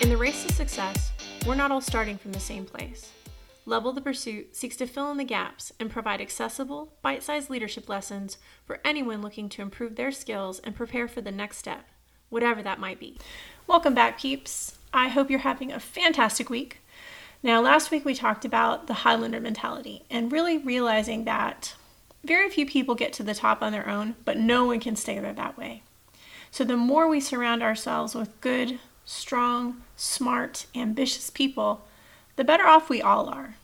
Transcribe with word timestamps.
In 0.00 0.08
the 0.08 0.16
race 0.16 0.44
to 0.44 0.54
success, 0.54 1.12
we're 1.46 1.54
not 1.54 1.70
all 1.70 1.82
starting 1.82 2.16
from 2.16 2.32
the 2.32 2.40
same 2.40 2.64
place. 2.64 3.12
Level 3.66 3.92
the 3.92 4.00
Pursuit 4.00 4.56
seeks 4.56 4.74
to 4.76 4.86
fill 4.86 5.10
in 5.10 5.18
the 5.18 5.24
gaps 5.24 5.74
and 5.78 5.90
provide 5.90 6.22
accessible, 6.22 6.94
bite 7.02 7.22
sized 7.22 7.50
leadership 7.50 7.86
lessons 7.86 8.38
for 8.64 8.80
anyone 8.82 9.20
looking 9.20 9.50
to 9.50 9.60
improve 9.60 9.96
their 9.96 10.10
skills 10.10 10.58
and 10.60 10.74
prepare 10.74 11.06
for 11.06 11.20
the 11.20 11.30
next 11.30 11.58
step, 11.58 11.84
whatever 12.30 12.62
that 12.62 12.80
might 12.80 12.98
be. 12.98 13.18
Welcome 13.66 13.94
back, 13.94 14.18
peeps. 14.18 14.78
I 14.94 15.08
hope 15.08 15.28
you're 15.28 15.40
having 15.40 15.70
a 15.70 15.78
fantastic 15.78 16.48
week. 16.48 16.78
Now, 17.42 17.60
last 17.60 17.90
week 17.90 18.06
we 18.06 18.14
talked 18.14 18.46
about 18.46 18.86
the 18.86 18.94
Highlander 18.94 19.38
mentality 19.38 20.06
and 20.08 20.32
really 20.32 20.56
realizing 20.56 21.24
that 21.24 21.74
very 22.24 22.48
few 22.48 22.64
people 22.64 22.94
get 22.94 23.12
to 23.14 23.22
the 23.22 23.34
top 23.34 23.60
on 23.60 23.72
their 23.72 23.86
own, 23.86 24.16
but 24.24 24.38
no 24.38 24.64
one 24.64 24.80
can 24.80 24.96
stay 24.96 25.18
there 25.18 25.34
that 25.34 25.58
way. 25.58 25.82
So, 26.50 26.64
the 26.64 26.78
more 26.78 27.06
we 27.06 27.20
surround 27.20 27.62
ourselves 27.62 28.14
with 28.14 28.40
good, 28.40 28.80
strong, 29.04 29.82
smart, 29.96 30.66
ambitious 30.74 31.30
people, 31.30 31.86
the 32.36 32.44
better 32.44 32.66
off 32.66 32.88
we 32.88 33.02
all 33.02 33.28
are. 33.28 33.56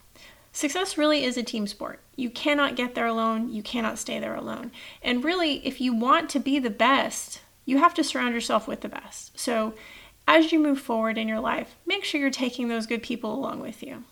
Success 0.52 0.96
really 0.96 1.24
is 1.24 1.36
a 1.36 1.42
team 1.42 1.66
sport. 1.66 2.00
You 2.16 2.30
cannot 2.30 2.76
get 2.76 2.94
there 2.94 3.06
alone, 3.06 3.52
you 3.52 3.62
cannot 3.62 3.98
stay 3.98 4.18
there 4.18 4.34
alone. 4.34 4.72
And 5.02 5.22
really, 5.22 5.66
if 5.66 5.80
you 5.80 5.94
want 5.94 6.30
to 6.30 6.40
be 6.40 6.58
the 6.58 6.70
best, 6.70 7.42
you 7.66 7.78
have 7.78 7.94
to 7.94 8.04
surround 8.04 8.34
yourself 8.34 8.66
with 8.66 8.80
the 8.80 8.88
best. 8.88 9.38
So, 9.38 9.74
as 10.26 10.52
you 10.52 10.58
move 10.58 10.80
forward 10.80 11.18
in 11.18 11.28
your 11.28 11.40
life, 11.40 11.76
make 11.86 12.04
sure 12.04 12.20
you're 12.20 12.30
taking 12.30 12.68
those 12.68 12.86
good 12.86 13.02
people 13.02 13.34
along 13.34 13.60
with 13.60 13.82
you. 13.82 14.04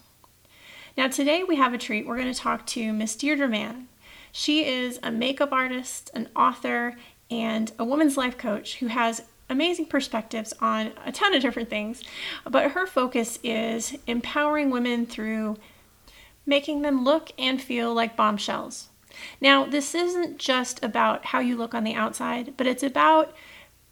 Now, 0.96 1.08
today 1.08 1.42
we 1.42 1.56
have 1.56 1.74
a 1.74 1.78
treat. 1.78 2.06
We're 2.06 2.18
going 2.18 2.32
to 2.32 2.38
talk 2.38 2.66
to 2.66 2.92
Miss 2.92 3.16
Deirdre 3.16 3.48
Mann. 3.48 3.88
She 4.30 4.64
is 4.64 5.00
a 5.02 5.10
makeup 5.10 5.52
artist, 5.52 6.10
an 6.14 6.28
author, 6.36 6.96
and 7.30 7.72
a 7.78 7.84
woman's 7.84 8.16
life 8.16 8.38
coach 8.38 8.76
who 8.76 8.88
has 8.88 9.22
amazing 9.48 9.86
perspectives 9.86 10.52
on 10.60 10.92
a 11.04 11.12
ton 11.12 11.34
of 11.34 11.42
different 11.42 11.70
things. 11.70 12.02
But 12.48 12.72
her 12.72 12.86
focus 12.86 13.38
is 13.42 13.96
empowering 14.06 14.70
women 14.70 15.06
through 15.06 15.56
making 16.46 16.82
them 16.82 17.04
look 17.04 17.32
and 17.38 17.60
feel 17.60 17.94
like 17.94 18.16
bombshells. 18.16 18.88
Now, 19.40 19.64
this 19.64 19.94
isn't 19.94 20.38
just 20.38 20.82
about 20.84 21.26
how 21.26 21.40
you 21.40 21.56
look 21.56 21.74
on 21.74 21.84
the 21.84 21.94
outside, 21.94 22.54
but 22.56 22.66
it's 22.66 22.82
about 22.82 23.34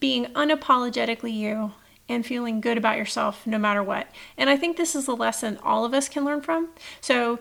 being 0.00 0.26
unapologetically 0.26 1.32
you 1.32 1.72
and 2.08 2.26
feeling 2.26 2.60
good 2.60 2.76
about 2.76 2.98
yourself 2.98 3.46
no 3.46 3.58
matter 3.58 3.82
what. 3.82 4.08
And 4.36 4.50
I 4.50 4.56
think 4.56 4.76
this 4.76 4.94
is 4.94 5.06
a 5.06 5.14
lesson 5.14 5.58
all 5.62 5.84
of 5.84 5.94
us 5.94 6.08
can 6.08 6.24
learn 6.24 6.42
from. 6.42 6.68
So, 7.00 7.38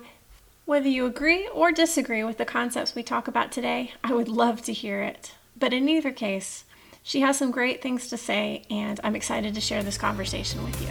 whether 0.65 0.87
you 0.87 1.05
agree 1.05 1.49
or 1.53 1.71
disagree 1.71 2.23
with 2.23 2.37
the 2.37 2.45
concepts 2.45 2.93
we 2.93 3.03
talk 3.03 3.27
about 3.27 3.51
today, 3.51 3.93
I 4.03 4.13
would 4.13 4.29
love 4.29 4.61
to 4.63 4.73
hear 4.73 5.01
it. 5.01 5.33
But 5.57 5.73
in 5.73 5.89
either 5.89 6.11
case, 6.11 6.65
she 7.03 7.21
has 7.21 7.37
some 7.37 7.51
great 7.51 7.81
things 7.81 8.07
to 8.09 8.17
say, 8.17 8.63
and 8.69 8.99
I'm 9.03 9.15
excited 9.15 9.55
to 9.55 9.61
share 9.61 9.83
this 9.83 9.97
conversation 9.97 10.63
with 10.63 10.81
you. 10.81 10.87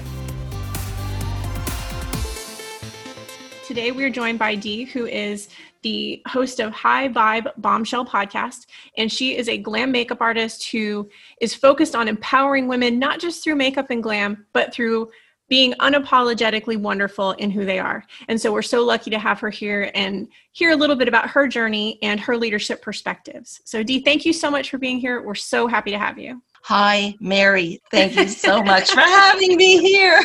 Today, 3.67 3.93
we 3.93 4.03
are 4.03 4.11
joined 4.11 4.39
by 4.39 4.57
Dee, 4.57 4.85
who 4.85 5.07
is 5.07 5.49
the 5.83 6.21
host 6.27 6.59
of 6.59 6.73
High 6.73 7.09
Vibe 7.09 7.53
Bombshell 7.59 8.05
podcast. 8.05 8.67
And 8.99 9.11
she 9.11 9.37
is 9.37 9.49
a 9.49 9.57
glam 9.57 9.93
makeup 9.93 10.21
artist 10.21 10.69
who 10.71 11.09
is 11.41 11.55
focused 11.55 11.95
on 11.95 12.09
empowering 12.09 12.67
women, 12.67 12.99
not 12.99 13.21
just 13.21 13.45
through 13.45 13.55
makeup 13.55 13.91
and 13.91 14.03
glam, 14.03 14.45
but 14.53 14.75
through 14.75 15.11
being 15.51 15.75
unapologetically 15.81 16.79
wonderful 16.79 17.33
in 17.33 17.51
who 17.51 17.67
they 17.67 17.81
are. 17.81 18.05
And 18.29 18.41
so 18.41 18.53
we're 18.53 18.63
so 18.63 18.85
lucky 18.85 19.11
to 19.11 19.19
have 19.19 19.41
her 19.41 19.51
here 19.51 19.91
and 19.95 20.29
hear 20.53 20.71
a 20.71 20.77
little 20.77 20.95
bit 20.97 21.09
about 21.09 21.29
her 21.29 21.49
journey 21.49 21.99
and 22.03 22.21
her 22.21 22.37
leadership 22.37 22.81
perspectives. 22.81 23.61
So, 23.65 23.83
Dee, 23.83 24.01
thank 24.01 24.25
you 24.25 24.33
so 24.33 24.49
much 24.49 24.71
for 24.71 24.79
being 24.79 24.99
here. 24.99 25.21
We're 25.21 25.35
so 25.35 25.67
happy 25.67 25.91
to 25.91 25.99
have 25.99 26.19
you. 26.19 26.41
Hi, 26.63 27.17
Mary. 27.21 27.81
Thank 27.91 28.15
you 28.15 28.29
so 28.29 28.63
much 28.65 28.91
for 28.91 29.01
having 29.01 29.57
me 29.57 29.81
here. 29.81 30.25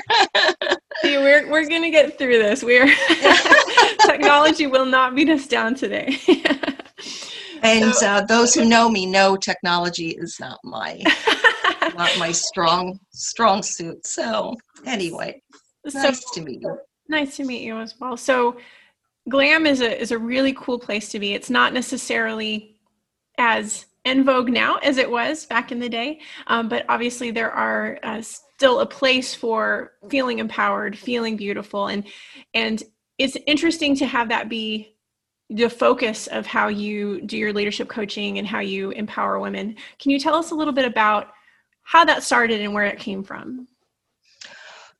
See, 1.02 1.18
we're 1.18 1.50
we're 1.50 1.68
gonna 1.68 1.90
get 1.90 2.18
through 2.18 2.38
this. 2.38 2.62
We're 2.62 2.88
technology 4.06 4.68
will 4.68 4.86
not 4.86 5.16
beat 5.16 5.30
us 5.30 5.48
down 5.48 5.76
today. 5.76 6.18
and 7.64 7.96
so, 7.96 8.08
uh, 8.08 8.22
those 8.26 8.54
who 8.54 8.66
know 8.66 8.90
me 8.90 9.06
know 9.06 9.38
technology 9.38 10.10
is 10.10 10.38
not 10.40 10.60
my 10.64 11.02
not 11.94 12.18
my 12.18 12.32
strong 12.32 13.00
strong 13.12 13.64
suit. 13.64 14.06
So 14.06 14.56
anyway, 14.86 15.42
so, 15.88 16.02
nice 16.02 16.24
to 16.32 16.42
meet 16.42 16.62
you. 16.62 16.78
Nice 17.08 17.38
to 17.38 17.44
meet 17.44 17.64
you 17.64 17.80
as 17.80 17.96
well. 18.00 18.18
So 18.18 18.58
glam 19.30 19.66
is 19.66 19.82
a 19.82 20.00
is 20.00 20.12
a 20.12 20.18
really 20.18 20.54
cool 20.54 20.80
place 20.80 21.10
to 21.10 21.20
be. 21.20 21.34
It's 21.34 21.50
not 21.50 21.74
necessarily 21.74 22.78
as 23.38 23.86
in 24.06 24.24
vogue 24.24 24.50
now 24.50 24.78
as 24.78 24.98
it 24.98 25.10
was 25.10 25.46
back 25.46 25.72
in 25.72 25.80
the 25.80 25.90
day. 25.90 26.20
Um, 26.48 26.70
but 26.70 26.86
obviously, 26.90 27.32
there 27.32 27.52
are 27.52 28.00
uh, 28.04 28.22
still 28.22 28.80
a 28.80 28.86
place 28.86 29.34
for 29.34 29.94
feeling 30.10 30.40
empowered, 30.40 30.98
feeling 30.98 31.36
beautiful, 31.36 31.88
and 31.88 32.06
and 32.54 32.84
it's 33.18 33.38
interesting 33.48 33.96
to 33.98 34.06
have 34.06 34.30
that 34.30 34.50
be 34.50 34.96
the 35.50 35.70
focus 35.70 36.28
of 36.28 36.46
how 36.46 36.68
you 36.68 37.22
do 37.22 37.38
your 37.38 37.54
leadership 37.54 37.88
coaching 37.88 38.40
and 38.40 38.48
how 38.48 38.60
you 38.60 38.92
empower 38.92 39.40
women. 39.40 39.76
Can 40.00 40.12
you 40.12 40.20
tell 40.20 40.36
us 40.36 40.52
a 40.52 40.56
little 40.56 40.74
bit 40.74 40.86
about 40.86 41.30
how 41.86 42.04
that 42.06 42.24
started 42.24 42.62
and 42.62 42.74
where 42.74 42.86
it 42.86 43.00
came 43.00 43.24
from? 43.24 43.68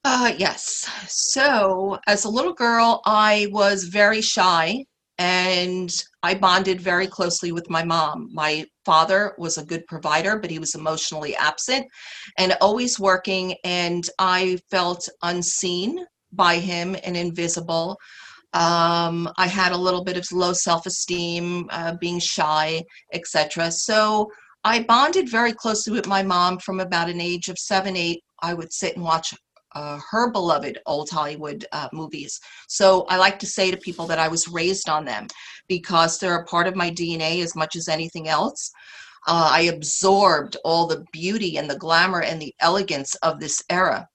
Uh, 0.04 0.32
yes. 0.38 0.88
So, 1.08 1.98
as 2.08 2.26
a 2.26 2.30
little 2.30 2.54
girl, 2.54 3.02
I 3.06 3.48
was 3.52 3.86
very 3.86 4.22
shy 4.22 4.86
and 5.18 5.90
I 6.22 6.36
bonded 6.36 6.80
very 6.80 7.08
closely 7.08 7.52
with 7.52 7.70
my 7.70 7.84
mom. 7.84 8.30
My 8.32 8.66
father 8.86 9.34
was 9.40 9.58
a 9.58 9.66
good 9.66 9.86
provider, 9.88 10.38
but 10.38 10.52
he 10.52 10.60
was 10.60 10.76
emotionally 10.76 11.36
absent 11.36 11.88
and 12.38 12.56
always 12.62 13.00
working, 13.00 13.56
and 13.64 14.08
I 14.20 14.60
felt 14.70 15.10
unseen 15.24 16.06
by 16.34 16.58
him 16.58 16.96
and 17.04 17.18
invisible. 17.18 17.98
Um, 18.54 19.30
I 19.38 19.48
had 19.48 19.72
a 19.72 19.78
little 19.78 20.04
bit 20.04 20.18
of 20.18 20.26
low 20.32 20.54
self-esteem, 20.54 21.68
uh, 21.72 21.96
being 22.00 22.20
shy, 22.20 22.84
etc. 23.14 23.72
So 23.72 24.30
I 24.66 24.82
bonded 24.82 25.30
very 25.30 25.54
closely 25.54 25.94
with 25.94 26.08
my 26.08 26.24
mom 26.24 26.58
from 26.58 26.80
about 26.80 27.08
an 27.08 27.22
age 27.22 27.50
of 27.50 27.60
seven, 27.60 27.96
eight. 27.96 28.24
I 28.42 28.56
would 28.56 28.74
sit 28.74 28.96
and 28.96 29.06
watch 29.06 29.32
uh, 29.76 30.00
her 30.10 30.32
beloved 30.32 30.80
old 30.88 31.08
Hollywood 31.12 31.64
uh, 31.72 31.88
movies. 31.94 32.40
So 32.68 33.06
I 33.08 33.18
like 33.18 33.38
to 33.40 33.46
say 33.46 33.70
to 33.70 33.78
people 33.78 34.08
that 34.08 34.18
I 34.18 34.28
was 34.28 34.48
raised 34.48 34.90
on 34.90 35.06
them 35.06 35.28
because 35.68 36.18
they're 36.18 36.40
a 36.42 36.46
part 36.46 36.66
of 36.66 36.76
my 36.76 36.90
DNA 36.90 37.44
as 37.44 37.56
much 37.56 37.76
as 37.76 37.88
anything 37.88 38.28
else. 38.28 38.72
Uh, 39.28 39.50
I 39.52 39.62
absorbed 39.62 40.58
all 40.66 40.88
the 40.88 41.06
beauty 41.12 41.58
and 41.58 41.70
the 41.70 41.78
glamour 41.78 42.24
and 42.24 42.42
the 42.42 42.56
elegance 42.60 43.14
of 43.16 43.40
this 43.40 43.62
era. 43.70 44.08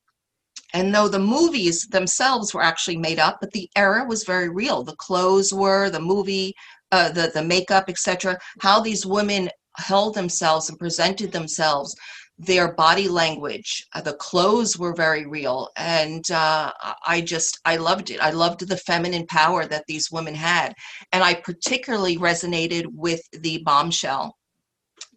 And 0.75 0.93
though 0.93 1.09
the 1.09 1.21
movies 1.21 1.87
themselves 1.93 2.53
were 2.53 2.62
actually 2.62 2.97
made 2.97 3.21
up, 3.21 3.38
but 3.41 3.53
the 3.53 3.71
era 3.77 4.05
was 4.05 4.25
very 4.25 4.49
real. 4.49 4.82
The 4.82 4.97
clothes 4.97 5.55
were, 5.55 5.91
the 5.91 6.00
movie, 6.00 6.55
uh, 6.93 7.11
the 7.11 7.31
the 7.32 7.43
makeup, 7.43 7.84
etc. 7.88 8.37
How 8.61 8.81
these 8.81 9.06
women 9.06 9.49
held 9.81 10.15
themselves 10.15 10.69
and 10.69 10.79
presented 10.79 11.33
themselves 11.33 11.97
their 12.41 12.73
body 12.73 13.07
language 13.07 13.87
uh, 13.95 14.01
the 14.01 14.15
clothes 14.15 14.79
were 14.79 14.95
very 14.95 15.27
real. 15.27 15.69
And 15.77 16.29
uh, 16.31 16.73
i 17.07 17.21
just 17.21 17.61
i 17.67 17.77
loved 17.77 18.11
it. 18.11 18.21
I 18.21 18.31
loved 18.31 18.67
the 18.67 18.79
feminine 18.79 19.27
power 19.27 19.67
that 19.67 19.85
these 19.87 20.11
women 20.11 20.35
had. 20.35 20.75
And 21.13 21.23
i 21.23 21.35
particularly 21.35 22.17
resonated 22.17 22.87
with 22.95 23.21
the 23.33 23.63
bombshell 23.65 24.37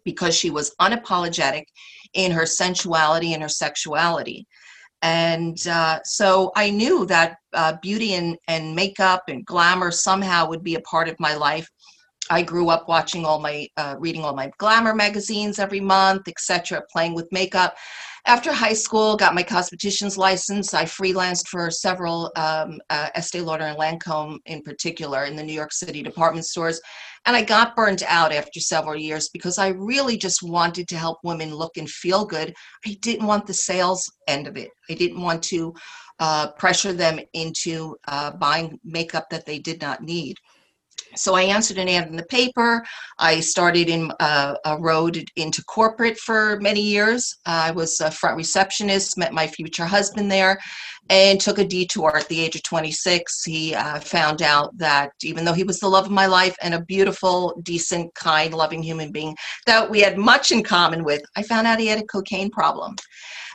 because 0.04 0.36
she 0.36 0.50
was 0.50 0.74
unapologetic 0.80 1.64
in 2.12 2.30
her 2.30 2.44
sensuality 2.44 3.32
and 3.32 3.42
her 3.42 3.48
sexuality. 3.48 4.46
And 5.00 5.58
uh, 5.66 6.00
so 6.04 6.52
i 6.56 6.68
knew 6.68 7.06
that 7.06 7.36
uh, 7.54 7.74
beauty 7.80 8.14
and, 8.14 8.36
and 8.48 8.74
makeup 8.74 9.22
and 9.28 9.46
glamour 9.46 9.90
somehow 9.90 10.46
would 10.48 10.62
be 10.62 10.74
a 10.74 10.80
part 10.92 11.08
of 11.08 11.18
my 11.18 11.34
life 11.34 11.68
I 12.30 12.42
grew 12.42 12.68
up 12.68 12.88
watching 12.88 13.24
all 13.24 13.38
my, 13.38 13.68
uh, 13.76 13.96
reading 13.98 14.24
all 14.24 14.34
my 14.34 14.50
glamour 14.58 14.94
magazines 14.94 15.58
every 15.58 15.80
month, 15.80 16.28
etc., 16.28 16.82
playing 16.90 17.14
with 17.14 17.30
makeup. 17.32 17.76
After 18.26 18.52
high 18.52 18.72
school, 18.72 19.16
got 19.16 19.34
my 19.34 19.42
cosmetician's 19.42 20.16
license. 20.16 20.72
I 20.72 20.84
freelanced 20.84 21.48
for 21.48 21.70
several 21.70 22.32
um, 22.36 22.80
uh, 22.88 23.10
Estee 23.14 23.42
Lauder 23.42 23.64
and 23.64 23.78
Lancome, 23.78 24.38
in 24.46 24.62
particular, 24.62 25.24
in 25.24 25.36
the 25.36 25.42
New 25.42 25.52
York 25.52 25.72
City 25.72 26.02
department 26.02 26.46
stores. 26.46 26.80
And 27.26 27.36
I 27.36 27.42
got 27.42 27.76
burned 27.76 28.02
out 28.06 28.32
after 28.32 28.60
several 28.60 28.96
years 28.96 29.28
because 29.28 29.58
I 29.58 29.68
really 29.68 30.16
just 30.16 30.42
wanted 30.42 30.88
to 30.88 30.96
help 30.96 31.18
women 31.22 31.54
look 31.54 31.76
and 31.76 31.88
feel 31.88 32.24
good. 32.24 32.54
I 32.86 32.96
didn't 33.02 33.26
want 33.26 33.46
the 33.46 33.54
sales 33.54 34.10
end 34.26 34.46
of 34.46 34.56
it. 34.56 34.70
I 34.88 34.94
didn't 34.94 35.20
want 35.20 35.42
to 35.44 35.74
uh, 36.18 36.52
pressure 36.52 36.92
them 36.92 37.20
into 37.34 37.96
uh, 38.08 38.30
buying 38.32 38.78
makeup 38.84 39.28
that 39.30 39.44
they 39.44 39.58
did 39.58 39.82
not 39.82 40.02
need 40.02 40.36
so 41.16 41.34
I 41.34 41.42
answered 41.42 41.78
an 41.78 41.88
ad 41.88 42.08
in 42.08 42.16
the 42.16 42.24
paper. 42.24 42.84
I 43.18 43.40
started 43.40 43.88
in 43.88 44.12
uh, 44.20 44.54
a 44.64 44.78
road 44.78 45.24
into 45.36 45.62
corporate 45.64 46.18
for 46.18 46.58
many 46.60 46.80
years. 46.80 47.36
I 47.46 47.70
was 47.70 48.00
a 48.00 48.10
front 48.10 48.36
receptionist, 48.36 49.18
met 49.18 49.32
my 49.32 49.46
future 49.46 49.84
husband 49.84 50.30
there, 50.30 50.58
and 51.10 51.40
took 51.40 51.58
a 51.58 51.64
detour 51.64 52.16
at 52.16 52.28
the 52.28 52.40
age 52.40 52.56
of 52.56 52.62
26. 52.62 53.44
He 53.44 53.74
uh, 53.74 54.00
found 54.00 54.42
out 54.42 54.76
that 54.78 55.12
even 55.22 55.44
though 55.44 55.52
he 55.52 55.64
was 55.64 55.78
the 55.78 55.88
love 55.88 56.06
of 56.06 56.10
my 56.10 56.26
life 56.26 56.56
and 56.62 56.74
a 56.74 56.80
beautiful, 56.80 57.60
decent, 57.62 58.14
kind, 58.14 58.54
loving 58.54 58.82
human 58.82 59.12
being 59.12 59.36
that 59.66 59.88
we 59.88 60.00
had 60.00 60.18
much 60.18 60.50
in 60.50 60.62
common 60.62 61.04
with, 61.04 61.22
I 61.36 61.42
found 61.42 61.66
out 61.66 61.78
he 61.78 61.86
had 61.86 62.00
a 62.00 62.06
cocaine 62.06 62.50
problem. 62.50 62.96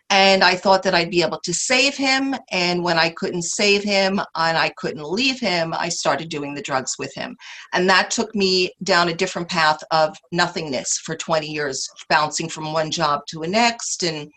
And 0.09 0.43
I 0.43 0.55
thought 0.55 0.81
that 0.83 0.95
I'd 0.95 1.11
be 1.11 1.21
able 1.21 1.39
to 1.41 1.53
save 1.53 1.95
him. 1.95 2.35
And 2.51 2.83
when 2.83 2.97
I 2.97 3.09
couldn't 3.09 3.43
save 3.43 3.83
him 3.83 4.19
and 4.35 4.57
I 4.57 4.69
couldn't 4.77 5.03
leave 5.03 5.39
him, 5.39 5.73
I 5.73 5.89
started 5.89 6.29
doing 6.29 6.55
the 6.55 6.61
drugs 6.61 6.95
with 6.97 7.13
him. 7.13 7.37
And 7.73 7.87
that 7.89 8.09
took 8.09 8.33
me 8.33 8.71
down 8.83 9.09
a 9.09 9.13
different 9.13 9.49
path 9.49 9.79
of 9.91 10.17
nothingness 10.31 10.99
for 11.03 11.15
20 11.15 11.47
years, 11.47 11.87
bouncing 12.09 12.49
from 12.49 12.73
one 12.73 12.89
job 12.89 13.21
to 13.29 13.43
a 13.43 13.47
next 13.47 14.03
and 14.03 14.31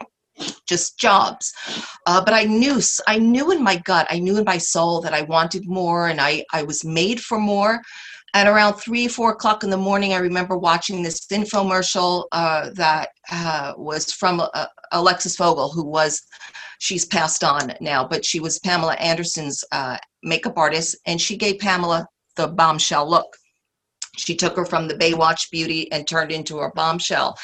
just 0.66 0.98
jobs. 0.98 1.52
Uh, 2.06 2.22
but 2.22 2.34
I 2.34 2.44
knew, 2.44 2.80
I 3.06 3.18
knew 3.18 3.50
in 3.50 3.62
my 3.62 3.76
gut, 3.76 4.06
I 4.10 4.18
knew 4.18 4.38
in 4.38 4.44
my 4.44 4.58
soul 4.58 5.00
that 5.02 5.14
I 5.14 5.22
wanted 5.22 5.66
more 5.66 6.08
and 6.08 6.20
I, 6.20 6.44
I 6.52 6.64
was 6.64 6.84
made 6.84 7.20
for 7.20 7.38
more. 7.38 7.80
And 8.34 8.48
around 8.48 8.74
three, 8.74 9.08
four 9.08 9.32
o'clock 9.32 9.62
in 9.62 9.70
the 9.70 9.76
morning, 9.76 10.14
I 10.14 10.18
remember 10.18 10.56
watching 10.56 11.02
this 11.02 11.26
infomercial 11.26 12.24
uh, 12.32 12.70
that 12.74 13.10
uh, 13.30 13.74
was 13.76 14.10
from 14.10 14.40
uh, 14.40 14.66
Alexis 14.92 15.36
Vogel, 15.36 15.70
who 15.70 15.84
was, 15.84 16.22
she's 16.78 17.04
passed 17.04 17.44
on 17.44 17.74
now, 17.80 18.06
but 18.06 18.24
she 18.24 18.40
was 18.40 18.58
Pamela 18.60 18.94
Anderson's 18.94 19.62
uh, 19.72 19.98
makeup 20.22 20.56
artist, 20.56 20.96
and 21.06 21.20
she 21.20 21.36
gave 21.36 21.58
Pamela 21.58 22.06
the 22.36 22.48
bombshell 22.48 23.08
look. 23.08 23.36
She 24.16 24.34
took 24.34 24.56
her 24.56 24.64
from 24.64 24.88
the 24.88 24.94
Baywatch 24.94 25.50
beauty 25.50 25.90
and 25.92 26.06
turned 26.06 26.32
into 26.32 26.60
a 26.60 26.72
bombshell. 26.72 27.36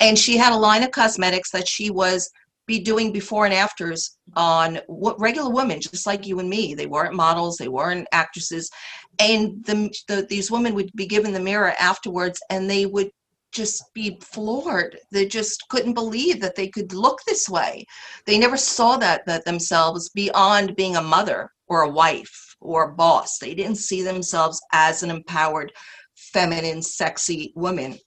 And 0.00 0.18
she 0.18 0.36
had 0.36 0.52
a 0.52 0.56
line 0.56 0.82
of 0.82 0.90
cosmetics 0.90 1.50
that 1.52 1.68
she 1.68 1.90
was 1.90 2.30
be 2.66 2.80
doing 2.80 3.12
before 3.12 3.44
and 3.44 3.54
afters 3.54 4.18
on 4.34 4.80
what 4.86 5.18
regular 5.20 5.50
women 5.50 5.80
just 5.80 6.06
like 6.06 6.26
you 6.26 6.40
and 6.40 6.50
me. 6.50 6.74
They 6.74 6.86
weren't 6.86 7.14
models 7.14 7.56
they 7.56 7.68
weren't 7.68 8.08
actresses. 8.12 8.70
And 9.18 9.64
the, 9.64 9.94
the, 10.08 10.26
these 10.28 10.50
women 10.50 10.74
would 10.74 10.90
be 10.94 11.06
given 11.06 11.32
the 11.32 11.40
mirror 11.40 11.74
afterwards 11.78 12.40
and 12.50 12.68
they 12.68 12.86
would 12.86 13.10
just 13.52 13.82
be 13.94 14.18
floored. 14.20 14.98
They 15.12 15.26
just 15.26 15.64
couldn't 15.70 15.94
believe 15.94 16.40
that 16.40 16.56
they 16.56 16.68
could 16.68 16.92
look 16.92 17.20
this 17.26 17.48
way. 17.48 17.86
They 18.26 18.38
never 18.38 18.56
saw 18.56 18.96
that 18.98 19.24
that 19.26 19.44
themselves 19.44 20.10
beyond 20.10 20.76
being 20.76 20.96
a 20.96 21.02
mother 21.02 21.50
or 21.68 21.82
a 21.82 21.88
wife 21.88 22.56
or 22.60 22.84
a 22.84 22.94
boss. 22.94 23.38
They 23.38 23.54
didn't 23.54 23.76
see 23.76 24.02
themselves 24.02 24.60
as 24.72 25.02
an 25.02 25.10
empowered 25.10 25.72
feminine 26.16 26.82
sexy 26.82 27.52
woman. 27.54 27.98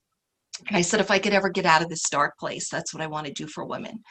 And 0.68 0.76
i 0.76 0.82
said 0.82 1.00
if 1.00 1.10
i 1.10 1.20
could 1.20 1.34
ever 1.34 1.50
get 1.50 1.66
out 1.66 1.82
of 1.82 1.90
this 1.90 2.10
dark 2.10 2.38
place 2.38 2.70
that's 2.70 2.94
what 2.94 3.02
i 3.02 3.08
want 3.08 3.26
to 3.28 3.34
do 3.34 3.48
for 3.48 3.64
women 3.64 4.04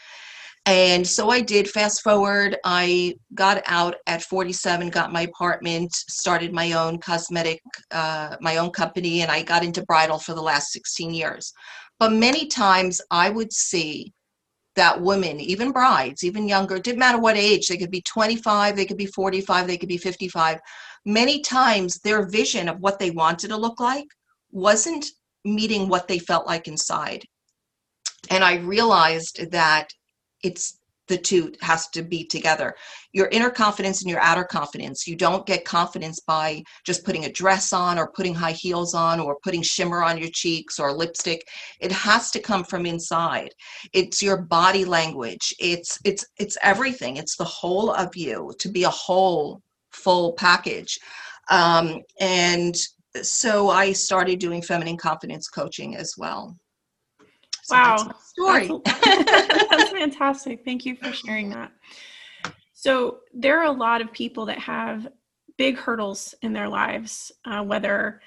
and 0.67 1.07
so 1.07 1.31
I 1.31 1.41
did. 1.41 1.69
Fast 1.69 2.03
forward, 2.03 2.57
I 2.65 3.15
got 3.35 3.63
out 3.67 3.97
at 4.07 4.23
47, 4.23 4.91
got 4.91 5.13
my 5.13 5.23
apartment, 5.23 5.95
started 5.95 6.53
my 6.53 6.73
own 6.73 6.99
cosmetic, 6.99 7.61
uh, 7.91 8.37
my 8.41 8.59
own 8.59 8.71
company, 8.71 9.23
and 9.23 9.31
I 9.31 9.43
got 9.43 9.65
into 9.65 9.85
bridal 9.85 10.19
for 10.19 10.35
the 10.35 10.43
last 10.43 10.73
16 10.73 11.15
years. 11.15 11.53
But 11.99 12.13
many 12.13 12.47
times 12.47 13.01
I 13.11 13.31
would 13.31 13.53
see 13.53 14.13
that 14.77 15.01
women, 15.01 15.41
even 15.41 15.73
brides, 15.73 16.23
even 16.23 16.47
younger, 16.47 16.79
didn't 16.79 17.01
matter 17.01 17.19
what 17.19 17.37
age, 17.37 17.67
they 17.67 17.77
could 17.77 17.91
be 17.91 18.03
25, 18.03 18.77
they 18.77 18.87
could 18.87 18.97
be 18.97 19.07
45, 19.07 19.67
they 19.67 19.77
could 19.77 19.89
be 19.89 19.99
55. 19.99 20.61
Many 21.05 21.41
times 21.41 21.99
their 21.99 22.29
vision 22.29 22.69
of 22.69 22.79
what 22.79 22.99
they 22.99 23.11
wanted 23.11 23.49
to 23.49 23.57
look 23.57 23.81
like 23.81 24.07
wasn't 24.53 25.07
meeting 25.45 25.89
what 25.89 26.07
they 26.09 26.19
felt 26.19 26.47
like 26.47 26.69
inside. 26.69 27.25
And 28.31 28.45
I 28.45 28.57
realized 28.57 29.51
that 29.51 29.89
it's 30.43 30.79
the 31.09 31.19
two 31.19 31.53
has 31.63 31.89
to 31.89 32.03
be 32.03 32.25
together. 32.25 32.75
Your 33.13 33.29
inner 33.29 33.51
confidence 33.51 34.03
and 34.03 34.11
your 34.11 34.21
outer 34.21 34.45
confidence. 34.45 35.07
You 35.07 35.17
don't 35.17 35.47
get 35.47 35.65
confidence 35.65 36.21
by 36.21 36.63
just 36.85 37.05
putting 37.05 37.25
a 37.25 37.33
dress 37.33 37.73
on 37.73 37.99
or 37.99 38.13
putting 38.13 38.35
high 38.35 38.53
heels 38.53 38.95
on 38.95 39.19
or 39.19 39.39
putting 39.43 39.63
shimmer 39.63 40.03
on 40.03 40.19
your 40.19 40.29
cheeks 40.33 40.79
or 40.79 40.93
lipstick. 40.93 41.49
It 41.81 41.91
has 41.93 42.31
to 42.33 42.41
come 42.41 42.63
from 42.63 42.87
inside. 42.87 43.55
It's 43.93 44.23
your 44.23 44.43
body 44.43 44.85
language. 44.85 45.55
It's 45.59 45.99
it's 46.05 46.25
it's 46.39 46.59
everything. 46.63 47.17
It's 47.17 47.37
the 47.37 47.45
whole 47.45 47.91
of 47.91 48.15
you 48.15 48.53
to 48.59 48.69
be 48.69 48.85
a 48.85 48.91
whole 48.91 49.63
full 49.91 50.35
package. 50.35 50.99
Um, 51.51 52.03
and 52.21 52.77
so 53.23 53.71
i 53.71 53.91
started 53.91 54.39
doing 54.39 54.61
feminine 54.61 54.97
confidence 54.97 55.49
coaching 55.49 55.97
as 55.97 56.15
well 56.19 56.57
wow. 57.71 58.15
story. 58.21 58.71
That's, 58.85 59.05
that's 59.71 59.91
fantastic. 59.99 60.65
Thank 60.65 60.87
you 60.87 60.97
for 60.97 61.13
sharing 61.13 61.51
that. 61.51 61.73
So, 62.73 63.21
there 63.35 63.59
are 63.59 63.67
a 63.67 63.73
lot 63.73 64.01
of 64.01 64.13
people 64.13 64.47
that 64.47 64.59
have 64.59 65.09
big 65.57 65.77
hurdles 65.77 66.35
in 66.43 66.53
their 66.53 66.69
lives, 66.69 67.33
uh, 67.45 67.63
whether 67.63 68.21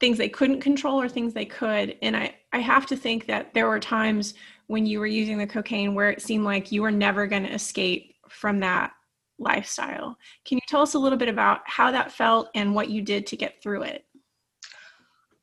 things 0.00 0.18
they 0.18 0.28
couldn't 0.28 0.60
control 0.60 1.00
or 1.00 1.08
things 1.08 1.32
they 1.32 1.44
could. 1.44 1.96
And 2.02 2.16
I, 2.16 2.34
I 2.52 2.58
have 2.58 2.86
to 2.86 2.96
think 2.96 3.26
that 3.26 3.54
there 3.54 3.68
were 3.68 3.78
times 3.78 4.34
when 4.66 4.84
you 4.84 4.98
were 4.98 5.06
using 5.06 5.38
the 5.38 5.46
cocaine 5.46 5.94
where 5.94 6.10
it 6.10 6.20
seemed 6.20 6.44
like 6.44 6.72
you 6.72 6.82
were 6.82 6.90
never 6.90 7.26
going 7.28 7.44
to 7.44 7.54
escape 7.54 8.16
from 8.28 8.58
that 8.60 8.92
lifestyle. 9.38 10.16
Can 10.44 10.56
you 10.56 10.62
tell 10.66 10.82
us 10.82 10.94
a 10.94 10.98
little 10.98 11.18
bit 11.18 11.28
about 11.28 11.60
how 11.66 11.92
that 11.92 12.10
felt 12.10 12.48
and 12.54 12.74
what 12.74 12.90
you 12.90 13.00
did 13.00 13.26
to 13.28 13.36
get 13.36 13.62
through 13.62 13.82
it? 13.82 14.04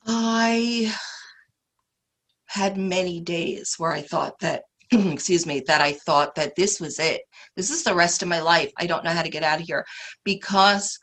I 0.06 0.94
had 2.50 2.78
many 2.78 3.22
days 3.22 3.75
where 3.78 3.92
I 3.92 4.01
thought 4.01 4.40
that, 4.40 4.63
excuse 4.92 5.46
me, 5.46 5.62
that 5.68 5.81
I 5.81 5.94
thought 5.94 6.36
that 6.36 6.56
this 6.56 6.80
was 6.80 7.00
it. 7.00 7.22
This 7.56 7.69
is 7.69 7.84
the 7.84 7.96
rest 7.96 8.22
of 8.22 8.28
my 8.28 8.42
life. 8.42 8.72
I 8.78 8.88
don't 8.88 9.04
know 9.04 9.12
how 9.12 9.22
to 9.22 9.30
get 9.30 9.44
out 9.44 9.60
of 9.60 9.68
here 9.68 9.86
because 10.24 10.98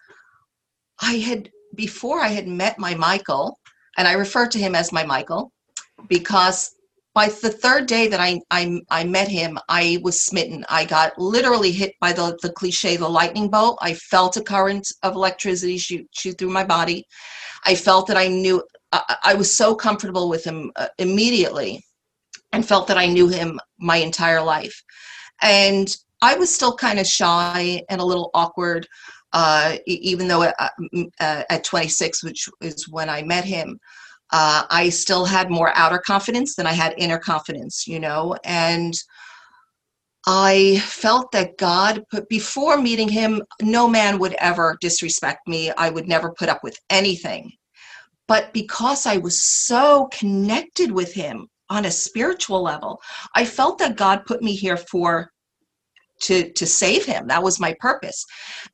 I 1.00 1.14
had, 1.14 1.50
before 1.74 2.20
I 2.20 2.28
had 2.28 2.48
met 2.48 2.78
my 2.78 2.94
Michael, 2.94 3.58
and 3.96 4.06
I 4.06 4.12
refer 4.12 4.46
to 4.48 4.58
him 4.58 4.74
as 4.74 4.92
my 4.92 5.04
Michael 5.04 5.52
because 6.08 6.72
by 7.14 7.28
the 7.28 7.48
third 7.48 7.86
day 7.86 8.08
that 8.08 8.20
I, 8.20 8.40
I, 8.50 8.78
I 8.90 9.04
met 9.04 9.28
him, 9.28 9.58
I 9.70 9.98
was 10.02 10.26
smitten. 10.26 10.66
I 10.68 10.84
got 10.84 11.18
literally 11.18 11.72
hit 11.72 11.94
by 11.98 12.12
the, 12.12 12.36
the 12.42 12.52
cliche, 12.52 12.96
the 12.96 13.08
lightning 13.08 13.48
bolt. 13.48 13.78
I 13.80 13.94
felt 13.94 14.36
a 14.36 14.42
current 14.42 14.86
of 15.02 15.14
electricity 15.14 15.78
shoot, 15.78 16.06
shoot 16.10 16.36
through 16.36 16.50
my 16.50 16.64
body. 16.64 17.06
I 17.64 17.74
felt 17.74 18.06
that 18.08 18.18
I 18.18 18.28
knew 18.28 18.62
I, 19.22 19.34
was 19.34 19.54
so 19.54 19.74
comfortable 19.74 20.28
with 20.28 20.44
him 20.44 20.70
uh, 20.76 20.88
immediately 20.98 21.84
and 22.52 22.66
felt 22.66 22.86
that 22.88 22.98
I 22.98 23.06
knew 23.06 23.28
him 23.28 23.60
my 23.78 23.96
entire 23.96 24.42
life. 24.42 24.80
And 25.42 25.94
I 26.22 26.36
was 26.36 26.54
still 26.54 26.74
kind 26.74 26.98
of 26.98 27.06
shy 27.06 27.82
and 27.90 28.00
a 28.00 28.04
little 28.04 28.30
awkward, 28.34 28.86
uh, 29.32 29.76
even 29.86 30.28
though 30.28 30.42
at, 30.42 30.54
uh, 30.58 30.68
uh, 31.20 31.42
at 31.50 31.64
26, 31.64 32.24
which 32.24 32.48
is 32.60 32.88
when 32.88 33.08
I 33.08 33.22
met 33.22 33.44
him, 33.44 33.78
uh, 34.32 34.64
I 34.70 34.88
still 34.88 35.24
had 35.24 35.50
more 35.50 35.72
outer 35.74 35.98
confidence 35.98 36.56
than 36.56 36.66
I 36.66 36.72
had 36.72 36.94
inner 36.98 37.18
confidence, 37.18 37.86
you 37.86 38.00
know, 38.00 38.36
and 38.44 38.94
I 40.26 40.82
felt 40.84 41.30
that 41.32 41.56
God 41.56 42.02
put 42.10 42.28
before 42.28 42.78
meeting 42.78 43.08
him, 43.08 43.42
no 43.62 43.86
man 43.86 44.18
would 44.18 44.34
ever 44.40 44.76
disrespect 44.80 45.46
me. 45.46 45.70
I 45.70 45.88
would 45.88 46.08
never 46.08 46.32
put 46.32 46.48
up 46.48 46.64
with 46.64 46.76
anything. 46.90 47.52
But 48.28 48.52
because 48.52 49.06
I 49.06 49.18
was 49.18 49.40
so 49.40 50.08
connected 50.12 50.90
with 50.90 51.14
him 51.14 51.48
on 51.70 51.84
a 51.84 51.90
spiritual 51.90 52.62
level, 52.62 53.00
I 53.34 53.44
felt 53.44 53.78
that 53.78 53.96
God 53.96 54.26
put 54.26 54.42
me 54.42 54.54
here 54.54 54.76
for 54.76 55.30
to 56.22 56.50
to 56.52 56.66
save 56.66 57.04
him. 57.04 57.26
That 57.28 57.42
was 57.42 57.60
my 57.60 57.74
purpose. 57.78 58.24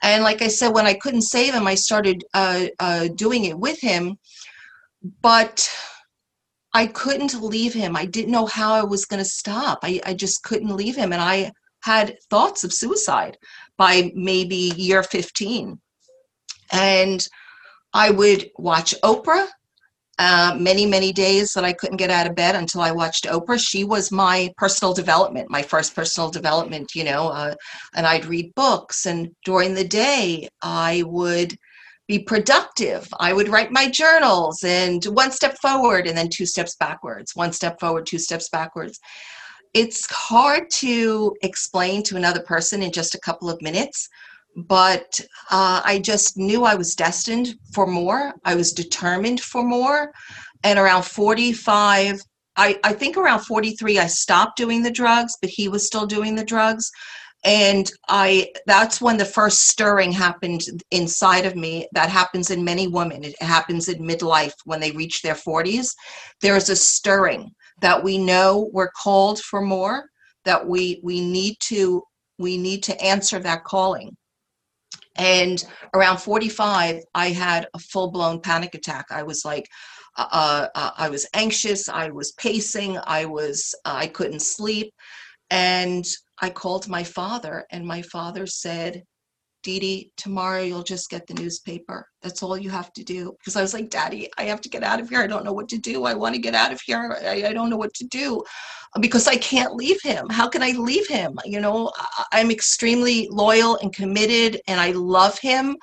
And 0.02 0.22
like 0.22 0.42
i 0.42 0.48
said 0.48 0.68
when 0.68 0.86
i 0.86 0.94
couldn't 0.94 1.22
save 1.22 1.54
him 1.54 1.66
i 1.66 1.74
started 1.74 2.22
uh, 2.34 2.66
uh, 2.78 3.08
doing 3.16 3.46
it 3.46 3.58
with 3.58 3.80
him. 3.80 4.16
But 5.22 5.68
i 6.72 6.86
couldn't 6.86 7.42
leave 7.42 7.74
him. 7.74 7.96
I 7.96 8.06
didn't 8.06 8.32
know 8.32 8.46
how 8.46 8.74
i 8.74 8.82
was 8.82 9.06
going 9.06 9.18
to 9.22 9.28
stop. 9.28 9.80
I, 9.82 10.00
I 10.06 10.14
just 10.14 10.42
couldn't 10.44 10.76
leave 10.76 10.96
him. 10.96 11.12
And 11.12 11.20
i 11.20 11.50
had 11.82 12.16
thoughts 12.30 12.62
of 12.62 12.72
suicide 12.72 13.36
by 13.76 14.12
maybe 14.14 14.72
year 14.76 15.02
15 15.02 15.80
and 16.70 17.28
I 17.92 18.10
would 18.10 18.50
watch 18.56 18.94
Oprah. 19.02 19.48
Uh, 20.18 20.54
many, 20.58 20.84
many 20.86 21.10
days 21.10 21.52
that 21.52 21.64
I 21.64 21.72
couldn't 21.72 21.96
get 21.96 22.10
out 22.10 22.26
of 22.26 22.36
bed 22.36 22.54
until 22.54 22.82
I 22.82 22.92
watched 22.92 23.24
Oprah. 23.24 23.58
She 23.58 23.82
was 23.82 24.12
my 24.12 24.52
personal 24.56 24.92
development, 24.92 25.50
my 25.50 25.62
first 25.62 25.96
personal 25.96 26.30
development, 26.30 26.94
you 26.94 27.02
know, 27.02 27.28
uh, 27.28 27.54
and 27.96 28.06
I'd 28.06 28.26
read 28.26 28.54
books. 28.54 29.06
And 29.06 29.34
during 29.44 29.74
the 29.74 29.84
day, 29.84 30.48
I 30.62 31.02
would 31.06 31.56
be 32.06 32.18
productive. 32.18 33.08
I 33.20 33.32
would 33.32 33.48
write 33.48 33.72
my 33.72 33.88
journals 33.88 34.62
and 34.62 35.02
one 35.06 35.32
step 35.32 35.56
forward 35.62 36.06
and 36.06 36.16
then 36.16 36.28
two 36.28 36.46
steps 36.46 36.76
backwards, 36.76 37.34
one 37.34 37.52
step 37.52 37.80
forward, 37.80 38.06
two 38.06 38.18
steps 38.18 38.48
backwards. 38.50 39.00
It's 39.72 40.04
hard 40.10 40.68
to 40.74 41.34
explain 41.42 42.02
to 42.04 42.16
another 42.16 42.42
person 42.42 42.82
in 42.82 42.92
just 42.92 43.14
a 43.14 43.20
couple 43.20 43.48
of 43.48 43.62
minutes 43.62 44.08
but 44.56 45.20
uh, 45.50 45.80
I 45.84 45.98
just 45.98 46.36
knew 46.36 46.64
I 46.64 46.74
was 46.74 46.94
destined 46.94 47.54
for 47.72 47.86
more. 47.86 48.34
I 48.44 48.54
was 48.54 48.72
determined 48.72 49.40
for 49.40 49.62
more. 49.62 50.12
And 50.64 50.78
around 50.78 51.04
45, 51.04 52.20
I, 52.56 52.78
I 52.84 52.92
think 52.92 53.16
around 53.16 53.40
43, 53.40 53.98
I 53.98 54.06
stopped 54.06 54.56
doing 54.56 54.82
the 54.82 54.90
drugs, 54.90 55.36
but 55.40 55.50
he 55.50 55.68
was 55.68 55.86
still 55.86 56.06
doing 56.06 56.34
the 56.34 56.44
drugs. 56.44 56.90
And 57.44 57.90
I 58.08 58.52
that's 58.66 59.00
when 59.00 59.16
the 59.16 59.24
first 59.24 59.66
stirring 59.66 60.12
happened 60.12 60.62
inside 60.92 61.44
of 61.44 61.56
me. 61.56 61.88
That 61.92 62.08
happens 62.08 62.50
in 62.50 62.62
many 62.62 62.86
women. 62.86 63.24
It 63.24 63.40
happens 63.42 63.88
in 63.88 64.00
midlife 64.00 64.54
when 64.64 64.78
they 64.78 64.92
reach 64.92 65.22
their 65.22 65.34
40s. 65.34 65.88
There's 66.40 66.68
a 66.68 66.76
stirring 66.76 67.50
that 67.80 68.04
we 68.04 68.16
know 68.16 68.70
we're 68.72 68.92
called 68.92 69.40
for 69.40 69.60
more 69.60 70.04
that 70.44 70.66
we 70.66 71.00
we 71.02 71.20
need 71.20 71.56
to 71.60 72.02
we 72.38 72.56
need 72.58 72.82
to 72.84 73.00
answer 73.02 73.38
that 73.40 73.64
calling 73.64 74.16
and 75.16 75.64
around 75.94 76.18
45 76.18 77.02
i 77.14 77.28
had 77.28 77.66
a 77.74 77.78
full-blown 77.78 78.40
panic 78.40 78.74
attack. 78.74 79.06
I 79.10 79.22
was 79.22 79.44
like 79.44 79.68
uh, 80.16 80.26
uh, 80.30 80.68
uh 80.74 80.90
i 80.96 81.08
was 81.08 81.26
anxious 81.34 81.88
i 81.88 82.10
was 82.10 82.32
pacing 82.32 82.98
i 83.04 83.24
was 83.24 83.74
uh, 83.84 83.94
i 83.94 84.06
couldn't 84.06 84.42
sleep. 84.42 84.92
And 85.50 86.04
i 86.40 86.50
called 86.50 86.88
my 86.88 87.04
father 87.04 87.66
and 87.70 87.86
my 87.86 88.02
father 88.02 88.46
said 88.46 89.02
Dee 89.62 89.80
Dee, 89.80 90.10
tomorrow 90.16 90.62
you'll 90.62 90.82
just 90.82 91.10
get 91.10 91.26
the 91.26 91.34
newspaper. 91.34 92.08
That's 92.20 92.42
all 92.42 92.58
you 92.58 92.70
have 92.70 92.92
to 92.94 93.04
do. 93.04 93.34
Because 93.38 93.56
I 93.56 93.62
was 93.62 93.74
like, 93.74 93.90
Daddy, 93.90 94.28
I 94.38 94.44
have 94.44 94.60
to 94.62 94.68
get 94.68 94.82
out 94.82 95.00
of 95.00 95.08
here. 95.08 95.20
I 95.20 95.26
don't 95.26 95.44
know 95.44 95.52
what 95.52 95.68
to 95.68 95.78
do. 95.78 96.04
I 96.04 96.14
want 96.14 96.34
to 96.34 96.40
get 96.40 96.54
out 96.54 96.72
of 96.72 96.80
here. 96.80 97.16
I, 97.24 97.44
I 97.46 97.52
don't 97.52 97.70
know 97.70 97.76
what 97.76 97.94
to 97.94 98.04
do 98.06 98.42
because 99.00 99.26
I 99.26 99.36
can't 99.36 99.74
leave 99.74 100.02
him. 100.02 100.28
How 100.28 100.48
can 100.48 100.62
I 100.62 100.72
leave 100.72 101.08
him? 101.08 101.38
You 101.44 101.60
know, 101.60 101.92
I'm 102.32 102.50
extremely 102.50 103.28
loyal 103.30 103.76
and 103.76 103.92
committed 103.92 104.60
and 104.66 104.80
I 104.80 104.90
love 104.92 105.38
him. 105.38 105.76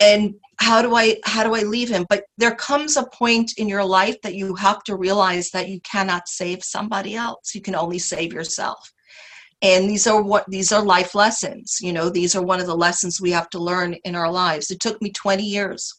And 0.00 0.34
how 0.58 0.82
do 0.82 0.96
I 0.96 1.16
how 1.24 1.44
do 1.44 1.54
I 1.54 1.62
leave 1.62 1.88
him? 1.88 2.04
But 2.08 2.24
there 2.36 2.54
comes 2.54 2.96
a 2.96 3.06
point 3.06 3.52
in 3.56 3.68
your 3.68 3.84
life 3.84 4.20
that 4.22 4.34
you 4.34 4.54
have 4.56 4.82
to 4.84 4.96
realize 4.96 5.50
that 5.50 5.68
you 5.68 5.80
cannot 5.82 6.28
save 6.28 6.64
somebody 6.64 7.14
else. 7.14 7.54
You 7.54 7.60
can 7.60 7.76
only 7.76 7.98
save 7.98 8.32
yourself 8.32 8.92
and 9.62 9.88
these 9.88 10.06
are 10.06 10.22
what 10.22 10.44
these 10.48 10.72
are 10.72 10.82
life 10.82 11.14
lessons 11.14 11.78
you 11.80 11.92
know 11.92 12.08
these 12.08 12.34
are 12.34 12.42
one 12.42 12.60
of 12.60 12.66
the 12.66 12.76
lessons 12.76 13.20
we 13.20 13.30
have 13.30 13.48
to 13.50 13.58
learn 13.58 13.94
in 14.04 14.14
our 14.14 14.30
lives. 14.30 14.70
It 14.70 14.80
took 14.80 15.00
me 15.02 15.10
20 15.12 15.42
years. 15.42 15.94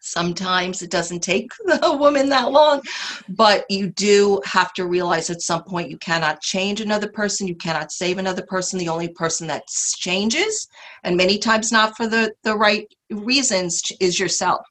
Sometimes 0.00 0.82
it 0.82 0.90
doesn't 0.90 1.20
take 1.20 1.50
a 1.82 1.96
woman 1.96 2.28
that 2.28 2.52
long 2.52 2.80
but 3.28 3.64
you 3.68 3.88
do 3.88 4.40
have 4.44 4.72
to 4.74 4.86
realize 4.86 5.30
at 5.30 5.42
some 5.42 5.64
point 5.64 5.90
you 5.90 5.98
cannot 5.98 6.40
change 6.40 6.80
another 6.80 7.08
person 7.08 7.48
you 7.48 7.56
cannot 7.56 7.90
save 7.90 8.18
another 8.18 8.44
person 8.46 8.78
the 8.78 8.88
only 8.88 9.08
person 9.08 9.48
that 9.48 9.66
changes 9.96 10.68
and 11.02 11.16
many 11.16 11.38
times 11.38 11.72
not 11.72 11.96
for 11.96 12.06
the 12.06 12.32
the 12.44 12.56
right 12.56 12.86
reasons 13.10 13.82
is 14.00 14.20
yourself. 14.20 14.64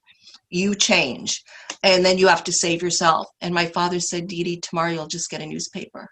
You 0.49 0.73
change 0.75 1.43
and 1.83 2.05
then 2.05 2.17
you 2.17 2.27
have 2.27 2.43
to 2.45 2.53
save 2.53 2.81
yourself. 2.81 3.27
And 3.41 3.53
my 3.53 3.65
father 3.65 3.99
said 3.99 4.27
Dee 4.27 4.43
Dee, 4.43 4.59
tomorrow 4.61 4.91
you'll 4.91 5.07
just 5.07 5.29
get 5.29 5.41
a 5.41 5.45
newspaper 5.45 6.09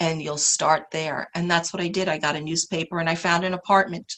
and 0.00 0.22
you'll 0.22 0.38
start 0.38 0.86
there. 0.92 1.28
And 1.34 1.50
that's 1.50 1.72
what 1.72 1.82
i 1.82 1.88
did. 1.88 2.08
I 2.08 2.18
got 2.18 2.36
a 2.36 2.40
newspaper 2.40 2.98
and 2.98 3.08
i 3.08 3.14
found 3.14 3.44
an 3.44 3.54
apartment. 3.54 4.12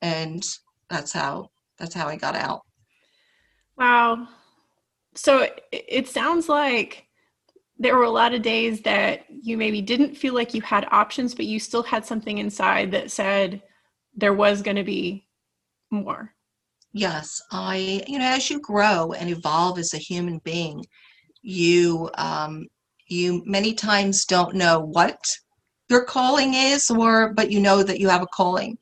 And 0.00 0.44
that's 0.88 1.12
how 1.12 1.50
that's 1.78 1.94
how 1.94 2.08
i 2.08 2.16
got 2.16 2.34
out. 2.34 2.62
Wow. 3.76 4.28
So 5.14 5.48
it 5.72 6.08
sounds 6.08 6.48
like 6.48 7.04
there 7.78 7.96
were 7.96 8.04
a 8.04 8.10
lot 8.10 8.34
of 8.34 8.42
days 8.42 8.80
that 8.82 9.24
you 9.28 9.56
maybe 9.56 9.80
didn't 9.80 10.16
feel 10.16 10.34
like 10.34 10.52
you 10.52 10.62
had 10.62 10.86
options 10.90 11.34
but 11.34 11.46
you 11.46 11.60
still 11.60 11.82
had 11.82 12.04
something 12.04 12.38
inside 12.38 12.90
that 12.90 13.10
said 13.10 13.62
there 14.14 14.34
was 14.34 14.62
going 14.62 14.76
to 14.76 14.84
be 14.84 15.26
more. 15.90 16.34
Yes. 16.92 17.40
I 17.52 18.02
you 18.06 18.18
know 18.18 18.24
as 18.24 18.50
you 18.50 18.60
grow 18.60 19.12
and 19.12 19.30
evolve 19.30 19.78
as 19.78 19.94
a 19.94 19.98
human 19.98 20.38
being 20.44 20.84
you 21.42 22.10
um, 22.18 22.66
you 23.08 23.42
many 23.46 23.74
times 23.74 24.24
don't 24.24 24.54
know 24.54 24.80
what 24.80 25.18
your 25.88 26.04
calling 26.04 26.54
is 26.54 26.90
or 26.90 27.32
but 27.32 27.50
you 27.50 27.60
know 27.60 27.82
that 27.82 27.98
you 27.98 28.08
have 28.08 28.22
a 28.22 28.26
calling. 28.26 28.78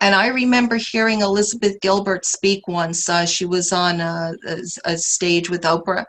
And 0.00 0.14
i 0.14 0.26
remember 0.28 0.76
hearing 0.76 1.22
elizabeth 1.22 1.80
gilbert 1.80 2.26
speak 2.26 2.68
once 2.68 3.08
uh, 3.08 3.24
she 3.24 3.46
was 3.46 3.72
on 3.72 4.00
a, 4.00 4.34
a, 4.46 4.58
a 4.84 4.98
stage 4.98 5.48
with 5.48 5.62
oprah 5.62 6.04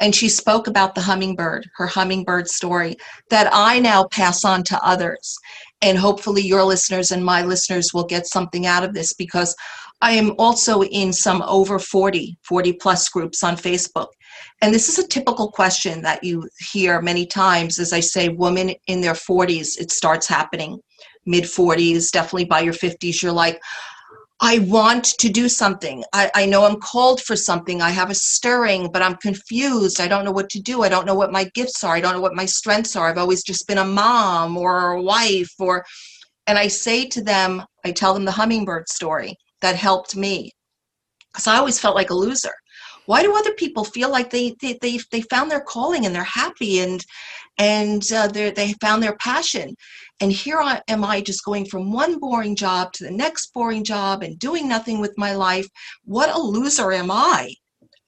and 0.00 0.14
she 0.14 0.28
spoke 0.28 0.66
about 0.66 0.94
the 0.94 1.00
hummingbird 1.00 1.68
her 1.76 1.86
hummingbird 1.86 2.48
story 2.48 2.96
that 3.30 3.48
i 3.52 3.78
now 3.78 4.04
pass 4.08 4.44
on 4.44 4.62
to 4.64 4.80
others. 4.84 5.36
And 5.80 5.96
hopefully 5.96 6.42
your 6.42 6.64
listeners 6.64 7.12
and 7.12 7.24
my 7.24 7.42
listeners 7.44 7.94
will 7.94 8.04
get 8.04 8.26
something 8.26 8.66
out 8.66 8.82
of 8.82 8.92
this 8.92 9.12
because 9.12 9.54
i 10.02 10.10
am 10.10 10.34
also 10.38 10.82
in 10.82 11.12
some 11.12 11.40
over 11.42 11.78
40 11.78 12.36
40 12.42 12.72
plus 12.74 13.08
groups 13.08 13.44
on 13.44 13.56
facebook 13.56 14.08
and 14.60 14.74
this 14.74 14.88
is 14.88 14.98
a 14.98 15.06
typical 15.06 15.50
question 15.50 16.02
that 16.02 16.24
you 16.24 16.48
hear 16.58 17.00
many 17.00 17.26
times. 17.26 17.78
As 17.78 17.92
I 17.92 18.00
say, 18.00 18.28
women 18.28 18.74
in 18.86 19.00
their 19.00 19.14
40s, 19.14 19.78
it 19.78 19.92
starts 19.92 20.26
happening. 20.26 20.78
Mid 21.26 21.44
40s, 21.44 22.10
definitely 22.10 22.46
by 22.46 22.60
your 22.60 22.72
50s, 22.72 23.22
you're 23.22 23.32
like, 23.32 23.60
I 24.40 24.60
want 24.60 25.04
to 25.04 25.28
do 25.28 25.48
something. 25.48 26.04
I, 26.12 26.30
I 26.34 26.46
know 26.46 26.64
I'm 26.64 26.80
called 26.80 27.20
for 27.20 27.34
something. 27.34 27.82
I 27.82 27.90
have 27.90 28.10
a 28.10 28.14
stirring, 28.14 28.90
but 28.92 29.02
I'm 29.02 29.16
confused. 29.16 30.00
I 30.00 30.06
don't 30.06 30.24
know 30.24 30.30
what 30.32 30.48
to 30.50 30.60
do. 30.60 30.82
I 30.82 30.88
don't 30.88 31.06
know 31.06 31.14
what 31.14 31.32
my 31.32 31.50
gifts 31.54 31.82
are. 31.82 31.96
I 31.96 32.00
don't 32.00 32.14
know 32.14 32.20
what 32.20 32.36
my 32.36 32.46
strengths 32.46 32.94
are. 32.94 33.08
I've 33.08 33.18
always 33.18 33.42
just 33.42 33.66
been 33.66 33.78
a 33.78 33.84
mom 33.84 34.56
or 34.56 34.92
a 34.92 35.02
wife 35.02 35.52
or 35.58 35.84
and 36.46 36.56
I 36.56 36.68
say 36.68 37.06
to 37.06 37.22
them, 37.22 37.62
I 37.84 37.92
tell 37.92 38.14
them 38.14 38.24
the 38.24 38.32
hummingbird 38.32 38.88
story 38.88 39.36
that 39.60 39.76
helped 39.76 40.16
me. 40.16 40.50
Because 41.30 41.46
I 41.46 41.56
always 41.56 41.78
felt 41.78 41.94
like 41.94 42.10
a 42.10 42.14
loser 42.14 42.54
why 43.08 43.22
do 43.22 43.34
other 43.34 43.54
people 43.54 43.84
feel 43.84 44.10
like 44.10 44.28
they 44.28 44.54
they 44.60 44.76
they, 44.82 45.00
they 45.10 45.22
found 45.22 45.50
their 45.50 45.62
calling 45.62 46.04
and 46.04 46.14
they're 46.14 46.22
happy 46.24 46.80
and 46.80 47.02
and 47.56 48.12
uh, 48.12 48.28
they 48.28 48.74
found 48.82 49.02
their 49.02 49.16
passion? 49.16 49.74
And 50.20 50.30
here 50.30 50.60
I, 50.60 50.82
am 50.88 51.02
i 51.04 51.22
just 51.22 51.42
going 51.42 51.64
from 51.64 51.90
one 51.90 52.18
boring 52.18 52.54
job 52.54 52.92
to 52.92 53.04
the 53.04 53.10
next 53.10 53.54
boring 53.54 53.82
job 53.82 54.22
and 54.22 54.38
doing 54.38 54.68
nothing 54.68 55.00
with 55.00 55.14
my 55.16 55.32
life? 55.34 55.66
What 56.04 56.36
a 56.36 56.38
loser 56.38 56.92
am 56.92 57.10
i? 57.10 57.54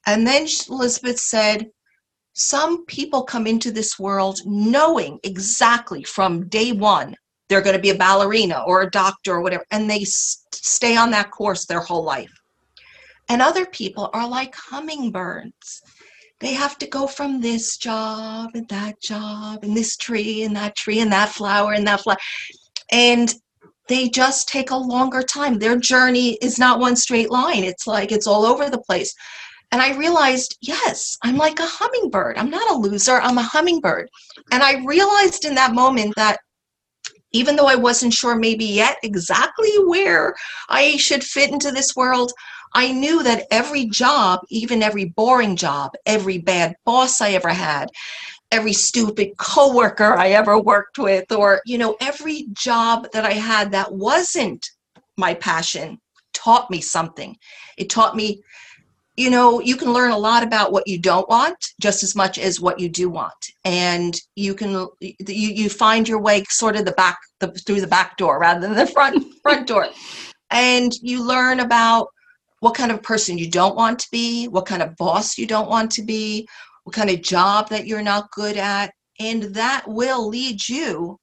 And 0.06 0.26
then 0.26 0.46
elizabeth 0.68 1.18
said 1.18 1.70
some 2.34 2.84
people 2.84 3.22
come 3.22 3.46
into 3.46 3.72
this 3.72 3.98
world 3.98 4.40
knowing 4.44 5.18
exactly 5.24 6.02
from 6.04 6.46
day 6.48 6.72
one 6.72 7.16
they're 7.48 7.62
going 7.62 7.76
to 7.76 7.82
be 7.82 7.90
a 7.90 8.02
ballerina 8.04 8.62
or 8.66 8.82
a 8.82 8.90
doctor 8.90 9.36
or 9.36 9.40
whatever 9.40 9.64
and 9.70 9.88
they 9.88 10.04
stay 10.04 10.94
on 10.94 11.10
that 11.10 11.30
course 11.30 11.64
their 11.64 11.80
whole 11.80 12.04
life 12.04 12.39
and 13.30 13.40
other 13.40 13.64
people 13.64 14.10
are 14.12 14.28
like 14.28 14.54
hummingbirds. 14.56 15.82
They 16.40 16.52
have 16.52 16.76
to 16.78 16.86
go 16.86 17.06
from 17.06 17.40
this 17.40 17.76
job 17.76 18.50
and 18.54 18.68
that 18.68 19.00
job 19.00 19.62
and 19.62 19.76
this 19.76 19.96
tree 19.96 20.42
and 20.42 20.56
that 20.56 20.74
tree 20.74 20.98
and 20.98 21.12
that 21.12 21.28
flower 21.28 21.72
and 21.74 21.86
that 21.86 22.00
flower. 22.00 22.16
And 22.90 23.32
they 23.86 24.08
just 24.08 24.48
take 24.48 24.72
a 24.72 24.76
longer 24.76 25.22
time. 25.22 25.58
Their 25.58 25.76
journey 25.76 26.38
is 26.42 26.58
not 26.58 26.80
one 26.80 26.96
straight 26.96 27.30
line. 27.30 27.62
It's 27.62 27.86
like 27.86 28.10
it's 28.10 28.26
all 28.26 28.44
over 28.44 28.68
the 28.68 28.82
place. 28.82 29.14
And 29.70 29.80
I 29.80 29.96
realized, 29.96 30.56
yes, 30.60 31.16
I'm 31.22 31.36
like 31.36 31.60
a 31.60 31.66
hummingbird. 31.66 32.36
I'm 32.36 32.50
not 32.50 32.68
a 32.72 32.78
loser, 32.78 33.20
I'm 33.20 33.38
a 33.38 33.42
hummingbird. 33.42 34.08
And 34.50 34.64
I 34.64 34.84
realized 34.84 35.44
in 35.44 35.54
that 35.54 35.72
moment 35.72 36.16
that 36.16 36.38
even 37.32 37.54
though 37.54 37.68
I 37.68 37.76
wasn't 37.76 38.12
sure 38.12 38.34
maybe 38.34 38.64
yet 38.64 38.96
exactly 39.04 39.70
where 39.86 40.34
I 40.68 40.96
should 40.96 41.22
fit 41.22 41.52
into 41.52 41.70
this 41.70 41.94
world, 41.94 42.32
I 42.72 42.92
knew 42.92 43.22
that 43.22 43.46
every 43.50 43.86
job, 43.86 44.40
even 44.48 44.82
every 44.82 45.06
boring 45.06 45.56
job, 45.56 45.92
every 46.06 46.38
bad 46.38 46.76
boss 46.84 47.20
I 47.20 47.30
ever 47.32 47.48
had, 47.50 47.90
every 48.52 48.72
stupid 48.72 49.36
coworker 49.36 50.16
I 50.16 50.30
ever 50.30 50.58
worked 50.58 50.98
with, 50.98 51.30
or, 51.32 51.60
you 51.66 51.78
know, 51.78 51.96
every 52.00 52.46
job 52.52 53.08
that 53.12 53.24
I 53.24 53.32
had 53.32 53.72
that 53.72 53.92
wasn't 53.92 54.68
my 55.16 55.34
passion 55.34 55.98
taught 56.32 56.70
me 56.70 56.80
something. 56.80 57.36
It 57.76 57.90
taught 57.90 58.16
me, 58.16 58.42
you 59.16 59.30
know, 59.30 59.60
you 59.60 59.76
can 59.76 59.92
learn 59.92 60.12
a 60.12 60.18
lot 60.18 60.42
about 60.42 60.72
what 60.72 60.86
you 60.86 60.98
don't 60.98 61.28
want 61.28 61.56
just 61.80 62.02
as 62.02 62.14
much 62.16 62.38
as 62.38 62.60
what 62.60 62.80
you 62.80 62.88
do 62.88 63.10
want. 63.10 63.34
And 63.64 64.18
you 64.36 64.54
can, 64.54 64.88
you, 65.00 65.14
you 65.28 65.68
find 65.68 66.08
your 66.08 66.20
way 66.20 66.44
sort 66.48 66.76
of 66.76 66.84
the 66.84 66.92
back, 66.92 67.18
the, 67.40 67.48
through 67.48 67.80
the 67.80 67.86
back 67.86 68.16
door 68.16 68.38
rather 68.38 68.60
than 68.60 68.74
the 68.74 68.86
front, 68.86 69.24
front 69.42 69.66
door. 69.66 69.88
And 70.50 70.92
you 71.02 71.26
learn 71.26 71.60
about 71.60 72.08
what 72.60 72.74
kind 72.74 72.92
of 72.92 73.02
person 73.02 73.38
you 73.38 73.50
don't 73.50 73.76
want 73.76 73.98
to 73.98 74.08
be, 74.12 74.46
what 74.46 74.66
kind 74.66 74.82
of 74.82 74.96
boss 74.96 75.36
you 75.36 75.46
don't 75.46 75.68
want 75.68 75.90
to 75.92 76.02
be, 76.02 76.46
what 76.84 76.94
kind 76.94 77.10
of 77.10 77.22
job 77.22 77.68
that 77.70 77.86
you're 77.86 78.02
not 78.02 78.30
good 78.32 78.56
at. 78.56 78.92
And 79.18 79.42
that 79.54 79.84
will 79.86 80.28
lead 80.28 80.66
you 80.68 81.18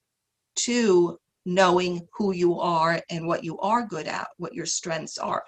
to 0.57 1.17
knowing 1.45 2.05
who 2.17 2.33
you 2.33 2.59
are 2.59 3.01
and 3.09 3.25
what 3.25 3.43
you 3.43 3.57
are 3.59 3.85
good 3.85 4.07
at, 4.07 4.27
what 4.37 4.53
your 4.53 4.65
strengths 4.65 5.17
are. 5.17 5.43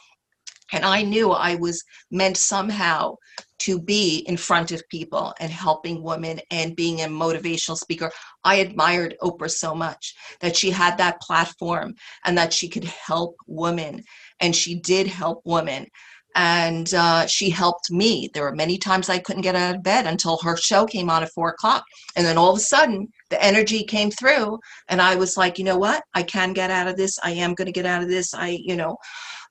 And 0.72 0.86
I 0.86 1.02
knew 1.02 1.32
I 1.32 1.56
was 1.56 1.84
meant 2.12 2.38
somehow 2.38 3.16
to 3.60 3.82
be 3.82 4.20
in 4.28 4.38
front 4.38 4.72
of 4.72 4.88
people 4.90 5.34
and 5.40 5.52
helping 5.52 6.04
women 6.04 6.40
and 6.52 6.76
being 6.76 7.02
a 7.02 7.08
motivational 7.08 7.76
speaker. 7.76 8.12
I 8.44 8.56
admired 8.56 9.16
Oprah 9.22 9.50
so 9.50 9.74
much 9.74 10.16
that 10.42 10.56
she 10.56 10.70
had 10.70 10.98
that 10.98 11.20
platform 11.22 11.96
and 12.24 12.38
that 12.38 12.54
she 12.54 12.70
could 12.70 12.86
help 12.86 13.36
women 13.48 14.04
and 14.40 14.56
she 14.56 14.80
did 14.80 15.08
help 15.08 15.42
women 15.46 15.88
and 16.36 16.94
uh, 16.94 17.26
she 17.26 17.50
helped 17.50 17.92
me. 17.92 18.30
There 18.34 18.44
were 18.44 18.56
many 18.56 18.78
times 18.78 19.10
I 19.10 19.20
couldn't 19.20 19.42
get 19.42 19.56
out 19.56 19.76
of 19.76 19.84
bed 19.84 20.06
until 20.06 20.38
her 20.38 20.56
show 20.56 20.86
came 20.86 21.10
on 21.10 21.24
at 21.24 21.32
four 21.32 21.50
o'clock. 21.50 21.84
And 22.16 22.26
then 22.26 22.38
all 22.38 22.52
of 22.52 22.58
a 22.58 22.62
sudden, 22.62 23.08
the 23.30 23.44
energy 23.44 23.84
came 23.84 24.12
through, 24.12 24.60
and 24.88 25.02
I 25.02 25.16
was 25.16 25.38
like, 25.38 25.58
you 25.58 25.66
know 25.66 25.78
what? 25.78 26.04
I 26.14 26.24
can 26.24 26.54
get 26.54 26.72
out 26.72 26.88
of 26.88 26.98
this. 26.98 27.20
I 27.24 27.32
am 27.32 27.56
going 27.56 27.66
to 27.66 27.72
get 27.72 27.86
out 27.86 28.02
of 28.02 28.10
this. 28.10 28.34
I, 28.34 28.60
you 28.64 28.76
know. 28.76 28.98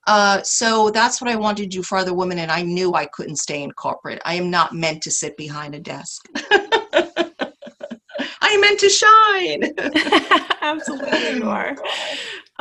Uh, 0.07 0.42
so 0.42 0.90
that's 0.90 1.21
what 1.21 1.30
I 1.30 1.37
wanted 1.37 1.64
to 1.64 1.68
do 1.68 1.83
for 1.83 1.99
other 1.99 2.14
women, 2.14 2.38
and 2.38 2.50
I 2.50 2.62
knew 2.62 2.95
I 2.95 3.07
couldn't 3.07 3.37
stay 3.37 3.62
in 3.62 3.73
corporate. 3.73 4.23
I 4.25 4.35
am 4.35 4.50
not 4.50 4.73
meant 4.73 5.02
to 5.02 5.11
sit 5.11 5.37
behind 5.37 5.75
a 5.75 5.80
desk. 5.80 6.26
I 8.40 8.52
am 8.52 8.61
meant 8.62 8.80
to 8.80 8.88
shine. 8.88 9.75
Absolutely, 10.62 11.37
you 11.37 11.49
are. 11.49 11.76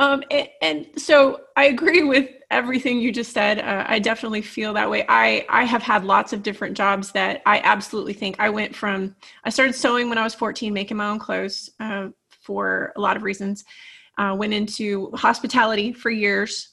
Um, 0.00 0.22
and, 0.30 0.48
and, 0.62 0.86
so 0.96 1.40
I 1.56 1.64
agree 1.64 2.04
with 2.04 2.30
everything 2.52 2.98
you 2.98 3.10
just 3.10 3.32
said. 3.32 3.58
Uh, 3.58 3.84
I 3.86 3.98
definitely 3.98 4.42
feel 4.42 4.72
that 4.74 4.88
way. 4.88 5.04
I 5.08 5.44
I 5.48 5.64
have 5.64 5.82
had 5.82 6.04
lots 6.04 6.32
of 6.32 6.42
different 6.44 6.76
jobs 6.76 7.10
that 7.12 7.42
I 7.46 7.60
absolutely 7.64 8.12
think 8.12 8.36
I 8.38 8.48
went 8.48 8.76
from. 8.76 9.16
I 9.44 9.50
started 9.50 9.74
sewing 9.74 10.08
when 10.08 10.18
I 10.18 10.22
was 10.22 10.34
14, 10.34 10.72
making 10.72 10.96
my 10.96 11.08
own 11.08 11.18
clothes 11.18 11.70
uh, 11.80 12.08
for 12.42 12.92
a 12.96 13.00
lot 13.00 13.16
of 13.16 13.24
reasons. 13.24 13.64
Uh, 14.18 14.34
went 14.36 14.54
into 14.54 15.10
hospitality 15.14 15.92
for 15.92 16.10
years. 16.10 16.68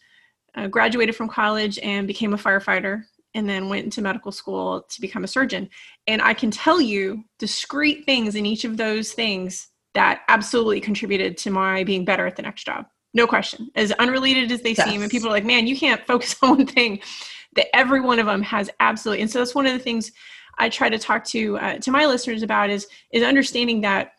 Uh, 0.55 0.67
graduated 0.67 1.15
from 1.15 1.27
college 1.27 1.77
and 1.79 2.07
became 2.07 2.33
a 2.33 2.37
firefighter 2.37 3.03
and 3.33 3.49
then 3.49 3.67
went 3.67 3.83
into 3.83 4.01
medical 4.01 4.31
school 4.31 4.85
to 4.89 5.01
become 5.01 5.25
a 5.25 5.27
surgeon. 5.27 5.69
And 6.07 6.21
I 6.21 6.33
can 6.33 6.49
tell 6.49 6.79
you 6.79 7.25
discrete 7.37 8.05
things 8.05 8.35
in 8.35 8.45
each 8.45 8.63
of 8.63 8.77
those 8.77 9.11
things 9.11 9.67
that 9.93 10.21
absolutely 10.29 10.79
contributed 10.79 11.37
to 11.39 11.51
my 11.51 11.83
being 11.83 12.05
better 12.05 12.25
at 12.25 12.37
the 12.37 12.41
next 12.41 12.65
job. 12.65 12.85
No 13.15 13.25
question. 13.25 13.71
As 13.75 13.93
unrelated 13.93 14.51
as 14.51 14.61
they 14.61 14.73
yes. 14.73 14.87
seem, 14.87 15.01
and 15.01 15.09
people 15.09 15.29
are 15.29 15.31
like, 15.31 15.45
man, 15.45 15.65
you 15.65 15.75
can't 15.75 16.05
focus 16.05 16.35
on 16.43 16.57
one 16.57 16.67
thing, 16.67 16.99
that 17.55 17.73
every 17.73 18.01
one 18.01 18.19
of 18.19 18.25
them 18.25 18.41
has 18.43 18.69
absolutely. 18.81 19.21
And 19.21 19.31
so 19.31 19.39
that's 19.39 19.55
one 19.55 19.65
of 19.65 19.71
the 19.71 19.79
things 19.79 20.11
I 20.57 20.67
try 20.69 20.89
to 20.89 20.99
talk 20.99 21.23
to 21.25 21.57
uh, 21.57 21.77
to 21.79 21.91
my 21.91 22.05
listeners 22.05 22.43
about 22.43 22.69
is 22.69 22.87
is 23.11 23.23
understanding 23.23 23.81
that 23.81 24.14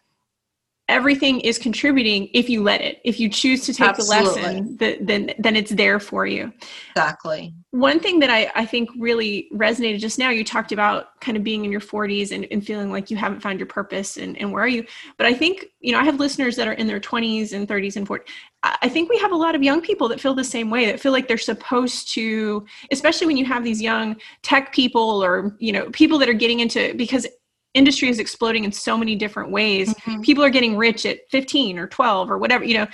everything 0.89 1.41
is 1.41 1.59
contributing 1.59 2.29
if 2.33 2.49
you 2.49 2.63
let 2.63 2.81
it. 2.81 3.01
If 3.05 3.19
you 3.19 3.29
choose 3.29 3.65
to 3.67 3.75
take 3.75 3.89
Absolutely. 3.89 4.23
the 4.23 4.45
lesson 4.45 4.77
the, 4.77 4.99
then 5.01 5.35
then 5.39 5.57
it's 5.57 5.73
there 5.73 5.99
for 5.99 6.27
you. 6.27 6.53
Exactly. 6.91 7.55
One 7.73 7.99
thing 7.99 8.21
that 8.21 8.31
I, 8.31 8.51
I 8.55 8.65
think 8.65 8.89
really 8.99 9.49
resonated 9.53 9.99
just 9.99 10.19
now 10.19 10.31
you 10.31 10.45
talked 10.45 10.73
about 10.73 11.21
kind 11.21 11.37
of 11.37 11.43
being 11.43 11.65
in 11.65 11.73
your 11.73 11.81
40s 11.81 12.31
and, 12.31 12.47
and 12.51 12.65
feeling 12.65 12.93
like 12.93 13.11
you 13.11 13.17
haven't 13.17 13.41
found 13.41 13.59
your 13.59 13.67
purpose 13.67 14.17
and, 14.17 14.39
and 14.39 14.53
where 14.53 14.63
are 14.63 14.69
you. 14.69 14.85
But 15.17 15.27
i 15.27 15.35
think 15.35 15.67
you 15.81 15.93
know 15.93 15.99
i 15.99 16.05
have 16.05 16.19
listeners 16.21 16.57
that 16.57 16.69
are 16.69 16.73
in 16.73 16.87
their 16.87 17.01
20s 17.01 17.53
and 17.53 17.69
30s 17.69 17.97
and 17.97 18.09
40s 18.09 18.23
i 18.63 18.89
think 18.89 19.09
we 19.09 19.19
have 19.19 19.33
a 19.33 19.37
lot 19.37 19.55
of 19.55 19.63
young 19.63 19.81
people 19.81 20.09
that 20.09 20.21
feel 20.21 20.35
the 20.35 20.45
same 20.45 20.71
way 20.71 20.87
that 20.87 21.01
feel 21.01 21.13
like 21.13 21.29
they're 21.29 21.39
supposed 21.39 22.13
to 22.13 22.65
especially 22.91 23.27
when 23.27 23.37
you 23.37 23.45
have 23.45 23.65
these 23.65 23.81
young 23.81 24.17
tech 24.43 24.73
people 24.73 25.23
or 25.25 25.57
you 25.59 25.73
know 25.73 25.89
people 25.91 26.19
that 26.19 26.29
are 26.29 26.35
getting 26.35 26.61
into 26.61 26.95
because 26.95 27.27
industry 27.77 28.09
is 28.09 28.19
exploding 28.19 28.65
in 28.65 28.73
so 28.73 28.97
many 28.97 29.15
different 29.15 29.51
ways 29.51 29.93
mm-hmm. 29.95 30.21
people 30.21 30.43
are 30.43 30.51
getting 30.51 30.77
rich 30.77 31.05
at 31.07 31.19
15 31.31 31.79
or 31.79 31.87
12 31.87 32.31
or 32.31 32.39
whatever 32.39 32.65
you 32.65 32.75
know 32.75 32.87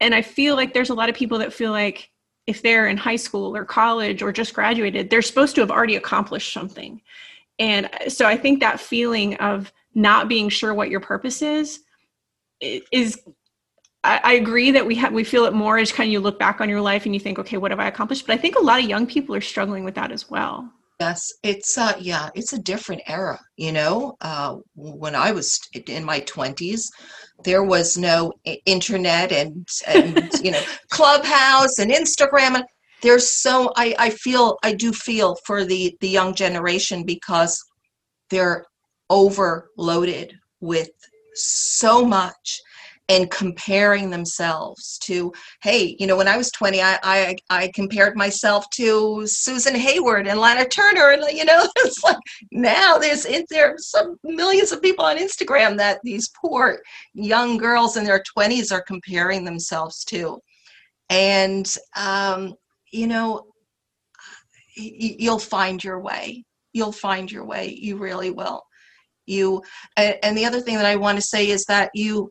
and 0.00 0.14
i 0.14 0.22
feel 0.22 0.54
like 0.54 0.74
there's 0.74 0.90
a 0.90 0.94
lot 0.94 1.08
of 1.08 1.14
people 1.14 1.38
that 1.38 1.52
feel 1.52 1.72
like 1.72 2.10
if 2.46 2.62
they're 2.62 2.88
in 2.88 2.96
high 2.96 3.16
school 3.16 3.56
or 3.56 3.64
college 3.64 4.22
or 4.22 4.32
just 4.32 4.54
graduated 4.54 5.10
they're 5.10 5.22
supposed 5.22 5.54
to 5.54 5.60
have 5.60 5.70
already 5.70 5.96
accomplished 5.96 6.52
something 6.52 7.00
and 7.58 7.88
so 8.08 8.26
i 8.26 8.36
think 8.36 8.60
that 8.60 8.78
feeling 8.78 9.34
of 9.36 9.72
not 9.94 10.28
being 10.28 10.48
sure 10.48 10.74
what 10.74 10.90
your 10.90 11.00
purpose 11.00 11.42
is 11.42 11.80
is 12.60 13.20
I, 14.04 14.20
I 14.22 14.32
agree 14.34 14.70
that 14.70 14.86
we 14.86 14.94
have 14.96 15.12
we 15.12 15.24
feel 15.24 15.44
it 15.44 15.52
more 15.52 15.78
as 15.78 15.92
kind 15.92 16.08
of 16.08 16.12
you 16.12 16.20
look 16.20 16.38
back 16.38 16.60
on 16.60 16.68
your 16.68 16.80
life 16.80 17.04
and 17.04 17.14
you 17.14 17.20
think, 17.20 17.38
okay, 17.38 17.56
what 17.56 17.70
have 17.70 17.80
I 17.80 17.88
accomplished? 17.88 18.26
But 18.26 18.34
I 18.34 18.36
think 18.36 18.56
a 18.56 18.62
lot 18.62 18.80
of 18.80 18.88
young 18.88 19.06
people 19.06 19.34
are 19.34 19.40
struggling 19.40 19.84
with 19.84 19.94
that 19.96 20.12
as 20.12 20.30
well. 20.30 20.72
Yes, 21.00 21.32
it's 21.44 21.78
uh 21.78 21.94
yeah, 22.00 22.28
it's 22.34 22.52
a 22.52 22.58
different 22.58 23.02
era, 23.06 23.38
you 23.56 23.70
know. 23.70 24.16
Uh 24.20 24.56
when 24.74 25.14
I 25.14 25.30
was 25.30 25.60
in 25.86 26.04
my 26.04 26.20
20s, 26.22 26.82
there 27.44 27.62
was 27.62 27.96
no 27.96 28.32
internet 28.66 29.30
and 29.30 29.68
and 29.86 30.32
you 30.42 30.50
know, 30.50 30.60
Clubhouse 30.90 31.78
and 31.78 31.92
Instagram 31.92 32.56
and 32.56 32.64
there's 33.00 33.30
so 33.30 33.72
I 33.76 33.94
I 33.96 34.10
feel 34.10 34.58
I 34.64 34.72
do 34.74 34.92
feel 34.92 35.36
for 35.46 35.64
the 35.64 35.96
the 36.00 36.08
young 36.08 36.34
generation 36.34 37.04
because 37.04 37.56
they're 38.30 38.64
overloaded 39.08 40.34
with 40.60 40.90
so 41.34 42.04
much 42.04 42.60
and 43.08 43.30
comparing 43.30 44.10
themselves 44.10 44.98
to 44.98 45.32
hey 45.62 45.96
you 45.98 46.06
know 46.06 46.16
when 46.16 46.28
i 46.28 46.36
was 46.36 46.50
20 46.52 46.80
i 46.82 46.98
i, 47.02 47.36
I 47.50 47.70
compared 47.74 48.16
myself 48.16 48.68
to 48.74 49.26
susan 49.26 49.74
hayward 49.74 50.26
and 50.26 50.38
lana 50.38 50.66
turner 50.66 51.10
and 51.10 51.22
you 51.36 51.44
know 51.44 51.66
it's 51.76 52.02
like 52.04 52.18
now 52.52 52.98
there's 52.98 53.24
in 53.24 53.44
there 53.48 53.74
some 53.78 54.16
millions 54.22 54.72
of 54.72 54.82
people 54.82 55.04
on 55.04 55.18
instagram 55.18 55.76
that 55.78 56.00
these 56.02 56.30
poor 56.40 56.80
young 57.14 57.56
girls 57.56 57.96
in 57.96 58.04
their 58.04 58.22
20s 58.36 58.72
are 58.72 58.82
comparing 58.82 59.44
themselves 59.44 60.04
to. 60.04 60.40
And 61.10 61.72
um, 61.96 62.54
you 62.90 63.06
know 63.06 63.44
you'll 64.76 65.38
find 65.38 65.82
your 65.82 66.00
way. 66.00 66.44
You'll 66.72 66.92
find 66.92 67.30
your 67.30 67.44
way. 67.44 67.76
You 67.80 67.96
really 67.96 68.30
will. 68.30 68.62
You 69.26 69.62
and 69.96 70.36
the 70.38 70.46
other 70.46 70.60
thing 70.60 70.76
that 70.76 70.86
i 70.86 70.96
want 70.96 71.16
to 71.18 71.22
say 71.22 71.50
is 71.50 71.64
that 71.66 71.90
you 71.92 72.30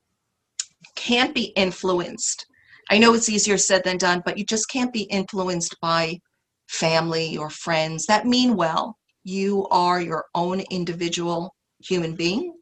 can't 0.97 1.33
be 1.33 1.53
influenced. 1.55 2.45
I 2.89 2.97
know 2.97 3.13
it's 3.13 3.29
easier 3.29 3.57
said 3.57 3.83
than 3.85 3.97
done, 3.97 4.21
but 4.25 4.37
you 4.37 4.43
just 4.43 4.69
can't 4.69 4.91
be 4.91 5.03
influenced 5.03 5.79
by 5.79 6.19
family 6.67 7.37
or 7.37 7.49
friends 7.49 8.05
that 8.07 8.25
mean 8.25 8.57
well. 8.57 8.97
You 9.23 9.67
are 9.71 10.01
your 10.01 10.25
own 10.35 10.61
individual 10.71 11.53
human 11.79 12.15
being. 12.15 12.53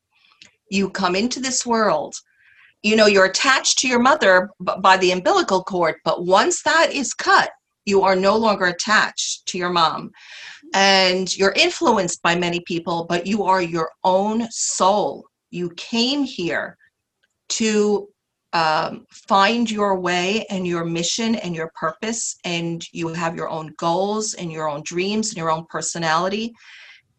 You 0.70 0.90
come 0.90 1.16
into 1.16 1.40
this 1.40 1.66
world. 1.66 2.14
You 2.84 2.96
know, 2.96 3.08
you're 3.08 3.26
attached 3.26 3.80
to 3.80 3.88
your 3.88 4.00
mother 4.00 4.50
by 4.60 4.98
the 4.98 5.12
umbilical 5.12 5.64
cord, 5.64 5.96
but 6.04 6.26
once 6.26 6.62
that 6.64 6.92
is 6.92 7.14
cut, 7.14 7.50
you 7.86 8.02
are 8.02 8.16
no 8.16 8.36
longer 8.36 8.66
attached 8.66 9.46
to 9.48 9.58
your 9.58 9.70
mom. 9.70 10.12
And 10.74 11.36
you're 11.38 11.54
influenced 11.56 12.22
by 12.22 12.36
many 12.36 12.60
people, 12.62 13.06
but 13.08 13.26
you 13.26 13.44
are 13.44 13.62
your 13.62 13.92
own 14.04 14.48
soul. 14.52 15.26
You 15.52 15.70
came 15.78 16.24
here 16.24 16.78
to 17.50 18.08
um, 18.56 19.06
find 19.10 19.70
your 19.70 20.00
way 20.00 20.46
and 20.50 20.66
your 20.66 20.86
mission 20.86 21.36
and 21.36 21.54
your 21.54 21.70
purpose, 21.76 22.38
and 22.46 22.86
you 22.94 23.10
have 23.10 23.36
your 23.36 23.50
own 23.50 23.74
goals 23.78 24.34
and 24.34 24.50
your 24.50 24.70
own 24.70 24.82
dreams 24.86 25.28
and 25.30 25.38
your 25.38 25.52
own 25.52 25.66
personality. 25.70 26.54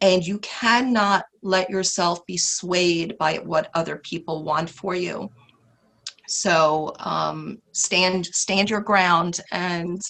And 0.00 0.26
you 0.26 0.38
cannot 0.38 1.26
let 1.42 1.68
yourself 1.68 2.24
be 2.24 2.38
swayed 2.38 3.18
by 3.18 3.34
what 3.36 3.68
other 3.74 3.96
people 3.96 4.44
want 4.44 4.70
for 4.70 4.94
you. 4.94 5.30
So 6.26 6.94
um, 7.00 7.58
stand 7.72 8.24
stand 8.26 8.70
your 8.70 8.80
ground, 8.80 9.40
and 9.52 10.00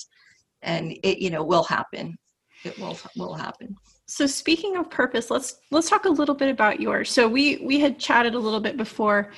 and 0.63 0.97
it 1.03 1.19
you 1.19 1.31
know 1.31 1.43
will 1.43 1.65
happen. 1.65 2.17
It 2.65 2.79
will 2.79 2.97
will 3.17 3.35
happen. 3.35 3.75
So 4.07 4.27
speaking 4.27 4.77
of 4.77 4.89
purpose, 4.91 5.29
let's 5.29 5.57
let's 5.73 5.91
talk 5.91 6.05
a 6.05 6.09
little 6.09 6.37
bit 6.37 6.51
about 6.51 6.81
yours. 6.81 7.11
So 7.11 7.27
we 7.27 7.57
we 7.65 7.81
had 7.81 7.99
chatted 7.99 8.35
a 8.35 8.39
little 8.39 8.61
bit 8.61 8.77
before, 8.77 9.33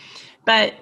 but 0.45 0.75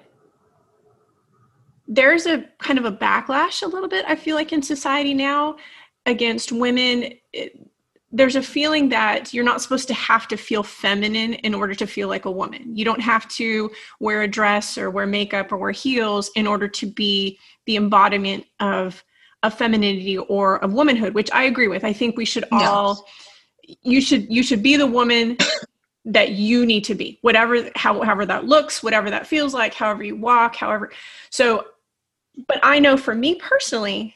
there's 1.88 2.26
a 2.26 2.44
kind 2.58 2.78
of 2.78 2.84
a 2.84 2.92
backlash 2.92 3.62
a 3.62 3.66
little 3.66 3.88
bit 3.88 4.04
i 4.08 4.14
feel 4.16 4.34
like 4.34 4.52
in 4.52 4.62
society 4.62 5.14
now 5.14 5.56
against 6.06 6.52
women. 6.52 7.12
It, 7.32 7.68
there's 8.12 8.36
a 8.36 8.42
feeling 8.42 8.88
that 8.88 9.34
you're 9.34 9.44
not 9.44 9.60
supposed 9.60 9.88
to 9.88 9.94
have 9.94 10.26
to 10.28 10.36
feel 10.36 10.62
feminine 10.62 11.34
in 11.34 11.54
order 11.54 11.74
to 11.74 11.86
feel 11.86 12.08
like 12.08 12.24
a 12.24 12.30
woman. 12.30 12.74
You 12.74 12.84
don't 12.84 13.00
have 13.00 13.28
to 13.30 13.70
wear 14.00 14.22
a 14.22 14.28
dress 14.28 14.78
or 14.78 14.90
wear 14.90 15.06
makeup 15.06 15.52
or 15.52 15.58
wear 15.58 15.72
heels 15.72 16.30
in 16.36 16.46
order 16.46 16.68
to 16.68 16.86
be 16.86 17.38
the 17.66 17.76
embodiment 17.76 18.46
of 18.60 19.04
of 19.42 19.52
femininity 19.52 20.16
or 20.16 20.56
of 20.64 20.72
womanhood 20.72 21.12
which 21.12 21.30
i 21.32 21.42
agree 21.44 21.68
with. 21.68 21.84
I 21.84 21.92
think 21.92 22.16
we 22.16 22.24
should 22.24 22.44
all 22.52 23.04
you 23.82 24.00
should 24.00 24.32
you 24.32 24.42
should 24.42 24.62
be 24.62 24.76
the 24.76 24.86
woman 24.86 25.36
that 26.06 26.30
you 26.30 26.64
need 26.64 26.84
to 26.84 26.94
be 26.94 27.18
whatever 27.20 27.68
however 27.74 28.24
that 28.24 28.46
looks 28.46 28.82
whatever 28.82 29.10
that 29.10 29.26
feels 29.26 29.52
like 29.52 29.74
however 29.74 30.04
you 30.04 30.16
walk 30.16 30.56
however. 30.56 30.90
So 31.30 31.66
but 32.48 32.58
I 32.62 32.78
know 32.78 32.96
for 32.96 33.14
me 33.14 33.36
personally, 33.36 34.14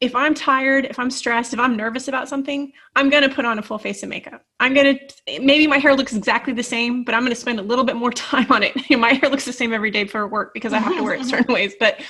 if 0.00 0.14
I'm 0.14 0.34
tired, 0.34 0.84
if 0.84 0.98
I'm 0.98 1.10
stressed, 1.10 1.54
if 1.54 1.58
I'm 1.58 1.74
nervous 1.74 2.08
about 2.08 2.28
something, 2.28 2.70
I'm 2.94 3.08
going 3.08 3.22
to 3.22 3.34
put 3.34 3.46
on 3.46 3.58
a 3.58 3.62
full 3.62 3.78
face 3.78 4.02
of 4.02 4.10
makeup. 4.10 4.44
I'm 4.60 4.74
going 4.74 4.98
to, 4.98 5.40
maybe 5.40 5.66
my 5.66 5.78
hair 5.78 5.94
looks 5.94 6.12
exactly 6.12 6.52
the 6.52 6.62
same, 6.62 7.02
but 7.02 7.14
I'm 7.14 7.22
going 7.22 7.32
to 7.32 7.40
spend 7.40 7.58
a 7.58 7.62
little 7.62 7.84
bit 7.84 7.96
more 7.96 8.10
time 8.12 8.50
on 8.52 8.62
it. 8.62 8.74
my 8.98 9.14
hair 9.14 9.30
looks 9.30 9.46
the 9.46 9.52
same 9.52 9.72
every 9.72 9.90
day 9.90 10.06
for 10.06 10.28
work 10.28 10.52
because 10.52 10.72
I 10.72 10.78
have 10.78 10.96
to 10.96 11.02
wear 11.02 11.14
it 11.14 11.24
certain 11.26 11.52
ways. 11.52 11.74
But, 11.80 12.00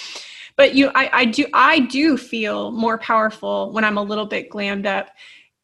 but 0.57 0.75
you, 0.75 0.91
I, 0.95 1.11
I 1.13 1.25
do, 1.27 1.47
I 1.53 1.81
do 1.81 2.17
feel 2.17 2.73
more 2.73 2.99
powerful 2.99 3.73
when 3.73 3.85
I'm 3.85 3.99
a 3.99 4.03
little 4.03 4.27
bit 4.27 4.51
glammed 4.51 4.87
up 4.87 5.11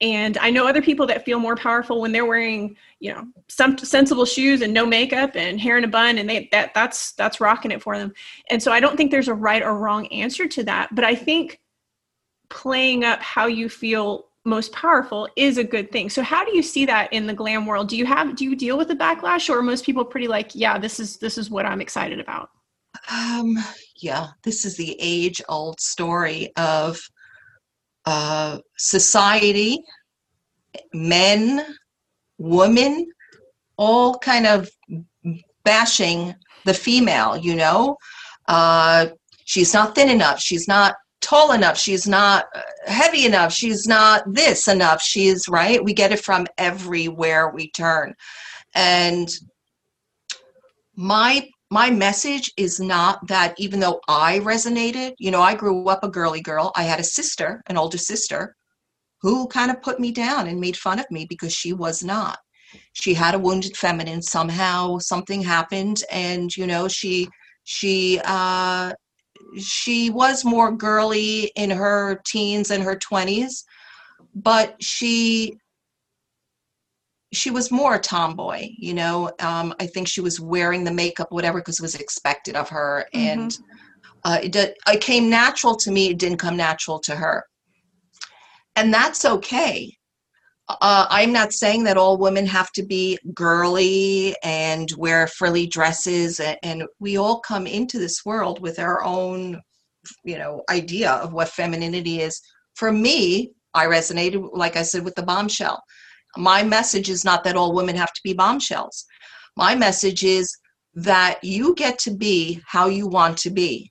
and 0.03 0.37
i 0.38 0.51
know 0.51 0.67
other 0.67 0.83
people 0.83 1.07
that 1.07 1.25
feel 1.25 1.38
more 1.38 1.57
powerful 1.57 2.01
when 2.01 2.12
they're 2.12 2.27
wearing 2.27 2.77
you 3.01 3.12
know 3.12 3.27
some 3.49 3.79
sensible 3.79 4.27
shoes 4.27 4.61
and 4.61 4.75
no 4.75 4.85
makeup 4.85 5.35
and 5.35 5.61
hair 5.61 5.79
in 5.79 5.85
a 5.85 5.88
bun 5.88 6.19
and 6.19 6.29
they 6.29 6.49
that 6.53 6.75
that's 6.75 7.12
that's 7.12 7.41
rocking 7.41 7.71
it 7.71 7.83
for 7.83 7.97
them. 7.97 8.12
And 8.51 8.62
so 8.62 8.73
i 8.73 8.81
don't 8.81 8.97
think 8.97 9.11
there's 9.11 9.29
a 9.29 9.35
right 9.35 9.62
or 9.62 9.77
wrong 9.77 10.07
answer 10.09 10.47
to 10.49 10.65
that 10.65 10.95
but 10.95 11.05
i 11.05 11.15
think 11.15 11.61
playing 12.51 13.05
up 13.05 13.21
how 13.23 13.47
you 13.47 13.69
feel 13.69 14.27
most 14.45 14.73
powerful 14.73 15.29
is 15.37 15.57
a 15.57 15.65
good 15.65 15.93
thing. 15.93 16.11
So 16.11 16.21
how 16.21 16.45
do 16.45 16.55
you 16.55 16.62
see 16.62 16.85
that 16.87 17.12
in 17.12 17.29
the 17.29 17.33
glam 17.33 17.65
world? 17.65 17.88
Do 17.88 17.97
you 17.97 18.05
have 18.07 18.35
do 18.35 18.45
you 18.45 18.57
deal 18.57 18.77
with 18.77 18.88
the 18.88 18.97
backlash 18.97 19.49
or 19.49 19.62
most 19.62 19.87
people 19.87 20.05
pretty 20.05 20.27
like 20.27 20.51
yeah 20.55 20.79
this 20.79 20.99
is 20.99 21.17
this 21.19 21.38
is 21.38 21.51
what 21.51 21.65
i'm 21.65 21.81
excited 21.81 22.19
about 22.19 22.51
um 23.11 23.57
yeah 24.01 24.29
this 24.43 24.65
is 24.65 24.77
the 24.77 24.97
age 25.01 25.41
old 25.49 25.81
story 25.81 26.53
of 26.57 27.01
uh, 28.07 28.59
society, 28.77 29.83
men, 30.93 31.77
women, 32.38 33.07
all 33.77 34.19
kind 34.19 34.47
of 34.47 34.69
bashing 35.65 36.35
the 36.65 36.75
female, 36.75 37.37
you 37.37 37.55
know? 37.55 37.97
Uh, 38.49 39.07
she's 39.45 39.73
not 39.73 39.95
thin 39.95 40.09
enough. 40.09 40.41
She's 40.41 40.69
not 40.69 40.97
tall 41.21 41.53
enough. 41.53 41.79
She's 41.79 42.07
not 42.07 42.47
uh, 42.55 42.61
heavy 42.87 43.25
enough. 43.25 43.53
She's 43.53 43.87
not 43.87 44.23
this 44.27 44.69
enough. 44.69 45.01
She's 45.01 45.49
right. 45.49 45.83
We 45.83 45.95
get 45.95 46.12
it 46.12 46.21
from 46.21 46.47
everywhere 46.59 47.51
we 47.51 47.71
turn. 47.71 48.15
And 48.75 49.29
my 50.97 51.49
my 51.73 51.89
message 51.89 52.53
is 52.59 52.79
not 52.79 53.27
that 53.29 53.55
even 53.57 53.81
though 53.81 53.99
I 54.07 54.41
resonated, 54.41 55.15
you 55.19 55.31
know, 55.31 55.41
I 55.41 55.55
grew 55.55 55.89
up 55.89 56.05
a 56.05 56.11
girly 56.11 56.43
girl. 56.43 56.71
I 56.77 56.83
had 56.83 57.01
a 57.01 57.05
sister, 57.05 57.63
an 57.67 57.79
older 57.79 57.97
sister, 57.97 58.55
who 59.23 59.47
kind 59.47 59.71
of 59.71 59.81
put 59.81 59.99
me 59.99 60.13
down 60.13 60.49
and 60.49 60.61
made 60.61 60.77
fun 60.77 60.99
of 60.99 61.11
me 61.11 61.25
because 61.27 61.55
she 61.55 61.73
was 61.73 62.05
not. 62.05 62.39
She 62.93 63.15
had 63.15 63.35
a 63.35 63.39
wounded 63.39 63.75
feminine 63.75 64.21
somehow, 64.21 64.99
something 64.99 65.41
happened, 65.41 66.03
and 66.13 66.55
you 66.55 66.67
know, 66.67 66.89
she 66.89 67.27
she 67.65 68.21
uh 68.23 68.93
she 69.57 70.11
was 70.11 70.45
more 70.45 70.77
girly 70.77 71.53
in 71.57 71.71
her 71.71 72.21
teens 72.27 72.71
and 72.71 72.83
her 72.83 72.97
20s, 72.97 73.65
but 74.35 74.77
she 74.79 75.59
she 77.33 77.51
was 77.51 77.71
more 77.71 77.95
a 77.95 77.99
tomboy, 77.99 78.68
you 78.77 78.95
know. 78.95 79.31
Um, 79.40 79.75
I 79.81 79.87
think 79.87 80.07
she 80.07 80.21
was 80.21 80.38
wearing 80.38 80.85
the 80.85 80.92
makeup, 80.92 81.33
whatever, 81.33 81.59
because 81.59 81.79
it 81.79 81.83
was 81.83 81.95
expected 81.95 82.57
of 82.57 82.68
her, 82.68 83.07
mm-hmm. 83.14 83.40
and 83.40 83.59
uh, 84.25 84.38
it, 84.42 84.53
did, 84.53 84.75
it 84.87 85.01
came 85.01 85.31
natural 85.31 85.75
to 85.77 85.90
me. 85.90 86.11
It 86.11 86.18
didn't 86.18 86.38
come 86.38 86.57
natural 86.57 87.01
to 87.01 87.16
her, 87.16 87.45
and 88.77 88.92
that's 88.92 89.25
okay. 89.25 89.97
Uh, 90.68 91.07
I'm 91.11 91.33
not 91.33 91.53
saying 91.53 91.85
that 91.85 91.97
all 91.97 92.16
women 92.18 92.47
have 92.47 92.71
to 92.73 92.83
be 92.83 93.18
girly 93.35 94.35
and 94.45 94.90
wear 94.97 95.27
frilly 95.27 95.66
dresses, 95.66 96.38
and, 96.38 96.59
and 96.62 96.85
we 97.01 97.16
all 97.16 97.40
come 97.40 97.66
into 97.66 97.99
this 97.99 98.25
world 98.25 98.61
with 98.61 98.79
our 98.79 99.03
own, 99.03 99.61
you 100.23 100.38
know, 100.38 100.62
idea 100.71 101.12
of 101.12 101.33
what 101.33 101.49
femininity 101.49 102.21
is. 102.21 102.40
For 102.75 102.92
me, 102.92 103.53
I 103.75 103.87
resonated, 103.87 104.51
like 104.53 104.77
I 104.77 104.83
said, 104.83 105.05
with 105.05 105.14
the 105.14 105.23
bombshell 105.23 105.83
my 106.37 106.62
message 106.62 107.11
is 107.11 107.25
not 107.25 107.45
that 107.45 107.57
all 107.57 107.75
women 107.75 107.97
have 107.97 108.12
to 108.12 108.21
be 108.25 108.33
bombshells. 108.33 109.05
My 109.57 109.75
message 109.75 110.25
is 110.25 110.57
that 110.95 111.42
you 111.42 111.75
get 111.75 111.99
to 112.01 112.11
be 112.11 112.61
how 112.66 112.87
you 112.87 113.07
want 113.07 113.38
to 113.38 113.51
be. 113.51 113.90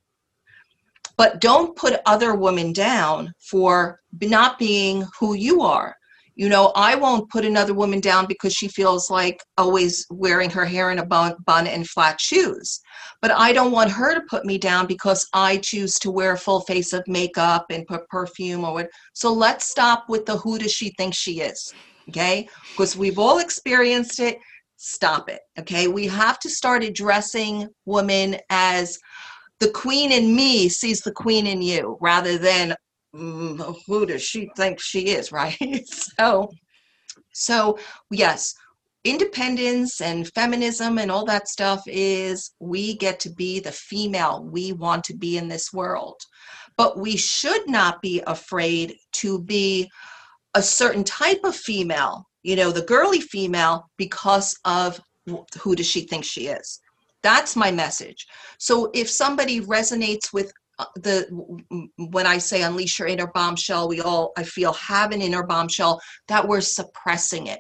But 1.18 1.40
don't 1.40 1.76
put 1.76 2.02
other 2.06 2.36
women 2.36 2.74
down 2.74 3.34
for 3.40 4.00
not 4.22 4.58
being 4.58 5.06
who 5.20 5.36
you 5.36 5.62
are. 5.62 5.96
You 6.36 6.50
know, 6.50 6.72
I 6.76 6.96
won't 6.96 7.30
put 7.30 7.46
another 7.46 7.74
woman 7.74 8.00
down 8.00 8.26
because 8.26 8.54
she 8.54 8.68
feels 8.68 9.12
like 9.12 9.44
always 9.58 10.08
wearing 10.10 10.50
her 10.50 10.66
hair 10.66 10.90
in 10.90 11.00
a 11.00 11.06
bun, 11.06 11.36
bun 11.46 11.68
and 11.68 11.88
flat 11.88 12.20
shoes. 12.20 12.80
But 13.22 13.32
I 13.32 13.54
don't 13.54 13.74
want 13.74 13.92
her 13.92 14.16
to 14.16 14.26
put 14.30 14.46
me 14.46 14.58
down 14.58 14.88
because 14.88 15.28
I 15.34 15.58
choose 15.58 15.94
to 16.00 16.10
wear 16.10 16.32
a 16.32 16.38
full 16.38 16.62
face 16.62 16.94
of 16.94 17.04
makeup 17.08 17.66
and 17.70 17.86
put 17.86 18.08
perfume 18.08 18.64
or 18.64 18.74
what. 18.74 18.90
So 19.14 19.32
let's 19.32 19.70
stop 19.70 20.06
with 20.08 20.26
the 20.26 20.38
who 20.38 20.58
does 20.58 20.72
she 20.72 20.94
think 20.98 21.14
she 21.14 21.42
is 21.42 21.76
okay? 22.10 22.48
Because 22.72 22.98
we've 22.98 23.20
all 23.20 23.40
experienced 23.40 24.20
it. 24.20 24.38
Stop 24.78 25.30
it, 25.30 25.42
okay? 25.60 25.88
We 25.88 26.08
have 26.08 26.40
to 26.40 26.50
start 26.50 26.84
addressing 26.84 27.68
women 27.86 28.38
as 28.50 28.98
the 29.60 29.70
queen 29.70 30.12
in 30.12 30.36
me 30.36 30.70
sees 30.70 31.02
the 31.02 31.12
queen 31.12 31.46
in 31.46 31.62
you 31.62 31.98
rather 32.02 32.38
than 32.38 32.76
mm, 33.16 33.76
who 33.86 34.06
does 34.06 34.24
she 34.24 34.50
think 34.58 34.80
she 34.80 35.10
is, 35.10 35.32
right? 35.32 35.88
so, 35.88 36.50
so 37.32 37.78
yes, 38.10 38.56
independence 39.04 40.02
and 40.02 40.32
feminism 40.34 40.98
and 41.00 41.12
all 41.12 41.26
that 41.26 41.48
stuff 41.48 41.82
is 41.88 42.52
we 42.60 42.96
get 42.98 43.20
to 43.20 43.30
be 43.30 43.60
the 43.60 43.72
female 43.72 44.44
we 44.44 44.74
want 44.74 45.04
to 45.04 45.16
be 45.16 45.38
in 45.38 45.48
this 45.48 45.74
world. 45.74 46.20
But 46.78 46.98
we 46.98 47.18
should 47.18 47.68
not 47.70 48.02
be 48.02 48.22
afraid 48.28 48.96
to 49.14 49.40
be 49.42 49.90
a 50.54 50.62
certain 50.62 51.04
type 51.04 51.42
of 51.44 51.56
female, 51.56 52.28
you 52.44 52.56
know, 52.56 52.72
the 52.72 52.82
girly 52.82 53.22
female, 53.22 53.86
because 53.98 54.58
of 54.66 55.00
who 55.60 55.76
does 55.76 55.88
she 55.88 56.02
think 56.02 56.26
she 56.26 56.48
is. 56.48 56.80
That's 57.24 57.56
my 57.56 57.72
message. 57.72 58.26
So 58.58 58.90
if 58.94 59.10
somebody 59.10 59.62
resonates 59.62 60.34
with 60.34 60.52
uh, 60.80 60.86
the 60.96 61.28
when 61.98 62.26
I 62.26 62.40
say 62.40 62.64
unleash 62.64 62.98
your 62.98 63.08
inner 63.08 63.28
bombshell, 63.28 63.88
we 63.88 64.02
all 64.02 64.32
I 64.38 64.44
feel 64.44 64.74
have 64.74 65.12
an 65.12 65.22
inner 65.22 65.44
bombshell 65.44 66.02
that 66.28 66.48
we're 66.48 66.62
suppressing 66.62 67.48
it 67.48 67.60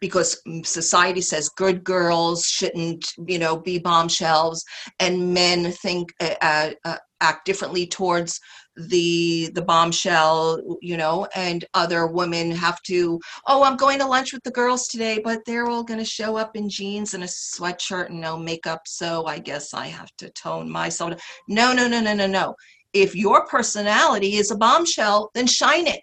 because 0.00 0.40
society 0.64 1.20
says 1.20 1.48
good 1.50 1.84
girls 1.84 2.44
shouldn't 2.44 3.04
you 3.26 3.38
know 3.38 3.56
be 3.56 3.78
bombshells 3.78 4.64
and 4.98 5.32
men 5.32 5.72
think 5.72 6.10
uh, 6.20 6.34
uh, 6.40 6.70
uh 6.84 6.96
act 7.20 7.46
differently 7.46 7.86
towards 7.86 8.38
the 8.76 9.50
the 9.54 9.62
bombshell 9.62 10.58
you 10.80 10.96
know 10.96 11.26
and 11.34 11.66
other 11.74 12.06
women 12.06 12.50
have 12.50 12.80
to 12.82 13.20
oh 13.46 13.62
i'm 13.62 13.76
going 13.76 13.98
to 13.98 14.06
lunch 14.06 14.32
with 14.32 14.42
the 14.44 14.50
girls 14.50 14.88
today 14.88 15.20
but 15.22 15.40
they're 15.44 15.66
all 15.66 15.84
going 15.84 15.98
to 15.98 16.06
show 16.06 16.36
up 16.36 16.56
in 16.56 16.70
jeans 16.70 17.12
and 17.12 17.22
a 17.22 17.26
sweatshirt 17.26 18.08
and 18.08 18.20
no 18.20 18.36
makeup 18.36 18.80
so 18.86 19.26
i 19.26 19.38
guess 19.38 19.74
i 19.74 19.86
have 19.86 20.10
to 20.16 20.30
tone 20.30 20.70
myself 20.70 21.12
no 21.48 21.72
no 21.72 21.86
no 21.86 22.00
no 22.00 22.14
no 22.14 22.26
no. 22.26 22.54
If 22.92 23.14
your 23.14 23.46
personality 23.46 24.36
is 24.36 24.50
a 24.50 24.56
bombshell 24.56 25.30
then 25.34 25.46
shine 25.46 25.86
it. 25.86 26.00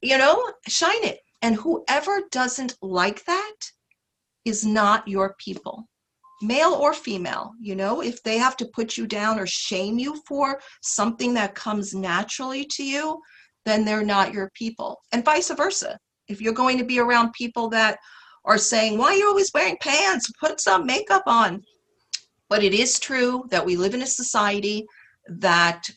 You 0.00 0.18
know 0.18 0.52
shine 0.68 1.04
it. 1.04 1.20
And 1.42 1.56
whoever 1.56 2.22
doesn't 2.30 2.76
like 2.82 3.24
that 3.24 3.54
is 4.44 4.64
not 4.64 5.06
your 5.06 5.34
people 5.38 5.88
male 6.42 6.72
or 6.72 6.92
female 6.92 7.52
you 7.60 7.74
know 7.74 8.02
if 8.02 8.22
they 8.22 8.36
have 8.36 8.56
to 8.56 8.70
put 8.74 8.96
you 8.96 9.06
down 9.06 9.38
or 9.38 9.46
shame 9.46 9.98
you 9.98 10.20
for 10.26 10.60
something 10.82 11.32
that 11.34 11.54
comes 11.54 11.94
naturally 11.94 12.64
to 12.64 12.84
you 12.84 13.20
then 13.64 13.84
they're 13.84 14.04
not 14.04 14.32
your 14.32 14.50
people 14.54 15.00
and 15.12 15.24
vice 15.24 15.50
versa. 15.50 15.98
If 16.28 16.40
you're 16.40 16.52
going 16.52 16.78
to 16.78 16.84
be 16.84 16.98
around 16.98 17.32
people 17.32 17.68
that 17.70 17.98
are 18.44 18.58
saying 18.58 18.98
why 18.98 19.08
are 19.08 19.14
you 19.14 19.28
always 19.28 19.50
wearing 19.54 19.76
pants? 19.80 20.30
Put 20.40 20.60
some 20.60 20.86
makeup 20.86 21.24
on. 21.26 21.62
But 22.48 22.62
it 22.62 22.74
is 22.74 22.98
true 22.98 23.44
that 23.50 23.64
we 23.64 23.76
live 23.76 23.94
in 23.94 24.02
a 24.02 24.06
society 24.06 24.84
that 25.28 25.88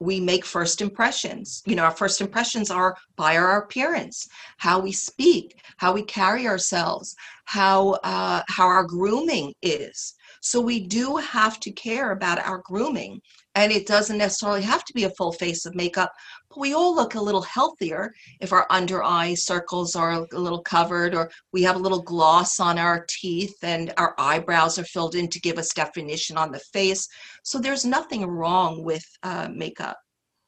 we 0.00 0.18
make 0.18 0.44
first 0.44 0.80
impressions. 0.80 1.62
You 1.66 1.76
know, 1.76 1.84
our 1.84 1.90
first 1.90 2.20
impressions 2.20 2.70
are 2.70 2.96
by 3.16 3.36
our 3.36 3.58
appearance, 3.62 4.28
how 4.56 4.80
we 4.80 4.92
speak, 4.92 5.60
how 5.76 5.92
we 5.92 6.02
carry 6.02 6.48
ourselves, 6.48 7.14
how 7.44 7.90
uh, 8.02 8.42
how 8.48 8.66
our 8.66 8.84
grooming 8.84 9.54
is. 9.62 10.14
So 10.40 10.60
we 10.60 10.80
do 10.80 11.16
have 11.16 11.60
to 11.60 11.70
care 11.70 12.12
about 12.12 12.38
our 12.38 12.58
grooming, 12.64 13.20
and 13.54 13.72
it 13.72 13.86
doesn't 13.86 14.18
necessarily 14.18 14.62
have 14.62 14.84
to 14.84 14.92
be 14.92 15.04
a 15.04 15.10
full 15.10 15.32
face 15.32 15.66
of 15.66 15.74
makeup. 15.74 16.12
But 16.48 16.60
we 16.60 16.72
all 16.72 16.94
look 16.94 17.14
a 17.14 17.20
little 17.20 17.42
healthier 17.42 18.12
if 18.40 18.52
our 18.52 18.66
under 18.70 19.02
eye 19.02 19.34
circles 19.34 19.96
are 19.96 20.26
a 20.32 20.38
little 20.38 20.62
covered, 20.62 21.14
or 21.14 21.30
we 21.52 21.62
have 21.62 21.76
a 21.76 21.80
little 21.80 22.02
gloss 22.02 22.60
on 22.60 22.78
our 22.78 23.06
teeth, 23.08 23.56
and 23.62 23.92
our 23.96 24.14
eyebrows 24.18 24.78
are 24.78 24.84
filled 24.84 25.14
in 25.14 25.28
to 25.28 25.40
give 25.40 25.58
us 25.58 25.74
definition 25.74 26.36
on 26.36 26.52
the 26.52 26.60
face. 26.72 27.06
So 27.42 27.58
there's 27.58 27.84
nothing 27.84 28.26
wrong 28.26 28.82
with 28.84 29.04
uh, 29.22 29.48
makeup. 29.52 29.96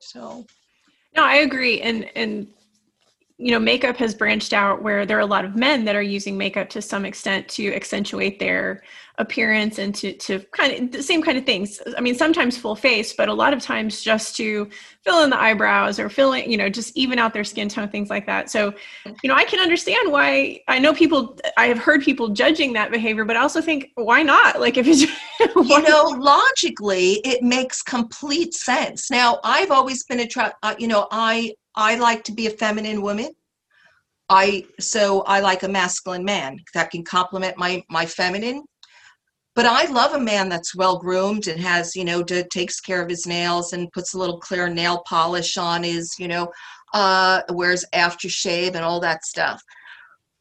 So. 0.00 0.46
No, 1.14 1.24
I 1.24 1.36
agree, 1.36 1.82
and 1.82 2.10
and 2.16 2.46
you 3.42 3.50
know, 3.50 3.58
makeup 3.58 3.96
has 3.96 4.14
branched 4.14 4.52
out 4.52 4.82
where 4.82 5.04
there 5.04 5.16
are 5.16 5.20
a 5.20 5.26
lot 5.26 5.44
of 5.44 5.56
men 5.56 5.84
that 5.84 5.96
are 5.96 6.02
using 6.02 6.38
makeup 6.38 6.70
to 6.70 6.80
some 6.80 7.04
extent 7.04 7.48
to 7.48 7.74
accentuate 7.74 8.38
their 8.38 8.84
appearance 9.18 9.78
and 9.78 9.96
to, 9.96 10.12
to 10.12 10.38
kind 10.52 10.72
of 10.72 10.92
the 10.92 11.02
same 11.02 11.20
kind 11.22 11.36
of 11.36 11.44
things. 11.44 11.80
I 11.98 12.00
mean, 12.00 12.14
sometimes 12.14 12.56
full 12.56 12.76
face, 12.76 13.12
but 13.12 13.28
a 13.28 13.34
lot 13.34 13.52
of 13.52 13.60
times 13.60 14.00
just 14.00 14.36
to 14.36 14.70
fill 15.02 15.24
in 15.24 15.30
the 15.30 15.40
eyebrows 15.40 15.98
or 15.98 16.08
fill 16.08 16.34
in, 16.34 16.48
you 16.48 16.56
know, 16.56 16.68
just 16.68 16.96
even 16.96 17.18
out 17.18 17.34
their 17.34 17.42
skin 17.42 17.68
tone, 17.68 17.88
things 17.88 18.10
like 18.10 18.26
that. 18.26 18.48
So, 18.48 18.72
you 19.04 19.28
know, 19.28 19.34
I 19.34 19.44
can 19.44 19.58
understand 19.58 20.12
why 20.12 20.60
I 20.68 20.78
know 20.78 20.94
people, 20.94 21.36
I 21.56 21.66
have 21.66 21.78
heard 21.78 22.02
people 22.02 22.28
judging 22.28 22.72
that 22.74 22.92
behavior, 22.92 23.24
but 23.24 23.36
I 23.36 23.40
also 23.40 23.60
think, 23.60 23.90
why 23.96 24.22
not? 24.22 24.60
Like, 24.60 24.76
if 24.76 24.86
it's, 24.86 25.02
you 25.40 25.82
know, 25.82 26.04
logically, 26.16 27.14
it 27.24 27.42
makes 27.42 27.82
complete 27.82 28.54
sense. 28.54 29.10
Now, 29.10 29.40
I've 29.42 29.72
always 29.72 30.04
been 30.04 30.20
a, 30.20 30.54
uh, 30.62 30.76
you 30.78 30.86
know, 30.86 31.08
I, 31.10 31.54
I 31.74 31.96
like 31.96 32.24
to 32.24 32.32
be 32.32 32.46
a 32.46 32.50
feminine 32.50 33.02
woman. 33.02 33.30
I 34.28 34.64
so 34.80 35.22
I 35.22 35.40
like 35.40 35.62
a 35.62 35.68
masculine 35.68 36.24
man 36.24 36.58
that 36.74 36.90
can 36.90 37.04
complement 37.04 37.56
my 37.58 37.82
my 37.90 38.06
feminine. 38.06 38.62
But 39.54 39.66
I 39.66 39.84
love 39.90 40.14
a 40.14 40.20
man 40.20 40.48
that's 40.48 40.74
well 40.74 40.98
groomed 40.98 41.46
and 41.46 41.60
has, 41.60 41.94
you 41.94 42.06
know, 42.06 42.22
to, 42.22 42.42
takes 42.48 42.80
care 42.80 43.02
of 43.02 43.10
his 43.10 43.26
nails 43.26 43.74
and 43.74 43.92
puts 43.92 44.14
a 44.14 44.18
little 44.18 44.40
clear 44.40 44.66
nail 44.66 45.02
polish 45.06 45.58
on 45.58 45.82
his, 45.82 46.10
you 46.18 46.26
know, 46.26 46.50
uh, 46.94 47.42
wears 47.50 47.84
aftershave 47.94 48.74
and 48.74 48.84
all 48.84 48.98
that 49.00 49.26
stuff. 49.26 49.62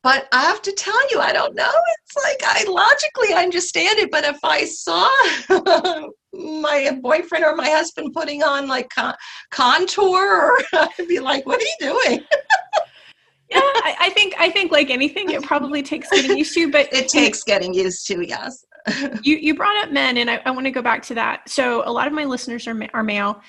But 0.04 0.28
I 0.32 0.44
have 0.44 0.62
to 0.64 0.72
tell 0.72 1.12
you, 1.12 1.20
I 1.20 1.34
don't 1.34 1.56
know. 1.56 1.72
It's 2.06 2.24
like 2.24 2.42
I 2.44 2.64
logically 2.70 3.34
understand 3.36 4.00
it, 4.00 4.12
but 4.12 4.24
if 4.24 4.40
I 4.44 4.66
saw 4.66 5.10
my 6.34 6.98
boyfriend 7.02 7.44
or 7.44 7.56
my 7.56 7.70
husband 7.70 8.14
putting 8.14 8.44
on 8.44 8.68
like 8.68 8.90
con- 8.90 9.16
contour, 9.50 10.60
I'd 10.74 11.08
be 11.08 11.20
like, 11.20 11.46
"What 11.46 11.60
are 11.60 11.64
you 11.64 11.76
doing?" 11.80 12.20
yeah, 13.50 13.60
I, 13.60 13.96
I, 14.00 14.10
think 14.12 14.36
I 14.40 14.50
think 14.50 14.72
like 14.72 14.90
anything, 14.90 15.32
it 15.32 15.44
probably 15.44 15.84
takes 15.84 16.10
getting 16.10 16.38
used 16.38 16.54
to. 16.54 16.72
But 16.72 16.92
it 16.94 17.10
takes 17.10 17.44
getting 17.44 17.74
used 17.74 18.08
to. 18.08 18.26
Yes. 18.26 18.66
you 19.24 19.38
you 19.38 19.56
brought 19.56 19.78
up 19.84 19.92
men, 19.92 20.18
and 20.18 20.30
I, 20.30 20.42
I 20.46 20.52
want 20.52 20.66
to 20.66 20.72
go 20.72 20.82
back 20.82 21.04
to 21.04 21.16
that. 21.16 21.48
So 21.50 21.84
a 21.86 21.92
lot 21.92 22.08
of 22.08 22.14
my 22.14 22.26
listeners 22.26 22.68
are 22.68 22.88
are 22.94 23.04
male, 23.04 23.42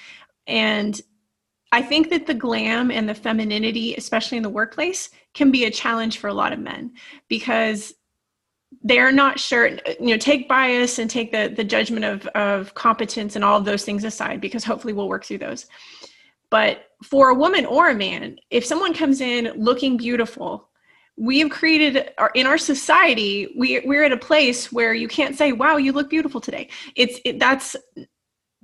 and 0.46 1.00
I 1.72 1.80
think 1.80 2.10
that 2.10 2.26
the 2.26 2.34
glam 2.34 2.90
and 2.90 3.08
the 3.08 3.14
femininity, 3.14 3.94
especially 3.94 4.36
in 4.36 4.42
the 4.42 4.50
workplace, 4.50 5.08
can 5.32 5.50
be 5.50 5.64
a 5.64 5.70
challenge 5.70 6.18
for 6.18 6.28
a 6.28 6.34
lot 6.34 6.52
of 6.52 6.58
men 6.58 6.92
because 7.28 7.94
they're 8.82 9.12
not 9.12 9.38
sure 9.38 9.68
you 10.00 10.10
know 10.10 10.16
take 10.16 10.48
bias 10.48 10.98
and 10.98 11.10
take 11.10 11.32
the 11.32 11.52
the 11.54 11.64
judgment 11.64 12.04
of 12.04 12.26
of 12.28 12.74
competence 12.74 13.36
and 13.36 13.44
all 13.44 13.58
of 13.58 13.64
those 13.64 13.84
things 13.84 14.04
aside 14.04 14.40
because 14.40 14.64
hopefully 14.64 14.92
we'll 14.92 15.08
work 15.08 15.24
through 15.24 15.38
those. 15.38 15.66
But 16.50 16.84
for 17.02 17.30
a 17.30 17.34
woman 17.34 17.66
or 17.66 17.90
a 17.90 17.94
man 17.94 18.36
if 18.50 18.64
someone 18.64 18.94
comes 18.94 19.20
in 19.20 19.52
looking 19.56 19.96
beautiful 19.96 20.68
we 21.18 21.40
have 21.40 21.50
created 21.50 22.10
our, 22.16 22.30
in 22.34 22.46
our 22.46 22.56
society 22.56 23.52
we, 23.56 23.80
we're 23.80 24.04
at 24.04 24.12
a 24.12 24.16
place 24.16 24.72
where 24.72 24.94
you 24.94 25.08
can't 25.08 25.36
say 25.36 25.52
wow 25.52 25.76
you 25.76 25.92
look 25.92 26.08
beautiful 26.08 26.40
today. 26.40 26.68
It's 26.96 27.20
it, 27.24 27.38
that's 27.38 27.76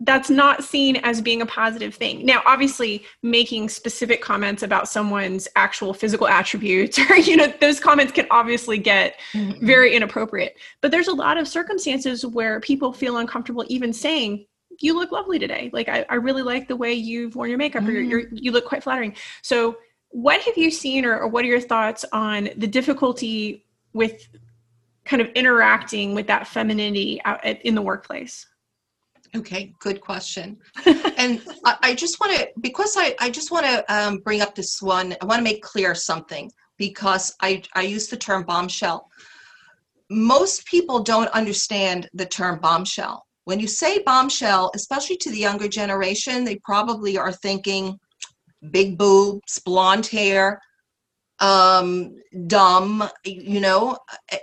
that's 0.01 0.31
not 0.31 0.63
seen 0.63 0.97
as 0.97 1.21
being 1.21 1.43
a 1.43 1.47
positive 1.47 1.95
thing. 1.95 2.25
Now, 2.25 2.43
obviously, 2.47 3.05
making 3.23 3.69
specific 3.69 4.23
comments 4.23 4.63
about 4.63 4.89
someone's 4.89 5.49
actual 5.57 5.93
physical 5.93 6.29
attributes 6.29 6.99
or, 7.11 7.17
you 7.17 7.37
know, 7.37 7.53
those 7.61 7.81
comments 7.81 8.13
can 8.13 8.27
obviously 8.31 8.79
get 8.79 9.19
mm-hmm. 9.33 9.65
very 9.65 9.95
inappropriate. 9.95 10.57
But 10.81 10.93
there's 10.93 11.09
a 11.09 11.15
lot 11.15 11.37
of 11.37 11.49
circumstances 11.49 12.25
where 12.25 12.61
people 12.61 12.93
feel 12.93 13.17
uncomfortable 13.17 13.65
even 13.69 13.93
saying, 13.93 14.47
you 14.81 14.95
look 14.95 15.11
lovely 15.11 15.41
today. 15.41 15.71
Like, 15.73 15.89
I, 15.89 16.07
I 16.09 16.15
really 16.15 16.43
like 16.43 16.69
the 16.69 16.77
way 16.77 16.93
you've 16.93 17.35
worn 17.35 17.49
your 17.49 17.59
makeup 17.59 17.83
mm-hmm. 17.83 17.91
or 17.91 18.01
you're, 18.01 18.21
you're, 18.21 18.29
you 18.31 18.53
look 18.53 18.67
quite 18.67 18.85
flattering. 18.85 19.17
So, 19.43 19.79
what 20.11 20.41
have 20.41 20.57
you 20.57 20.71
seen 20.71 21.05
or, 21.05 21.19
or 21.19 21.29
what 21.29 21.45
are 21.45 21.49
your 21.49 21.61
thoughts 21.61 22.05
on 22.13 22.49
the 22.57 22.67
difficulty 22.67 23.67
with 23.93 24.27
kind 25.05 25.21
of 25.21 25.29
interacting 25.31 26.15
with 26.15 26.29
that 26.29 26.47
femininity 26.47 27.21
out 27.25 27.45
in 27.45 27.75
the 27.75 27.83
workplace? 27.83 28.47
Okay, 29.37 29.75
good 29.81 30.01
question. 30.01 30.57
and 30.87 31.43
I, 31.65 31.77
I 31.83 31.95
just 31.95 32.19
want 32.21 32.37
to, 32.37 32.49
because 32.61 32.95
I, 32.97 33.15
I 33.21 33.31
just 33.31 33.51
want 33.51 33.67
to 33.67 33.85
um, 33.95 34.19
bring 34.19 34.41
up 34.41 34.55
this 34.55 34.81
one, 34.81 35.15
I 35.21 35.25
want 35.27 35.39
to 35.39 35.45
make 35.45 35.63
clear 35.63 35.95
something 35.95 36.51
because 36.79 37.35
I, 37.43 37.63
I 37.75 37.83
use 37.83 38.09
the 38.09 38.17
term 38.17 38.45
bombshell. 38.45 39.09
Most 40.11 40.67
people 40.67 41.03
don't 41.03 41.29
understand 41.29 42.09
the 42.15 42.27
term 42.27 42.61
bombshell. 42.61 43.25
When 43.45 43.61
you 43.61 43.67
say 43.67 44.03
bombshell, 44.03 44.71
especially 44.75 45.17
to 45.19 45.31
the 45.31 45.39
younger 45.39 45.69
generation, 45.69 46.45
they 46.45 46.57
probably 46.65 47.19
are 47.19 47.33
thinking 47.33 47.99
big 48.71 48.99
boobs, 48.99 49.59
blonde 49.65 50.07
hair, 50.07 50.61
um, 51.41 52.17
dumb, 52.47 53.09
you 53.25 53.61
know, 53.61 53.97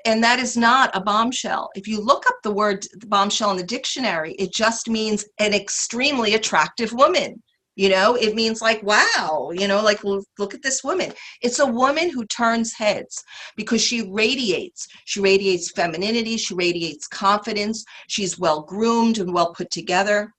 and 0.06 0.24
that 0.24 0.40
is 0.40 0.56
not 0.56 0.96
a 0.96 1.02
bombshell. 1.02 1.70
If 1.76 1.88
you 1.88 2.00
look 2.00 2.28
up 2.28 2.36
the 2.44 2.52
word 2.52 2.86
bombshell 3.08 3.52
in 3.52 3.58
the 3.58 3.64
dictionary, 3.64 4.34
it 4.34 4.54
just 4.54 4.90
means 4.90 5.26
an 5.40 5.54
extremely 5.54 6.36
attractive 6.36 6.94
woman. 6.94 7.42
You 7.78 7.90
know, 7.90 8.16
it 8.16 8.36
means 8.36 8.62
like, 8.62 8.82
wow, 8.84 9.52
you 9.54 9.68
know, 9.68 9.84
like, 9.84 10.02
look 10.06 10.54
at 10.54 10.62
this 10.62 10.82
woman. 10.82 11.12
It's 11.42 11.60
a 11.60 11.66
woman 11.66 12.10
who 12.10 12.26
turns 12.28 12.72
heads 12.72 13.22
because 13.58 13.84
she 13.84 14.10
radiates. 14.10 14.88
She 15.04 15.20
radiates 15.20 15.72
femininity, 15.72 16.38
she 16.38 16.54
radiates 16.54 17.06
confidence, 17.06 17.84
she's 18.08 18.40
well 18.40 18.62
groomed 18.62 19.18
and 19.18 19.34
well 19.34 19.54
put 19.54 19.72
together. 19.72 20.32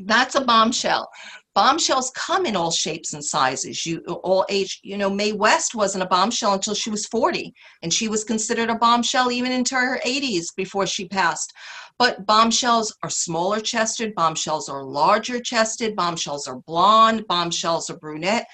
That's 0.00 0.34
a 0.34 0.40
bombshell 0.40 1.08
bombshells 1.54 2.10
come 2.14 2.46
in 2.46 2.56
all 2.56 2.70
shapes 2.70 3.12
and 3.12 3.24
sizes. 3.24 3.86
You 3.86 4.00
all 4.00 4.44
age 4.48 4.80
you 4.82 4.98
know 4.98 5.10
mae 5.10 5.32
west 5.32 5.74
wasn't 5.74 6.04
a 6.04 6.08
bombshell 6.08 6.54
until 6.54 6.74
she 6.74 6.90
was 6.90 7.06
40 7.06 7.54
and 7.82 7.92
she 7.92 8.08
was 8.08 8.24
considered 8.24 8.70
a 8.70 8.74
bombshell 8.74 9.30
even 9.30 9.52
into 9.52 9.74
her 9.74 10.00
80s 10.04 10.46
before 10.56 10.86
she 10.86 11.08
passed. 11.08 11.52
But 11.98 12.26
bombshells 12.26 12.96
are 13.02 13.10
smaller 13.10 13.60
chested 13.60 14.14
bombshells 14.14 14.68
are 14.68 14.82
larger 14.82 15.40
chested 15.40 15.94
bombshells 15.94 16.48
are 16.48 16.58
blonde 16.60 17.26
bombshells 17.28 17.88
are 17.88 17.98
brunette 17.98 18.46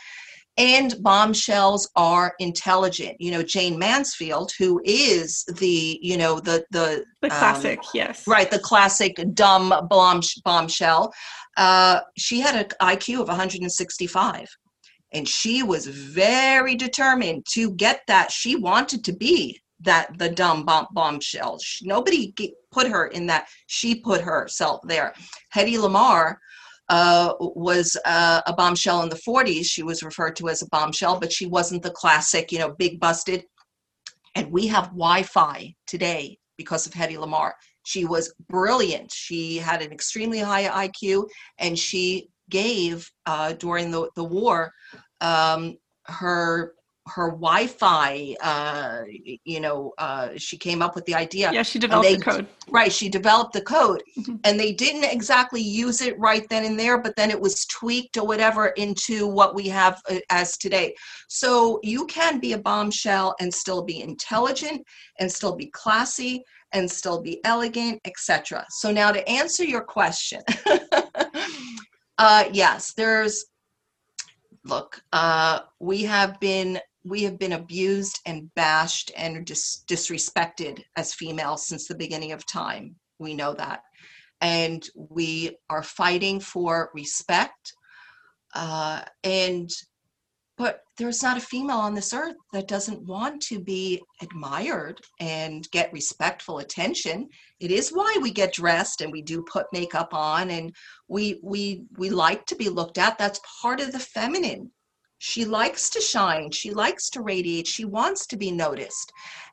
and 0.60 0.94
bombshells 1.02 1.90
are 1.96 2.34
intelligent 2.38 3.16
you 3.18 3.30
know 3.30 3.42
jayne 3.42 3.78
mansfield 3.78 4.52
who 4.58 4.80
is 4.84 5.44
the 5.58 5.98
you 6.02 6.16
know 6.16 6.38
the 6.38 6.64
the 6.70 7.04
the 7.22 7.28
classic 7.28 7.78
um, 7.78 7.84
yes 7.94 8.26
right 8.28 8.50
the 8.50 8.58
classic 8.58 9.16
dumb 9.34 9.72
bomb 9.88 10.20
bombshell 10.44 11.12
uh, 11.56 12.00
she 12.16 12.40
had 12.40 12.54
an 12.54 12.66
IQ 12.80 13.20
of 13.20 13.28
165 13.28 14.48
and 15.12 15.28
she 15.28 15.62
was 15.62 15.86
very 15.86 16.74
determined 16.74 17.44
to 17.52 17.72
get 17.72 18.02
that. 18.06 18.30
She 18.30 18.56
wanted 18.56 19.04
to 19.04 19.12
be 19.12 19.60
that 19.80 20.18
the 20.18 20.28
dumb 20.28 20.64
bomb, 20.64 20.86
bombshell. 20.92 21.58
She, 21.58 21.86
nobody 21.86 22.34
put 22.70 22.86
her 22.88 23.08
in 23.08 23.26
that. 23.26 23.48
She 23.66 23.94
put 23.94 24.20
herself 24.20 24.80
there. 24.84 25.14
Hedy 25.54 25.76
Lamarr 25.76 26.36
uh, 26.90 27.34
was 27.40 27.96
uh, 28.04 28.42
a 28.46 28.52
bombshell 28.52 29.02
in 29.02 29.08
the 29.08 29.20
40s. 29.26 29.64
She 29.64 29.84
was 29.84 30.02
referred 30.02 30.34
to 30.36 30.48
as 30.48 30.60
a 30.60 30.68
bombshell, 30.70 31.20
but 31.20 31.32
she 31.32 31.46
wasn't 31.46 31.84
the 31.84 31.92
classic, 31.92 32.50
you 32.50 32.58
know, 32.58 32.74
big 32.78 32.98
busted. 32.98 33.44
And 34.34 34.50
we 34.50 34.66
have 34.66 34.86
Wi-Fi 34.86 35.74
today 35.86 36.36
because 36.58 36.86
of 36.86 36.92
Hedy 36.92 37.16
Lamarr. 37.16 37.52
She 37.84 38.04
was 38.04 38.34
brilliant. 38.48 39.12
She 39.12 39.56
had 39.56 39.82
an 39.82 39.92
extremely 39.92 40.40
high 40.40 40.88
IQ, 40.88 41.28
and 41.58 41.78
she 41.78 42.28
gave 42.50 43.08
uh, 43.24 43.52
during 43.52 43.92
the, 43.92 44.10
the 44.16 44.24
war 44.24 44.72
um, 45.20 45.76
her 46.06 46.74
her 47.06 47.30
Wi-Fi. 47.30 48.36
Uh, 48.40 49.02
you 49.44 49.60
know, 49.60 49.92
uh, 49.98 50.30
she 50.36 50.56
came 50.56 50.82
up 50.82 50.94
with 50.94 51.04
the 51.06 51.14
idea. 51.14 51.50
Yeah, 51.52 51.62
she 51.62 51.78
developed 51.78 52.08
they, 52.08 52.16
the 52.16 52.22
code. 52.22 52.46
Right, 52.68 52.92
she 52.92 53.08
developed 53.08 53.52
the 53.52 53.62
code, 53.62 54.02
mm-hmm. 54.18 54.36
and 54.44 54.58
they 54.58 54.72
didn't 54.72 55.04
exactly 55.04 55.60
use 55.60 56.00
it 56.00 56.18
right 56.18 56.46
then 56.48 56.64
and 56.64 56.78
there, 56.78 57.00
but 57.00 57.16
then 57.16 57.30
it 57.30 57.40
was 57.40 57.64
tweaked 57.66 58.16
or 58.16 58.26
whatever 58.26 58.68
into 58.68 59.26
what 59.26 59.54
we 59.54 59.68
have 59.68 60.00
uh, 60.08 60.18
as 60.30 60.56
today. 60.56 60.94
So 61.28 61.80
you 61.82 62.06
can 62.06 62.38
be 62.38 62.52
a 62.52 62.58
bombshell 62.58 63.34
and 63.40 63.52
still 63.52 63.82
be 63.82 64.02
intelligent 64.02 64.82
and 65.18 65.30
still 65.30 65.56
be 65.56 65.66
classy 65.66 66.44
and 66.72 66.88
still 66.88 67.20
be 67.20 67.40
elegant, 67.44 68.00
etc. 68.04 68.64
So 68.70 68.92
now 68.92 69.10
to 69.10 69.28
answer 69.28 69.64
your 69.64 69.82
question, 69.82 70.42
uh, 72.18 72.44
yes, 72.52 72.92
there's. 72.96 73.46
Look, 74.66 75.02
uh, 75.14 75.60
we 75.78 76.02
have 76.02 76.38
been 76.38 76.78
we 77.04 77.22
have 77.22 77.38
been 77.38 77.52
abused 77.52 78.20
and 78.26 78.52
bashed 78.54 79.10
and 79.16 79.46
dis- 79.46 79.84
disrespected 79.88 80.82
as 80.96 81.14
females 81.14 81.66
since 81.66 81.86
the 81.86 81.94
beginning 81.94 82.32
of 82.32 82.46
time. 82.46 82.96
We 83.18 83.34
know 83.34 83.54
that, 83.54 83.82
and 84.40 84.86
we 84.94 85.56
are 85.68 85.82
fighting 85.82 86.40
for 86.40 86.90
respect. 86.94 87.74
Uh, 88.54 89.02
and 89.24 89.70
but 90.60 90.82
there's 90.98 91.22
not 91.22 91.38
a 91.38 91.40
female 91.40 91.78
on 91.78 91.94
this 91.94 92.12
earth 92.12 92.36
that 92.52 92.68
doesn't 92.68 93.06
want 93.06 93.40
to 93.40 93.58
be 93.58 94.02
admired 94.20 95.00
and 95.18 95.66
get 95.70 95.90
respectful 95.90 96.58
attention 96.58 97.26
it 97.60 97.70
is 97.70 97.90
why 97.90 98.14
we 98.20 98.30
get 98.30 98.52
dressed 98.52 99.00
and 99.00 99.10
we 99.10 99.22
do 99.22 99.42
put 99.50 99.64
makeup 99.72 100.12
on 100.12 100.50
and 100.50 100.74
we 101.08 101.40
we 101.42 101.84
we 101.96 102.10
like 102.10 102.44
to 102.44 102.56
be 102.56 102.68
looked 102.68 102.98
at 102.98 103.16
that's 103.16 103.40
part 103.62 103.80
of 103.80 103.92
the 103.92 103.98
feminine 103.98 104.70
she 105.22 105.44
likes 105.44 105.88
to 105.88 106.00
shine 106.00 106.50
she 106.50 106.70
likes 106.72 107.08
to 107.08 107.20
radiate 107.20 107.66
she 107.66 107.84
wants 107.84 108.26
to 108.26 108.36
be 108.36 108.50
noticed 108.50 109.12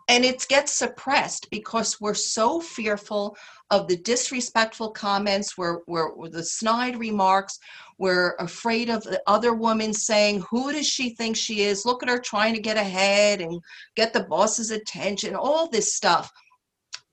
and 0.09 0.23
it 0.23 0.47
gets 0.47 0.71
suppressed 0.71 1.49
because 1.51 1.99
we're 1.99 2.13
so 2.13 2.61
fearful 2.61 3.35
of 3.69 3.89
the 3.89 3.97
disrespectful 3.97 4.91
comments 4.91 5.57
where, 5.57 5.81
where, 5.85 6.07
where 6.07 6.29
the 6.29 6.43
snide 6.43 6.97
remarks 6.97 7.59
we're 7.97 8.35
afraid 8.39 8.89
of 8.89 9.03
the 9.03 9.21
other 9.27 9.53
woman 9.53 9.93
saying, 9.93 10.43
Who 10.49 10.71
does 10.71 10.87
she 10.87 11.09
think 11.09 11.35
she 11.35 11.61
is? 11.61 11.85
Look 11.85 12.03
at 12.03 12.09
her 12.09 12.19
trying 12.19 12.53
to 12.53 12.61
get 12.61 12.77
ahead 12.77 13.41
and 13.41 13.61
get 13.95 14.13
the 14.13 14.23
boss's 14.23 14.71
attention, 14.71 15.35
all 15.35 15.67
this 15.67 15.95
stuff. 15.95 16.31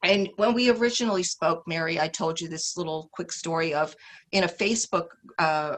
And 0.05 0.29
when 0.37 0.53
we 0.53 0.71
originally 0.71 1.23
spoke, 1.23 1.63
Mary, 1.67 1.99
I 1.99 2.09
told 2.09 2.41
you 2.41 2.49
this 2.49 2.77
little 2.77 3.09
quick 3.13 3.33
story 3.33 3.73
of 3.73 3.97
in 4.33 4.45
a 4.45 4.49
Facebook 4.49 5.07
uh, 5.39 5.77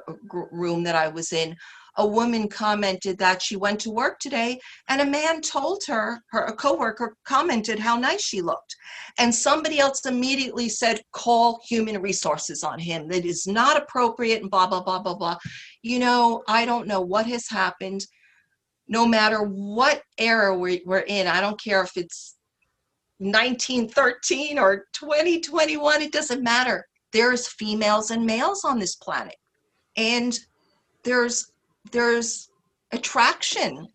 room 0.51 0.83
that 0.83 0.97
I 0.97 1.09
was 1.09 1.33
in, 1.33 1.57
a 1.99 2.07
woman 2.07 2.49
commented 2.49 3.19
that 3.19 3.41
she 3.41 3.57
went 3.57 3.81
to 3.81 3.91
work 3.91 4.19
today 4.19 4.59
and 4.89 5.01
a 5.01 5.07
man 5.07 5.41
told 5.41 5.83
her, 5.87 6.21
her 6.31 6.45
a 6.45 6.53
coworker 6.53 7.17
commented 7.25 7.79
how 7.79 7.97
nice 7.97 8.23
she 8.23 8.43
looked. 8.43 8.77
And 9.19 9.35
somebody 9.35 9.79
else 9.79 10.05
immediately 10.05 10.69
said, 10.69 11.01
call 11.13 11.61
human 11.67 12.03
resources 12.03 12.63
on 12.63 12.79
him. 12.79 13.09
That 13.09 13.25
is 13.25 13.47
not 13.47 13.81
appropriate 13.81 14.43
and 14.43 14.51
blah, 14.51 14.67
blah, 14.67 14.83
blah, 14.83 14.99
blah, 14.99 15.15
blah. 15.15 15.39
You 15.83 15.99
know, 16.01 16.43
I 16.49 16.67
don't 16.67 16.87
know 16.87 17.01
what 17.01 17.27
has 17.27 17.49
happened. 17.49 18.05
No 18.89 19.07
matter 19.07 19.39
what 19.41 20.03
era 20.19 20.57
we're, 20.57 20.81
we're 20.85 20.99
in, 20.99 21.27
I 21.27 21.41
don't 21.41 21.61
care 21.63 21.83
if 21.83 21.97
it's 21.97 22.36
1913 23.19 24.59
or 24.59 24.87
2021, 24.93 26.03
it 26.03 26.13
doesn't 26.13 26.43
matter. 26.43 26.87
There's 27.13 27.49
females 27.49 28.11
and 28.11 28.27
males 28.27 28.65
on 28.65 28.79
this 28.79 28.97
planet. 28.97 29.37
And 29.97 30.39
there's 31.05 31.53
there's 31.93 32.51
attraction 32.93 33.87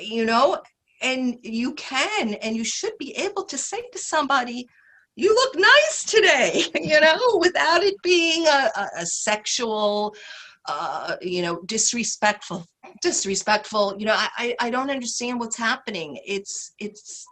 you 0.00 0.24
know 0.24 0.60
and 1.02 1.36
you 1.42 1.74
can 1.74 2.34
and 2.34 2.56
you 2.56 2.64
should 2.64 2.92
be 2.98 3.12
able 3.16 3.44
to 3.44 3.58
say 3.58 3.82
to 3.92 3.98
somebody 3.98 4.66
you 5.16 5.34
look 5.34 5.54
nice 5.56 6.04
today, 6.04 6.64
you 6.80 7.00
know, 7.00 7.18
without 7.38 7.82
it 7.82 7.94
being 8.02 8.46
a, 8.46 8.70
a, 8.74 8.88
a 8.98 9.06
sexual, 9.06 10.14
uh, 10.66 11.16
you 11.20 11.42
know, 11.42 11.60
disrespectful, 11.66 12.66
disrespectful. 13.02 13.96
You 13.98 14.06
know, 14.06 14.16
I, 14.16 14.54
I 14.60 14.70
don't 14.70 14.90
understand 14.90 15.38
what's 15.38 15.58
happening. 15.58 16.18
It's, 16.26 16.72
it's, 16.78 17.26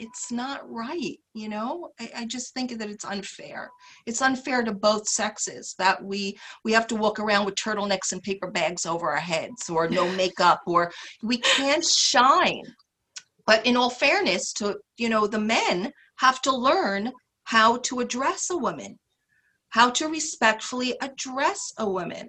it's 0.00 0.32
not 0.32 0.68
right 0.68 1.18
you 1.34 1.48
know? 1.48 1.90
I, 2.00 2.10
I, 2.16 2.24
just 2.26 2.54
think 2.54 2.76
that 2.76 2.90
it's 2.90 3.04
unfair. 3.04 3.70
It's 4.04 4.20
unfair 4.20 4.64
to 4.64 4.72
both 4.72 5.06
sexes 5.06 5.74
that 5.78 6.02
we 6.02 6.36
we 6.64 6.72
have 6.72 6.88
to 6.88 6.96
walk 6.96 7.20
around 7.20 7.44
with 7.44 7.54
turtlenecks 7.54 8.10
and 8.12 8.22
paper 8.22 8.50
bags 8.50 8.84
over 8.84 9.10
our 9.10 9.20
heads 9.20 9.70
or 9.70 9.88
no 9.88 10.10
makeup 10.16 10.60
or 10.66 10.90
we 11.22 11.38
can't 11.38 11.84
shine. 11.84 12.64
But 13.46 13.64
in 13.64 13.76
all 13.76 13.90
fairness 13.90 14.52
to 14.54 14.78
you 14.96 15.08
know 15.08 15.26
the 15.26 15.40
men 15.40 15.92
have 16.16 16.40
to 16.42 16.52
learn 16.52 17.12
how 17.44 17.78
to 17.78 18.00
address 18.00 18.48
a 18.50 18.56
woman 18.56 18.98
how 19.70 19.88
to 19.88 20.08
respectfully 20.08 20.96
address 21.00 21.72
a 21.78 21.88
woman 21.88 22.28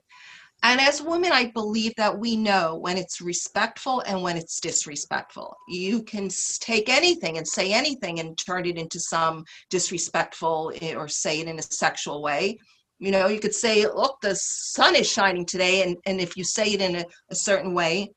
and 0.64 0.80
as 0.80 1.02
women, 1.02 1.32
I 1.32 1.48
believe 1.48 1.94
that 1.98 2.18
we 2.18 2.38
know 2.38 2.76
when 2.76 2.98
it's 2.98 3.20
respectful 3.20 4.02
and 4.02 4.22
when 4.22 4.38
it's 4.38 4.60
disrespectful. 4.60 5.56
You 5.68 6.04
can 6.04 6.30
take 6.60 6.88
anything 6.88 7.38
and 7.38 7.48
say 7.48 7.74
anything 7.74 8.20
and 8.20 8.38
turn 8.38 8.68
it 8.68 8.78
into 8.78 9.00
some 9.00 9.44
disrespectful 9.72 10.72
eh, 10.82 10.94
or 10.94 11.08
say 11.08 11.40
it 11.40 11.48
in 11.48 11.58
a 11.58 11.64
sexual 11.64 12.22
way. 12.22 12.60
You 13.00 13.10
know, 13.10 13.28
you 13.28 13.40
could 13.40 13.56
say, 13.56 13.88
look, 13.88 14.18
the 14.22 14.36
sun 14.36 14.96
is 14.96 15.12
shining 15.12 15.48
today. 15.48 15.82
And, 15.82 15.98
and 16.06 16.22
if 16.22 16.38
you 16.38 16.44
say 16.44 16.74
it 16.74 16.82
in 16.82 16.98
a, 16.98 17.06
a 17.32 17.36
certain 17.36 17.74
way, 17.74 18.12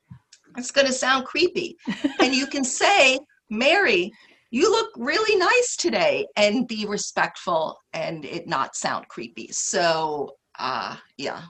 it's 0.59 0.71
going 0.71 0.87
to 0.87 0.93
sound 0.93 1.25
creepy. 1.25 1.79
and 2.21 2.35
you 2.35 2.47
can 2.47 2.65
say, 2.65 3.19
Mary, 3.49 4.13
you 4.51 4.71
look 4.71 4.91
really 4.97 5.39
nice 5.39 5.77
today 5.77 6.27
and 6.37 6.69
be 6.69 6.85
respectful 6.85 7.79
and 7.95 8.27
it 8.27 8.47
not 8.47 8.77
sound 8.77 9.09
creepy. 9.09 9.49
So, 9.51 10.37
uh, 10.59 10.97
yeah. 11.17 11.41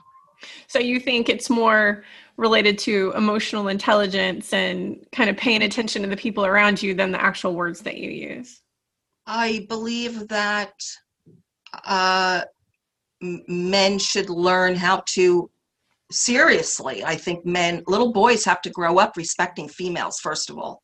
So 0.67 0.79
you 0.79 0.99
think 0.99 1.29
it's 1.29 1.49
more 1.49 2.03
related 2.37 2.77
to 2.77 3.13
emotional 3.15 3.69
intelligence 3.69 4.51
and 4.53 5.05
kind 5.11 5.29
of 5.29 5.37
paying 5.37 5.63
attention 5.63 6.01
to 6.01 6.07
the 6.07 6.17
people 6.17 6.45
around 6.45 6.81
you 6.81 6.93
than 6.93 7.11
the 7.11 7.21
actual 7.21 7.55
words 7.55 7.81
that 7.81 7.97
you 7.97 8.09
use? 8.09 8.61
I 9.25 9.65
believe 9.69 10.27
that 10.27 10.73
uh, 11.85 12.41
men 13.21 13.97
should 13.99 14.29
learn 14.29 14.75
how 14.75 15.03
to 15.07 15.49
seriously. 16.11 17.03
I 17.03 17.15
think 17.15 17.45
men, 17.45 17.83
little 17.87 18.11
boys 18.11 18.45
have 18.45 18.61
to 18.61 18.69
grow 18.69 18.99
up 18.99 19.17
respecting 19.17 19.67
females, 19.67 20.19
first 20.19 20.49
of 20.49 20.57
all. 20.57 20.83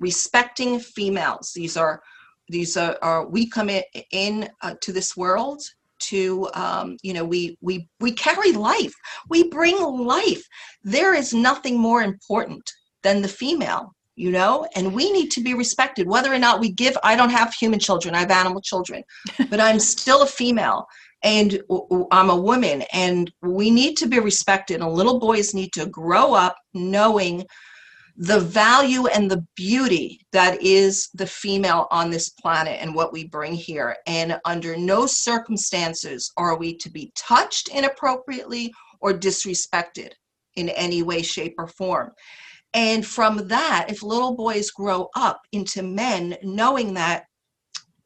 Respecting 0.00 0.80
females. 0.80 1.52
These 1.54 1.76
are 1.76 2.02
these 2.50 2.78
are, 2.78 2.96
are 3.02 3.28
we 3.28 3.48
come 3.48 3.68
in, 3.68 3.82
in 4.10 4.48
uh, 4.62 4.74
to 4.80 4.92
this 4.92 5.16
world 5.16 5.62
to 6.00 6.48
um, 6.54 6.96
you 7.02 7.12
know 7.12 7.24
we 7.24 7.56
we 7.60 7.88
we 8.00 8.12
carry 8.12 8.52
life. 8.52 8.92
We 9.28 9.48
bring 9.48 9.78
life. 9.80 10.42
There 10.82 11.14
is 11.14 11.34
nothing 11.34 11.78
more 11.78 12.02
important 12.02 12.70
than 13.02 13.22
the 13.22 13.28
female 13.28 13.94
you 14.18 14.32
know? 14.32 14.66
And 14.74 14.92
we 14.92 15.12
need 15.12 15.30
to 15.30 15.40
be 15.40 15.54
respected. 15.54 16.08
Whether 16.08 16.34
or 16.34 16.38
not 16.38 16.60
we 16.60 16.72
give 16.72 16.98
i 17.04 17.14
don't 17.16 17.30
have 17.30 17.54
human 17.54 17.78
children. 17.78 18.14
I 18.14 18.20
have 18.20 18.30
animal 18.30 18.60
children. 18.60 19.02
But 19.50 19.60
i'm 19.60 19.80
still 19.80 20.22
a 20.22 20.26
female 20.26 20.86
and 21.22 21.62
i'm 22.10 22.30
a 22.30 22.36
woman. 22.36 22.82
And 22.92 23.32
we 23.42 23.70
need 23.70 23.96
to 23.98 24.06
be 24.06 24.18
respected. 24.18 24.80
And 24.80 24.92
little 24.92 25.20
boys 25.20 25.54
need 25.54 25.72
to 25.74 25.86
grow 25.86 26.34
up 26.34 26.56
knowing 26.74 27.46
the 28.20 28.40
value 28.40 29.06
and 29.06 29.30
the 29.30 29.46
beauty 29.54 30.20
that 30.32 30.60
is 30.60 31.08
the 31.14 31.26
female 31.26 31.86
on 31.92 32.10
this 32.10 32.30
planet 32.30 32.76
and 32.80 32.92
what 32.92 33.12
we 33.12 33.24
bring 33.28 33.54
here. 33.54 33.96
And 34.08 34.40
under 34.44 34.76
no 34.76 35.06
circumstances 35.06 36.32
are 36.36 36.58
we 36.58 36.76
to 36.78 36.90
be 36.90 37.12
touched 37.14 37.68
inappropriately 37.68 38.74
or 39.00 39.12
disrespected 39.12 40.10
in 40.56 40.68
any 40.70 41.04
way, 41.04 41.22
shape, 41.22 41.54
or 41.58 41.68
form. 41.68 42.10
And 42.74 43.06
from 43.06 43.46
that, 43.46 43.86
if 43.88 44.02
little 44.02 44.34
boys 44.34 44.72
grow 44.72 45.08
up 45.14 45.40
into 45.52 45.84
men 45.84 46.36
knowing 46.42 46.94
that 46.94 47.24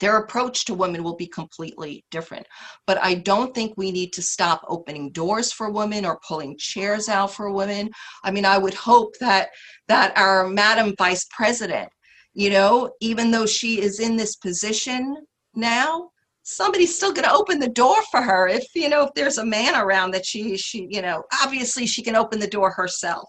their 0.02 0.16
approach 0.16 0.64
to 0.64 0.74
women 0.74 1.04
will 1.04 1.14
be 1.14 1.28
completely 1.28 2.04
different. 2.10 2.44
But 2.88 2.98
I 3.00 3.14
don't 3.14 3.54
think 3.54 3.74
we 3.76 3.92
need 3.92 4.12
to 4.14 4.20
stop 4.20 4.64
opening 4.66 5.12
doors 5.12 5.52
for 5.52 5.70
women 5.70 6.04
or 6.04 6.20
pulling 6.26 6.58
chairs 6.58 7.08
out 7.08 7.32
for 7.32 7.52
women. 7.52 7.88
I 8.24 8.32
mean, 8.32 8.44
I 8.44 8.58
would 8.58 8.74
hope 8.74 9.14
that 9.20 9.50
that 9.86 10.12
our 10.18 10.48
Madam 10.48 10.92
Vice 10.98 11.24
President, 11.30 11.88
you 12.34 12.50
know, 12.50 12.90
even 13.00 13.30
though 13.30 13.46
she 13.46 13.80
is 13.80 14.00
in 14.00 14.16
this 14.16 14.34
position 14.34 15.16
now, 15.54 16.10
somebody's 16.42 16.96
still 16.96 17.12
going 17.12 17.28
to 17.28 17.32
open 17.32 17.60
the 17.60 17.68
door 17.68 17.94
for 18.10 18.20
her 18.20 18.48
if 18.48 18.64
you 18.74 18.88
know 18.88 19.04
if 19.04 19.10
there's 19.14 19.38
a 19.38 19.44
man 19.44 19.76
around 19.76 20.10
that 20.10 20.26
she 20.26 20.56
she 20.56 20.88
you 20.90 21.00
know 21.00 21.22
obviously 21.40 21.86
she 21.86 22.02
can 22.02 22.16
open 22.16 22.40
the 22.40 22.48
door 22.48 22.68
herself 22.68 23.28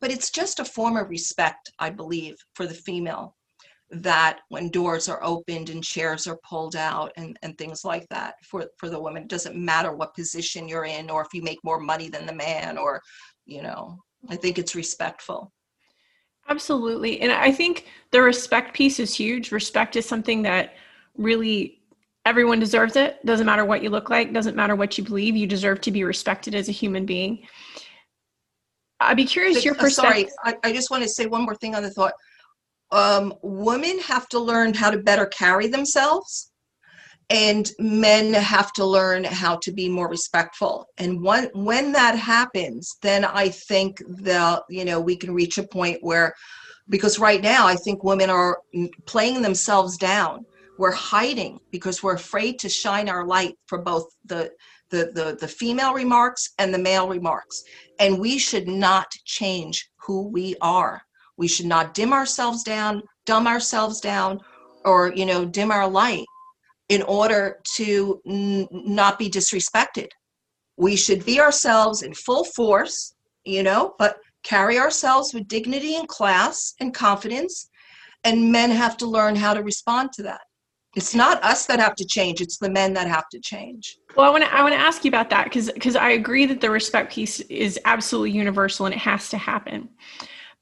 but 0.00 0.10
it's 0.10 0.30
just 0.30 0.58
a 0.58 0.64
form 0.64 0.96
of 0.96 1.10
respect 1.10 1.70
i 1.78 1.90
believe 1.90 2.34
for 2.54 2.66
the 2.66 2.72
female 2.72 3.36
that 3.90 4.40
when 4.48 4.68
doors 4.70 5.08
are 5.08 5.22
opened 5.22 5.70
and 5.70 5.82
chairs 5.82 6.26
are 6.26 6.38
pulled 6.48 6.74
out 6.74 7.12
and, 7.16 7.38
and 7.42 7.56
things 7.56 7.84
like 7.84 8.06
that 8.08 8.34
for, 8.44 8.66
for 8.78 8.88
the 8.88 9.00
woman. 9.00 9.22
It 9.22 9.28
doesn't 9.28 9.56
matter 9.56 9.92
what 9.92 10.14
position 10.14 10.68
you're 10.68 10.86
in 10.86 11.08
or 11.08 11.22
if 11.22 11.28
you 11.32 11.42
make 11.42 11.58
more 11.62 11.78
money 11.78 12.08
than 12.08 12.26
the 12.26 12.34
man 12.34 12.78
or, 12.78 13.00
you 13.44 13.62
know, 13.62 13.98
I 14.28 14.36
think 14.36 14.58
it's 14.58 14.74
respectful. 14.74 15.52
Absolutely. 16.48 17.20
And 17.20 17.32
I 17.32 17.52
think 17.52 17.86
the 18.10 18.22
respect 18.22 18.74
piece 18.74 18.98
is 18.98 19.14
huge. 19.14 19.52
Respect 19.52 19.96
is 19.96 20.06
something 20.06 20.42
that 20.42 20.74
really 21.16 21.80
everyone 22.24 22.58
deserves 22.58 22.96
it. 22.96 23.24
Doesn't 23.24 23.46
matter 23.46 23.64
what 23.64 23.82
you 23.82 23.90
look 23.90 24.10
like, 24.10 24.32
doesn't 24.32 24.56
matter 24.56 24.74
what 24.74 24.98
you 24.98 25.04
believe, 25.04 25.36
you 25.36 25.46
deserve 25.46 25.80
to 25.82 25.90
be 25.92 26.02
respected 26.02 26.54
as 26.54 26.68
a 26.68 26.72
human 26.72 27.06
being. 27.06 27.46
I'd 28.98 29.16
be 29.16 29.24
curious 29.24 29.64
your 29.64 29.74
uh, 29.74 29.78
perspective. 29.78 30.30
Sorry, 30.42 30.56
I, 30.64 30.68
I 30.68 30.72
just 30.72 30.90
want 30.90 31.02
to 31.02 31.08
say 31.08 31.26
one 31.26 31.42
more 31.42 31.54
thing 31.54 31.74
on 31.74 31.82
the 31.82 31.90
thought 31.90 32.14
um, 32.92 33.34
women 33.42 33.98
have 34.00 34.28
to 34.28 34.38
learn 34.38 34.74
how 34.74 34.90
to 34.90 34.98
better 34.98 35.26
carry 35.26 35.66
themselves 35.66 36.52
and 37.30 37.72
men 37.80 38.32
have 38.32 38.72
to 38.74 38.84
learn 38.84 39.24
how 39.24 39.56
to 39.56 39.72
be 39.72 39.88
more 39.88 40.08
respectful. 40.08 40.86
And 40.98 41.22
when 41.22 41.50
when 41.54 41.92
that 41.92 42.16
happens 42.16 42.96
then 43.02 43.24
i 43.24 43.48
think 43.48 44.02
that 44.06 44.62
you 44.68 44.84
know 44.84 45.00
we 45.00 45.16
can 45.16 45.34
reach 45.34 45.58
a 45.58 45.66
point 45.66 45.98
where 46.02 46.34
because 46.88 47.18
right 47.18 47.42
now 47.42 47.66
i 47.66 47.74
think 47.74 48.04
women 48.04 48.30
are 48.30 48.58
playing 49.06 49.42
themselves 49.42 49.96
down. 49.96 50.44
We're 50.78 50.92
hiding 50.92 51.58
because 51.70 52.02
we're 52.02 52.14
afraid 52.14 52.58
to 52.60 52.68
shine 52.68 53.08
our 53.08 53.26
light 53.26 53.54
for 53.66 53.78
both 53.78 54.06
the 54.24 54.52
the 54.90 55.10
the, 55.14 55.36
the 55.40 55.48
female 55.48 55.94
remarks 55.94 56.52
and 56.58 56.72
the 56.72 56.78
male 56.78 57.08
remarks. 57.08 57.62
And 57.98 58.20
we 58.20 58.38
should 58.38 58.68
not 58.68 59.10
change 59.24 59.90
who 59.96 60.28
we 60.28 60.54
are 60.60 61.02
we 61.36 61.48
should 61.48 61.66
not 61.66 61.94
dim 61.94 62.12
ourselves 62.12 62.62
down, 62.62 63.02
dumb 63.24 63.46
ourselves 63.46 64.00
down, 64.00 64.40
or, 64.84 65.12
you 65.14 65.26
know, 65.26 65.44
dim 65.44 65.70
our 65.70 65.88
light 65.88 66.24
in 66.88 67.02
order 67.02 67.60
to 67.76 68.20
n- 68.26 68.68
not 68.70 69.18
be 69.18 69.28
disrespected. 69.28 70.08
We 70.76 70.96
should 70.96 71.24
be 71.24 71.40
ourselves 71.40 72.02
in 72.02 72.14
full 72.14 72.44
force, 72.44 73.14
you 73.44 73.62
know, 73.62 73.94
but 73.98 74.18
carry 74.44 74.78
ourselves 74.78 75.34
with 75.34 75.48
dignity 75.48 75.96
and 75.96 76.06
class 76.06 76.74
and 76.80 76.94
confidence. 76.94 77.68
And 78.24 78.50
men 78.52 78.70
have 78.70 78.96
to 78.98 79.06
learn 79.06 79.36
how 79.36 79.54
to 79.54 79.62
respond 79.62 80.12
to 80.14 80.22
that. 80.24 80.40
It's 80.96 81.14
not 81.14 81.42
us 81.44 81.66
that 81.66 81.78
have 81.78 81.94
to 81.96 82.06
change, 82.06 82.40
it's 82.40 82.56
the 82.56 82.70
men 82.70 82.94
that 82.94 83.06
have 83.06 83.28
to 83.30 83.38
change. 83.40 83.98
Well, 84.16 84.26
I 84.26 84.30
want 84.30 84.44
to 84.44 84.54
I 84.54 84.62
want 84.62 84.74
to 84.74 84.80
ask 84.80 85.04
you 85.04 85.10
about 85.10 85.28
that 85.30 85.44
because 85.44 85.70
because 85.70 85.94
I 85.94 86.10
agree 86.10 86.46
that 86.46 86.62
the 86.62 86.70
respect 86.70 87.12
piece 87.12 87.40
is 87.40 87.78
absolutely 87.84 88.30
universal 88.30 88.86
and 88.86 88.94
it 88.94 89.00
has 89.00 89.28
to 89.28 89.36
happen. 89.36 89.90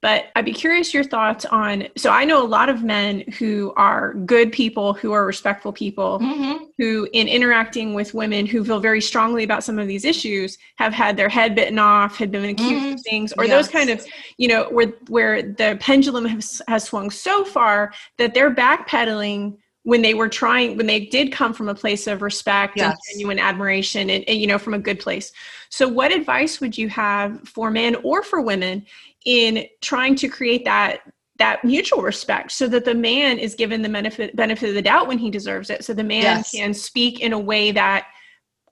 But 0.05 0.27
I'd 0.37 0.45
be 0.45 0.53
curious 0.53 0.93
your 0.93 1.03
thoughts 1.03 1.47
on. 1.47 1.89
So 1.97 2.11
I 2.11 2.27
know 2.27 2.43
a 2.43 2.47
lot 2.47 2.69
of 2.69 2.85
men 2.85 3.21
who 3.39 3.73
are 3.75 4.13
good 4.13 4.53
people, 4.53 4.93
who 4.93 5.13
are 5.13 5.25
respectful 5.25 5.73
people, 5.73 6.19
mm-hmm. 6.21 6.65
who, 6.77 7.09
in 7.15 7.27
interacting 7.27 7.95
with 7.95 8.13
women 8.13 8.45
who 8.45 8.63
feel 8.67 8.81
very 8.81 9.01
strongly 9.01 9.45
about 9.45 9.65
some 9.65 9.79
of 9.79 9.89
these 9.89 10.05
issues, 10.05 10.59
have 10.77 10.93
had 10.93 11.17
their 11.17 11.31
head 11.31 11.55
bitten 11.55 11.79
off, 11.79 12.19
had 12.19 12.31
been 12.31 12.45
accused 12.45 12.85
mm-hmm. 12.85 12.93
of 12.93 13.01
things, 13.01 13.33
or 13.39 13.47
yes. 13.47 13.55
those 13.55 13.73
kind 13.73 13.89
of, 13.89 14.05
you 14.37 14.47
know, 14.47 14.65
where 14.65 14.93
where 15.09 15.41
the 15.41 15.79
pendulum 15.81 16.27
has, 16.27 16.61
has 16.69 16.85
swung 16.85 17.09
so 17.09 17.43
far 17.43 17.91
that 18.19 18.35
they're 18.35 18.55
backpedaling 18.55 19.57
when 19.85 20.03
they 20.03 20.13
were 20.13 20.29
trying 20.29 20.77
when 20.77 20.87
they 20.87 21.07
did 21.07 21.33
come 21.33 21.55
from 21.55 21.69
a 21.69 21.75
place 21.75 22.07
of 22.07 22.21
respect 22.21 22.77
yes. 22.77 22.93
and 22.93 22.99
genuine 23.11 23.39
admiration 23.39 24.11
and, 24.11 24.25
and, 24.29 24.39
you 24.39 24.47
know 24.47 24.59
from 24.59 24.75
a 24.75 24.79
good 24.79 24.99
place 24.99 25.31
so 25.69 25.87
what 25.87 26.11
advice 26.11 26.61
would 26.61 26.77
you 26.77 26.89
have 26.89 27.47
for 27.47 27.71
men 27.71 27.95
or 27.97 28.23
for 28.23 28.41
women 28.41 28.85
in 29.25 29.67
trying 29.81 30.15
to 30.17 30.29
create 30.29 30.65
that 30.65 31.01
that 31.39 31.65
mutual 31.65 32.01
respect 32.01 32.53
so 32.53 32.69
that 32.69 32.85
the 32.85 32.95
man 32.95 33.39
is 33.39 33.55
given 33.55 33.83
the 33.83 33.89
benefit 33.89 34.35
benefit 34.37 34.69
of 34.69 34.75
the 34.75 34.83
doubt 34.83 35.09
when 35.09 35.19
he 35.19 35.31
deserves 35.31 35.71
it 35.71 35.85
so 35.85 35.93
the 35.93 36.05
man 36.05 36.23
yes. 36.23 36.51
can 36.51 36.73
speak 36.73 37.21
in 37.21 37.33
a 37.33 37.39
way 37.39 37.73
that 37.73 38.07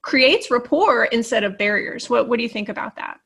creates 0.02 0.50
rapport 0.50 1.06
instead 1.06 1.44
of 1.44 1.58
barriers 1.58 2.08
what 2.08 2.28
what 2.28 2.36
do 2.36 2.42
you 2.42 2.48
think 2.48 2.68
about 2.68 2.94
that 2.96 3.18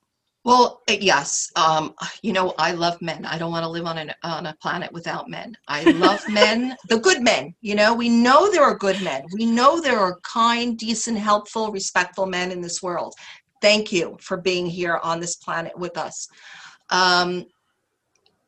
Well, 0.44 0.82
uh, 0.88 0.94
yes. 1.00 1.50
Um, 1.56 1.96
you 2.22 2.32
know, 2.32 2.54
I 2.56 2.70
love 2.70 3.02
men. 3.02 3.26
I 3.26 3.36
don't 3.36 3.50
want 3.50 3.64
to 3.64 3.68
live 3.68 3.84
on 3.84 3.98
an 3.98 4.12
on 4.22 4.46
a 4.46 4.54
planet 4.62 4.92
without 4.92 5.28
men. 5.28 5.56
I 5.66 5.82
love 5.90 6.22
men, 6.42 6.76
the 6.88 7.00
good 7.00 7.20
men. 7.20 7.52
You 7.62 7.74
know, 7.74 7.92
we 7.92 8.08
know 8.08 8.48
there 8.52 8.62
are 8.62 8.78
good 8.78 9.02
men. 9.02 9.22
We 9.34 9.44
know 9.44 9.80
there 9.80 9.98
are 9.98 10.20
kind, 10.22 10.78
decent, 10.78 11.18
helpful, 11.18 11.72
respectful 11.72 12.26
men 12.26 12.52
in 12.52 12.60
this 12.60 12.80
world. 12.80 13.12
Thank 13.60 13.90
you 13.90 14.16
for 14.20 14.36
being 14.36 14.66
here 14.66 15.00
on 15.02 15.18
this 15.18 15.34
planet 15.34 15.76
with 15.76 15.98
us. 15.98 16.28
Um, 16.90 17.44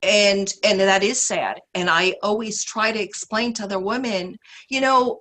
and 0.02 0.52
and 0.62 0.80
that 0.80 1.02
is 1.02 1.24
sad. 1.24 1.60
And 1.74 1.90
I 1.90 2.14
always 2.22 2.64
try 2.64 2.92
to 2.92 3.02
explain 3.02 3.52
to 3.54 3.64
other 3.64 3.80
women, 3.80 4.36
you 4.68 4.80
know, 4.80 5.20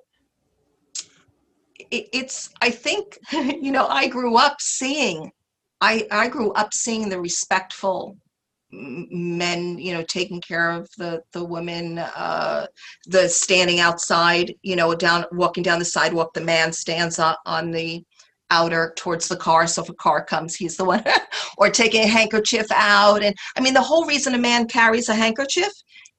it, 1.92 2.08
it's. 2.14 2.50
I 2.62 2.70
think, 2.70 3.18
you 3.32 3.72
know, 3.72 3.88
I 3.88 4.08
grew 4.08 4.38
up 4.38 4.58
seeing 4.60 5.32
I, 5.82 6.08
I 6.12 6.28
grew 6.28 6.52
up 6.54 6.74
seeing 6.74 7.10
the 7.10 7.20
respectful 7.20 8.18
men 8.70 9.80
you 9.80 9.94
know 9.94 10.04
taking 10.04 10.42
care 10.42 10.72
of 10.72 10.90
the 10.98 11.22
the 11.32 11.42
women 11.42 11.98
uh 11.98 12.68
the 13.06 13.30
standing 13.30 13.80
outside 13.80 14.54
you 14.62 14.76
know 14.76 14.94
down 14.94 15.24
walking 15.32 15.64
down 15.64 15.80
the 15.80 15.86
sidewalk 15.86 16.34
the 16.34 16.42
man 16.42 16.74
stands 16.74 17.18
on 17.18 17.72
the 17.72 18.04
outer 18.50 18.94
towards 18.96 19.28
the 19.28 19.36
car 19.36 19.68
so 19.68 19.82
if 19.82 19.90
a 19.90 19.94
car 19.94 20.24
comes 20.24 20.56
he's 20.56 20.78
the 20.78 20.84
one 20.84 21.04
or 21.58 21.70
taking 21.70 22.04
a 22.04 22.08
handkerchief 22.08 22.68
out 22.72 23.24
and 23.24 23.36
i 23.58 23.62
mean 23.62 23.74
the 23.74 23.82
whole 23.82 24.06
reason 24.06 24.34
a 24.34 24.38
man 24.38 24.68
carries 24.68 25.10
a 25.10 25.16
handkerchief 25.16 25.72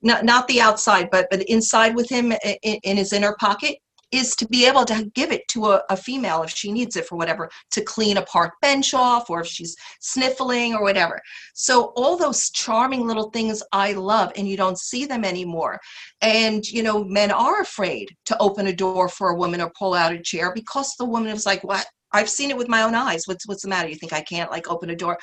not 0.03 0.25
not 0.25 0.47
the 0.49 0.61
outside 0.61 1.09
but 1.11 1.27
but 1.31 1.43
inside 1.43 1.95
with 1.95 2.09
him 2.09 2.33
in, 2.63 2.79
in 2.83 2.97
his 2.97 3.13
inner 3.13 3.35
pocket 3.41 3.77
is 4.11 4.35
to 4.37 4.47
be 4.49 4.67
able 4.67 4.85
to 4.87 5.11
give 5.15 5.31
it 5.33 5.47
to 5.49 5.67
a, 5.67 5.83
a, 5.91 5.97
female 5.97 6.43
if 6.43 6.51
she 6.51 6.73
needs 6.73 6.97
it 6.97 7.07
for 7.07 7.17
whatever 7.17 7.51
to 7.71 7.83
clean 7.83 8.17
a 8.17 8.23
park 8.23 8.55
bench 8.63 8.95
off 8.95 9.29
or 9.29 9.43
if 9.43 9.47
she's 9.47 9.77
sniffling 10.01 10.75
or 10.75 10.83
whatever. 10.83 11.21
So 11.55 11.93
all 11.97 12.17
those 12.17 12.51
charming 12.51 13.07
little 13.07 13.31
things 13.31 13.63
i 13.73 13.93
love 13.93 14.33
and 14.37 14.49
you 14.49 14.57
don't 14.57 14.79
see 14.79 15.05
them 15.05 15.25
anymore. 15.25 15.79
And 16.23 16.67
you 16.67 16.83
know 16.83 17.05
men 17.05 17.31
are 17.31 17.61
afraid 17.61 18.09
to 18.27 18.39
open 18.39 18.69
a 18.69 18.73
door 18.73 19.09
for 19.09 19.31
a 19.31 19.37
woman 19.37 19.61
or 19.61 19.71
pull 19.79 19.95
out 19.95 20.13
a 20.13 20.23
chair 20.23 20.53
because 20.55 20.95
the 20.97 21.05
woman 21.05 21.31
is 21.31 21.45
like 21.45 21.63
what 21.65 21.87
i've 22.13 22.31
seen 22.31 22.51
it 22.51 22.57
with 22.57 22.69
my 22.69 22.83
own 22.83 22.95
eyes. 22.95 23.25
What's 23.27 23.47
what's 23.47 23.63
the 23.63 23.69
matter? 23.69 23.89
You 23.89 23.97
think 23.97 24.13
i 24.13 24.21
can't 24.21 24.51
like 24.51 24.71
open 24.71 24.91
a 24.91 24.97
door? 24.97 25.19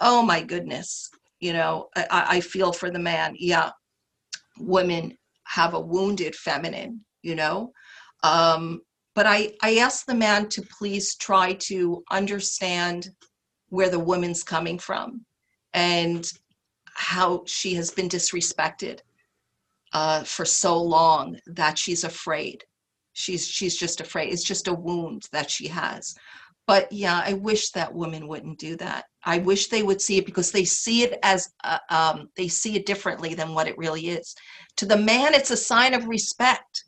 Oh 0.00 0.22
my 0.22 0.42
goodness. 0.42 1.10
You 1.40 1.52
know 1.52 1.88
i, 1.96 2.06
I 2.10 2.40
feel 2.40 2.72
for 2.72 2.90
the 2.90 2.98
man. 2.98 3.34
Yeah. 3.38 3.70
Women 4.58 5.16
have 5.44 5.74
a 5.74 5.80
wounded 5.80 6.34
feminine 6.34 7.04
you 7.22 7.34
know? 7.34 7.72
Um, 8.22 8.82
but 9.14 9.26
I, 9.26 9.52
I 9.62 9.78
asked 9.78 10.06
the 10.06 10.14
man 10.14 10.48
to 10.50 10.62
please 10.78 11.16
try 11.16 11.54
to 11.54 12.02
understand 12.10 13.10
where 13.68 13.90
the 13.90 13.98
woman's 13.98 14.42
coming 14.42 14.78
from 14.78 15.24
and 15.74 16.30
how 16.86 17.42
she 17.46 17.74
has 17.74 17.90
been 17.90 18.08
disrespected 18.08 19.00
uh, 19.92 20.22
for 20.24 20.44
so 20.44 20.80
long 20.80 21.38
that 21.46 21.78
she's 21.78 22.04
afraid. 22.04 22.64
She's 23.18 23.46
she's 23.46 23.76
just 23.76 24.00
afraid. 24.00 24.32
It's 24.32 24.44
just 24.44 24.68
a 24.68 24.72
wound 24.72 25.28
that 25.32 25.50
she 25.50 25.66
has. 25.68 26.14
But 26.66 26.92
yeah, 26.92 27.22
I 27.24 27.32
wish 27.32 27.70
that 27.70 27.94
women 27.94 28.28
wouldn't 28.28 28.58
do 28.58 28.76
that. 28.76 29.06
I 29.24 29.38
wish 29.38 29.68
they 29.68 29.82
would 29.82 30.00
see 30.00 30.18
it 30.18 30.26
because 30.26 30.52
they 30.52 30.64
see 30.64 31.02
it 31.02 31.18
as 31.22 31.48
uh, 31.64 31.78
um, 31.90 32.28
they 32.36 32.48
see 32.48 32.76
it 32.76 32.86
differently 32.86 33.34
than 33.34 33.54
what 33.54 33.66
it 33.66 33.78
really 33.78 34.08
is. 34.08 34.34
To 34.76 34.86
the 34.86 34.96
man, 34.96 35.34
it's 35.34 35.50
a 35.50 35.56
sign 35.56 35.94
of 35.94 36.06
respect 36.06 36.84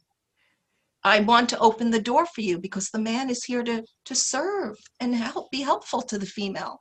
I 1.03 1.21
want 1.21 1.49
to 1.51 1.59
open 1.59 1.91
the 1.91 2.01
door 2.01 2.27
for 2.27 2.43
you 2.43 2.59
because 2.59 2.91
the 2.91 2.99
man 2.99 3.31
is 3.31 3.45
here 3.45 3.63
to 3.65 3.85
to 4.05 4.15
serve 4.15 4.77
and 5.01 5.15
help 5.15 5.51
be 5.51 5.63
helpful 5.63 6.03
to 6.03 6.19
the 6.19 6.27
female. 6.27 6.79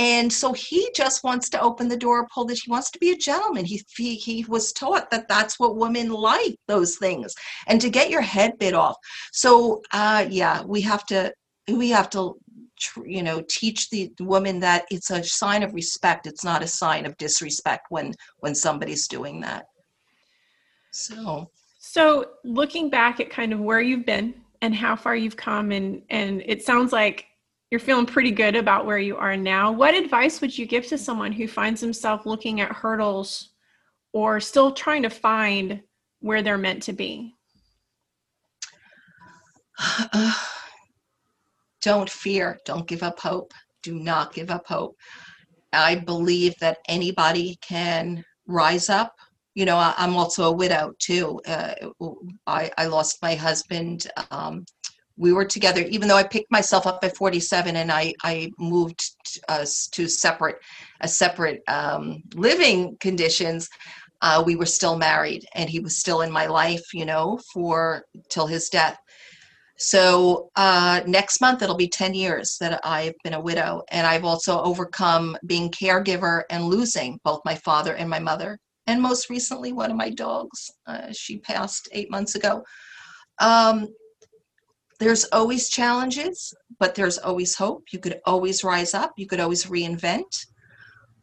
And 0.00 0.32
so 0.32 0.54
he 0.54 0.90
just 0.96 1.22
wants 1.22 1.50
to 1.50 1.60
open 1.60 1.86
the 1.86 1.96
door, 1.96 2.26
pull 2.32 2.46
that 2.46 2.58
he 2.58 2.70
wants 2.70 2.90
to 2.92 2.98
be 2.98 3.10
a 3.10 3.16
gentleman. 3.16 3.66
He, 3.66 3.82
he 3.94 4.14
he 4.14 4.46
was 4.48 4.72
taught 4.72 5.10
that 5.10 5.28
that's 5.28 5.60
what 5.60 5.76
women 5.76 6.08
like 6.08 6.56
those 6.68 6.96
things, 6.96 7.34
and 7.66 7.78
to 7.82 7.90
get 7.90 8.08
your 8.08 8.22
head 8.22 8.58
bit 8.58 8.72
off. 8.72 8.96
So 9.32 9.82
uh, 9.92 10.26
yeah, 10.30 10.62
we 10.62 10.80
have 10.80 11.04
to 11.06 11.34
we 11.68 11.90
have 11.90 12.08
to 12.10 12.38
you 13.04 13.22
know 13.22 13.44
teach 13.46 13.90
the 13.90 14.10
woman 14.20 14.58
that 14.60 14.86
it's 14.90 15.10
a 15.10 15.22
sign 15.22 15.62
of 15.62 15.74
respect. 15.74 16.26
It's 16.26 16.44
not 16.44 16.62
a 16.62 16.66
sign 16.66 17.04
of 17.04 17.14
disrespect 17.18 17.88
when 17.90 18.14
when 18.38 18.54
somebody's 18.54 19.06
doing 19.06 19.42
that. 19.42 19.66
So 20.92 21.50
so, 21.92 22.26
looking 22.44 22.88
back 22.88 23.20
at 23.20 23.30
kind 23.30 23.52
of 23.52 23.60
where 23.60 23.80
you've 23.80 24.06
been 24.06 24.34
and 24.62 24.74
how 24.74 24.96
far 24.96 25.14
you've 25.14 25.36
come, 25.36 25.72
and 25.72 26.00
and 26.08 26.42
it 26.46 26.62
sounds 26.62 26.90
like 26.90 27.26
you're 27.70 27.80
feeling 27.80 28.06
pretty 28.06 28.32
good 28.32 28.56
about 28.56 28.84
where 28.84 28.98
you 28.98 29.16
are 29.16 29.36
now. 29.36 29.70
What 29.70 29.94
advice 29.94 30.40
would 30.40 30.56
you 30.56 30.66
give 30.66 30.86
to 30.88 30.98
someone 30.98 31.32
who 31.32 31.46
finds 31.46 31.80
himself 31.80 32.26
looking 32.26 32.60
at 32.60 32.72
hurdles 32.72 33.50
or 34.12 34.40
still 34.40 34.72
trying 34.72 35.02
to 35.02 35.10
find 35.10 35.80
where 36.20 36.42
they're 36.42 36.58
meant 36.58 36.82
to 36.84 36.92
be? 36.92 37.36
Don't 41.82 42.10
fear. 42.10 42.58
Don't 42.66 42.88
give 42.88 43.02
up 43.02 43.20
hope. 43.20 43.54
Do 43.82 43.94
not 43.98 44.34
give 44.34 44.50
up 44.50 44.66
hope. 44.66 44.96
I 45.72 45.94
believe 45.94 46.54
that 46.60 46.78
anybody 46.88 47.56
can 47.62 48.24
rise 48.46 48.90
up 48.90 49.14
you 49.54 49.64
know, 49.64 49.76
I, 49.76 49.94
am 49.98 50.16
also 50.16 50.44
a 50.44 50.52
widow 50.52 50.92
too. 50.98 51.40
Uh, 51.46 51.74
I, 52.46 52.70
I 52.78 52.86
lost 52.86 53.18
my 53.20 53.34
husband. 53.34 54.06
Um, 54.30 54.64
we 55.20 55.34
were 55.34 55.44
together, 55.44 55.82
even 55.82 56.08
though 56.08 56.16
I 56.16 56.22
picked 56.22 56.50
myself 56.50 56.86
up 56.86 57.04
at 57.04 57.14
47 57.14 57.76
and 57.76 57.92
I, 57.92 58.14
I 58.22 58.50
moved 58.58 59.02
us 59.48 59.86
to 59.88 60.08
separate, 60.08 60.56
a 61.02 61.08
separate 61.08 61.62
um, 61.68 62.22
living 62.34 62.96
conditions. 63.00 63.68
Uh, 64.22 64.42
we 64.44 64.56
were 64.56 64.66
still 64.66 64.96
married 64.96 65.44
and 65.54 65.68
he 65.68 65.78
was 65.78 65.98
still 65.98 66.22
in 66.22 66.32
my 66.32 66.46
life, 66.46 66.94
you 66.94 67.04
know, 67.04 67.38
for 67.52 68.04
till 68.30 68.46
his 68.46 68.70
death. 68.70 68.98
So 69.76 70.50
uh, 70.56 71.02
next 71.06 71.42
month 71.42 71.60
it'll 71.60 71.76
be 71.76 71.88
10 71.88 72.14
years 72.14 72.56
that 72.60 72.80
I've 72.82 73.14
been 73.22 73.34
a 73.34 73.40
widow, 73.40 73.82
and 73.90 74.06
I've 74.06 74.26
also 74.26 74.60
overcome 74.60 75.36
being 75.46 75.70
caregiver 75.70 76.42
and 76.50 76.64
losing 76.64 77.18
both 77.24 77.40
my 77.44 77.54
father 77.56 77.94
and 77.94 78.08
my 78.08 78.18
mother 78.18 78.58
and 78.86 79.00
most 79.00 79.30
recently 79.30 79.72
one 79.72 79.90
of 79.90 79.96
my 79.96 80.10
dogs. 80.10 80.70
Uh, 80.86 81.12
she 81.12 81.38
passed 81.38 81.88
eight 81.92 82.10
months 82.10 82.34
ago. 82.34 82.62
Um, 83.38 83.88
there's 85.00 85.24
always 85.32 85.70
challenges, 85.70 86.54
but 86.78 86.94
there's 86.94 87.18
always 87.18 87.56
hope. 87.56 87.84
You 87.90 87.98
could 87.98 88.20
always 88.26 88.62
rise 88.62 88.92
up. 88.92 89.12
You 89.16 89.26
could 89.26 89.40
always 89.40 89.64
reinvent. 89.64 90.46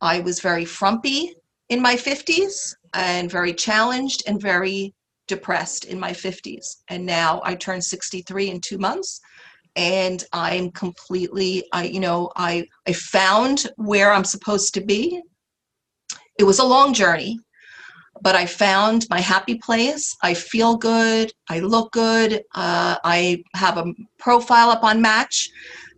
I 0.01 0.19
was 0.19 0.39
very 0.39 0.65
frumpy 0.65 1.35
in 1.69 1.81
my 1.81 1.95
50s 1.95 2.73
and 2.93 3.31
very 3.31 3.53
challenged 3.53 4.23
and 4.27 4.41
very 4.41 4.95
depressed 5.27 5.85
in 5.85 5.99
my 5.99 6.11
50s. 6.11 6.77
And 6.89 7.05
now 7.05 7.39
I 7.43 7.53
turned 7.53 7.83
63 7.83 8.49
in 8.49 8.61
two 8.61 8.79
months 8.79 9.21
and 9.75 10.23
I'm 10.33 10.71
completely, 10.71 11.67
I, 11.71 11.83
you 11.83 11.99
know, 11.99 12.31
I, 12.35 12.65
I 12.87 12.93
found 12.93 13.69
where 13.75 14.11
I'm 14.11 14.23
supposed 14.23 14.73
to 14.73 14.81
be. 14.81 15.21
It 16.39 16.45
was 16.45 16.57
a 16.57 16.65
long 16.65 16.93
journey 16.95 17.37
but 18.21 18.35
I 18.35 18.45
found 18.45 19.07
my 19.09 19.19
happy 19.19 19.55
place. 19.55 20.15
I 20.21 20.33
feel 20.33 20.75
good. 20.77 21.31
I 21.49 21.59
look 21.59 21.91
good. 21.91 22.43
Uh, 22.53 22.97
I 23.03 23.43
have 23.53 23.77
a 23.77 23.93
profile 24.17 24.69
up 24.69 24.83
on 24.83 25.01
Match 25.01 25.49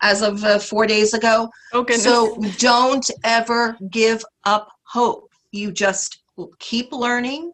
as 0.01 0.21
of 0.21 0.43
uh, 0.43 0.59
four 0.59 0.85
days 0.85 1.13
ago. 1.13 1.49
Oh, 1.73 1.83
goodness. 1.83 2.03
So 2.03 2.37
don't 2.57 3.09
ever 3.23 3.77
give 3.89 4.23
up 4.45 4.69
hope. 4.83 5.29
You 5.51 5.71
just 5.71 6.23
keep 6.59 6.91
learning, 6.91 7.51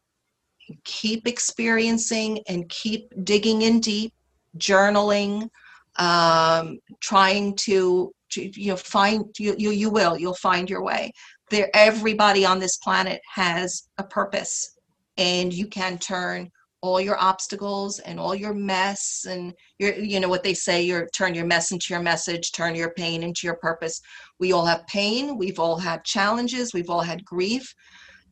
keep 0.83 1.27
experiencing, 1.27 2.41
and 2.47 2.67
keep 2.69 3.11
digging 3.23 3.63
in 3.63 3.79
deep, 3.79 4.13
journaling, 4.57 5.49
um, 5.97 6.79
trying 6.99 7.55
to, 7.55 8.13
to 8.31 8.59
you 8.59 8.71
know 8.71 8.75
find 8.75 9.25
you, 9.37 9.55
you 9.57 9.71
you 9.71 9.89
will 9.89 10.17
you'll 10.17 10.33
find 10.35 10.69
your 10.69 10.83
way 10.83 11.11
there 11.49 11.69
everybody 11.73 12.45
on 12.45 12.59
this 12.59 12.77
planet 12.77 13.21
has 13.33 13.87
a 13.97 14.03
purpose 14.03 14.77
and 15.17 15.53
you 15.53 15.67
can 15.67 15.97
turn 15.97 16.49
all 16.81 16.99
your 17.01 17.17
obstacles 17.17 17.99
and 17.99 18.19
all 18.19 18.35
your 18.35 18.53
mess 18.53 19.25
and 19.27 19.53
your 19.79 19.93
you 19.95 20.19
know 20.19 20.29
what 20.29 20.43
they 20.43 20.53
say 20.53 20.83
your 20.83 21.07
turn 21.15 21.33
your 21.33 21.45
mess 21.45 21.71
into 21.71 21.87
your 21.89 22.01
message 22.01 22.51
turn 22.51 22.75
your 22.75 22.91
pain 22.91 23.23
into 23.23 23.47
your 23.47 23.55
purpose. 23.55 24.01
We 24.39 24.51
all 24.51 24.65
have 24.65 24.85
pain 24.87 25.37
we've 25.37 25.59
all 25.59 25.77
had 25.77 26.03
challenges 26.03 26.73
we've 26.73 26.89
all 26.89 27.01
had 27.01 27.25
grief 27.25 27.73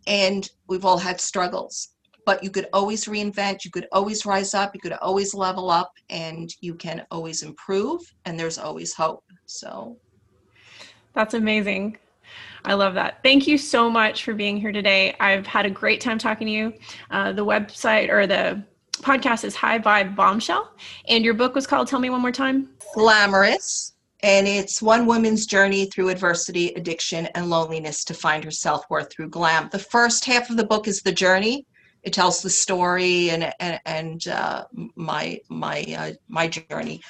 and 0.05 0.47
we've 0.67 0.85
all 0.85 0.97
had 0.97 1.19
struggles. 1.19 1.89
But 2.25 2.43
you 2.43 2.51
could 2.51 2.67
always 2.73 3.05
reinvent 3.05 3.65
you 3.65 3.71
could 3.71 3.87
always 3.91 4.25
rise 4.25 4.53
up 4.53 4.75
you 4.75 4.81
could 4.81 4.93
always 4.93 5.33
level 5.33 5.71
up 5.71 5.91
and 6.09 6.49
you 6.61 6.75
can 6.75 7.05
always 7.09 7.41
improve 7.43 8.01
and 8.25 8.39
there's 8.39 8.57
always 8.57 8.93
hope. 8.93 9.23
So. 9.45 9.97
That's 11.13 11.35
amazing 11.35 11.97
I 12.65 12.73
love 12.73 12.93
that. 12.93 13.21
Thank 13.23 13.47
you 13.47 13.57
so 13.57 13.89
much 13.89 14.23
for 14.23 14.33
being 14.33 14.57
here 14.57 14.71
today. 14.71 15.15
I've 15.19 15.45
had 15.45 15.65
a 15.65 15.69
great 15.69 15.99
time 16.01 16.17
talking 16.17 16.47
to 16.47 16.53
you. 16.53 16.73
Uh, 17.11 17.33
the 17.33 17.45
website 17.45 18.09
or 18.09 18.25
the 18.25 18.63
podcast 19.01 19.43
is 19.43 19.55
High 19.55 19.79
Vibe 19.79 20.15
Bombshell, 20.15 20.73
and 21.07 21.25
your 21.25 21.33
book 21.33 21.55
was 21.55 21.67
called. 21.67 21.87
Tell 21.87 21.99
me 21.99 22.09
one 22.09 22.21
more 22.21 22.31
time. 22.31 22.69
Glamorous 22.93 23.93
and 24.23 24.47
it's 24.47 24.81
one 24.81 25.05
woman's 25.05 25.45
journey 25.45 25.85
through 25.85 26.07
adversity, 26.07 26.69
addiction, 26.75 27.27
and 27.35 27.49
loneliness 27.49 28.05
to 28.05 28.13
find 28.13 28.43
her 28.43 28.51
self 28.51 28.89
worth 28.89 29.11
through 29.11 29.29
glam. 29.29 29.69
The 29.71 29.79
first 29.79 30.23
half 30.23 30.49
of 30.49 30.55
the 30.55 30.65
book 30.65 30.87
is 30.87 31.01
the 31.01 31.11
journey. 31.11 31.65
It 32.03 32.13
tells 32.13 32.41
the 32.41 32.49
story 32.49 33.29
and 33.29 33.53
and, 33.59 33.79
and 33.85 34.27
uh, 34.27 34.65
my 34.95 35.39
my 35.49 35.85
uh, 35.97 36.11
my 36.29 36.47
journey, 36.47 37.01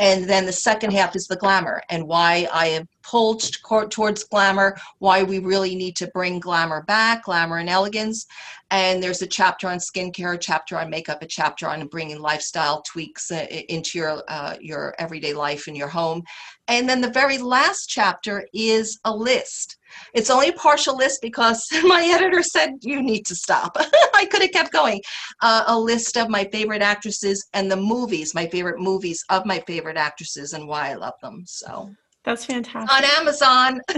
and 0.00 0.24
then 0.24 0.46
the 0.46 0.52
second 0.52 0.92
half 0.92 1.14
is 1.14 1.26
the 1.26 1.36
glamour 1.36 1.82
and 1.90 2.08
why 2.08 2.48
I 2.50 2.68
am 2.68 2.88
pulled 3.02 3.42
towards 3.90 4.24
glamour, 4.24 4.78
why 4.98 5.22
we 5.22 5.40
really 5.40 5.74
need 5.74 5.94
to 5.96 6.10
bring 6.14 6.40
glamour 6.40 6.82
back, 6.84 7.24
glamour 7.24 7.58
and 7.58 7.68
elegance. 7.68 8.24
And 8.70 9.02
there's 9.02 9.20
a 9.20 9.26
chapter 9.26 9.68
on 9.68 9.76
skincare, 9.76 10.36
a 10.36 10.38
chapter 10.38 10.78
on 10.78 10.88
makeup, 10.88 11.20
a 11.20 11.26
chapter 11.26 11.68
on 11.68 11.86
bringing 11.88 12.18
lifestyle 12.18 12.82
tweaks 12.82 13.30
uh, 13.30 13.44
into 13.68 13.98
your 13.98 14.22
uh, 14.28 14.56
your 14.58 14.94
everyday 14.98 15.34
life 15.34 15.68
in 15.68 15.74
your 15.74 15.88
home. 15.88 16.22
And 16.66 16.88
then 16.88 17.02
the 17.02 17.10
very 17.10 17.36
last 17.36 17.86
chapter 17.86 18.46
is 18.54 18.98
a 19.04 19.14
list 19.14 19.76
it's 20.14 20.30
only 20.30 20.48
a 20.48 20.52
partial 20.52 20.96
list 20.96 21.20
because 21.22 21.66
my 21.84 22.04
editor 22.04 22.42
said 22.42 22.70
you 22.82 23.02
need 23.02 23.26
to 23.26 23.34
stop. 23.34 23.76
I 24.14 24.26
could 24.30 24.42
have 24.42 24.52
kept 24.52 24.72
going. 24.72 25.00
Uh, 25.42 25.64
a 25.66 25.78
list 25.78 26.16
of 26.16 26.28
my 26.28 26.44
favorite 26.52 26.82
actresses 26.82 27.46
and 27.52 27.70
the 27.70 27.76
movies, 27.76 28.34
my 28.34 28.46
favorite 28.46 28.80
movies 28.80 29.24
of 29.30 29.46
my 29.46 29.60
favorite 29.66 29.89
actresses 29.96 30.52
and 30.52 30.66
why 30.66 30.90
I 30.90 30.94
love 30.94 31.14
them. 31.22 31.44
So 31.46 31.90
that's 32.24 32.44
fantastic. 32.44 32.96
On 32.96 33.04
Amazon. 33.20 33.80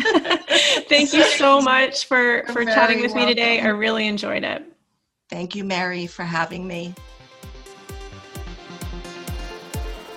Thank 0.89 1.13
you 1.13 1.25
so 1.25 1.61
much 1.61 2.07
for 2.07 2.45
for 2.53 2.65
chatting 2.65 3.01
with 3.01 3.13
welcome. 3.13 3.29
me 3.29 3.35
today. 3.35 3.61
I 3.61 3.69
really 3.69 4.07
enjoyed 4.07 4.45
it. 4.45 4.65
Thank 5.29 5.55
you, 5.55 5.65
Mary, 5.65 6.07
for 6.07 6.25
having 6.25 6.67
me. 6.67 6.95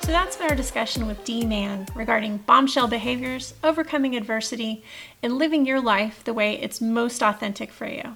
So 0.02 0.12
that's 0.12 0.38
been 0.38 0.52
our 0.52 0.56
discussion 0.56 1.08
with 1.08 1.24
D 1.24 1.46
Man 1.46 1.88
regarding 1.96 2.38
bombshell 2.38 2.88
behaviors, 2.88 3.56
overcoming 3.64 4.16
adversity, 4.16 4.84
and 5.24 5.40
living 5.40 5.66
your 5.66 5.82
life 5.82 6.24
the 6.24 6.34
way 6.34 6.62
it's 6.62 6.80
most 6.80 7.24
authentic 7.24 7.72
for 7.72 7.88
you. 7.88 8.16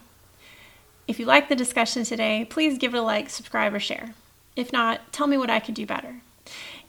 If 1.08 1.18
you 1.20 1.26
like 1.26 1.50
the 1.50 1.56
discussion 1.56 2.04
today, 2.04 2.46
please 2.48 2.78
give 2.78 2.94
it 2.94 3.00
a 3.00 3.02
like, 3.02 3.32
subscribe, 3.32 3.74
or 3.74 3.80
share. 3.80 4.14
If 4.56 4.72
not, 4.72 5.12
tell 5.12 5.26
me 5.26 5.38
what 5.38 5.50
I 5.50 5.60
could 5.60 5.74
do 5.74 5.88
better. 5.88 6.22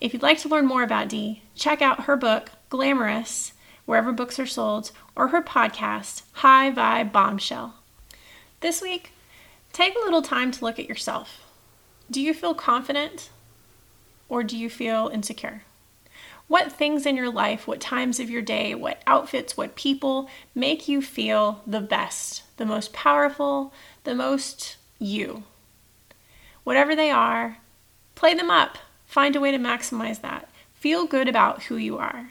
If 0.00 0.12
you'd 0.12 0.22
like 0.22 0.38
to 0.38 0.48
learn 0.48 0.66
more 0.66 0.82
about 0.82 1.08
Dee, 1.08 1.42
check 1.54 1.82
out 1.82 2.04
her 2.04 2.16
book, 2.16 2.50
Glamorous, 2.68 3.52
wherever 3.84 4.12
books 4.12 4.38
are 4.38 4.46
sold, 4.46 4.92
or 5.14 5.28
her 5.28 5.42
podcast, 5.42 6.22
High 6.32 6.70
Vibe 6.70 7.12
Bombshell. 7.12 7.74
This 8.60 8.80
week, 8.80 9.12
take 9.72 9.94
a 9.94 10.04
little 10.04 10.22
time 10.22 10.50
to 10.52 10.64
look 10.64 10.78
at 10.78 10.88
yourself. 10.88 11.40
Do 12.10 12.20
you 12.20 12.32
feel 12.32 12.54
confident? 12.54 13.30
or 14.30 14.42
do 14.42 14.56
you 14.56 14.70
feel 14.70 15.10
insecure? 15.12 15.64
What 16.48 16.72
things 16.72 17.04
in 17.04 17.16
your 17.16 17.30
life, 17.30 17.66
what 17.66 17.80
times 17.80 18.18
of 18.18 18.30
your 18.30 18.42
day, 18.42 18.74
what 18.74 19.02
outfits, 19.06 19.56
what 19.56 19.76
people 19.76 20.30
make 20.54 20.88
you 20.88 21.02
feel 21.02 21.62
the 21.66 21.80
best, 21.80 22.44
the 22.56 22.64
most 22.64 22.92
powerful, 22.92 23.74
the 24.04 24.14
most 24.14 24.76
you? 24.98 25.44
Whatever 26.64 26.96
they 26.96 27.10
are, 27.10 27.58
play 28.14 28.34
them 28.34 28.50
up. 28.50 28.78
Find 29.10 29.34
a 29.34 29.40
way 29.40 29.50
to 29.50 29.58
maximize 29.58 30.20
that. 30.20 30.48
Feel 30.76 31.04
good 31.04 31.28
about 31.28 31.64
who 31.64 31.74
you 31.76 31.98
are. 31.98 32.30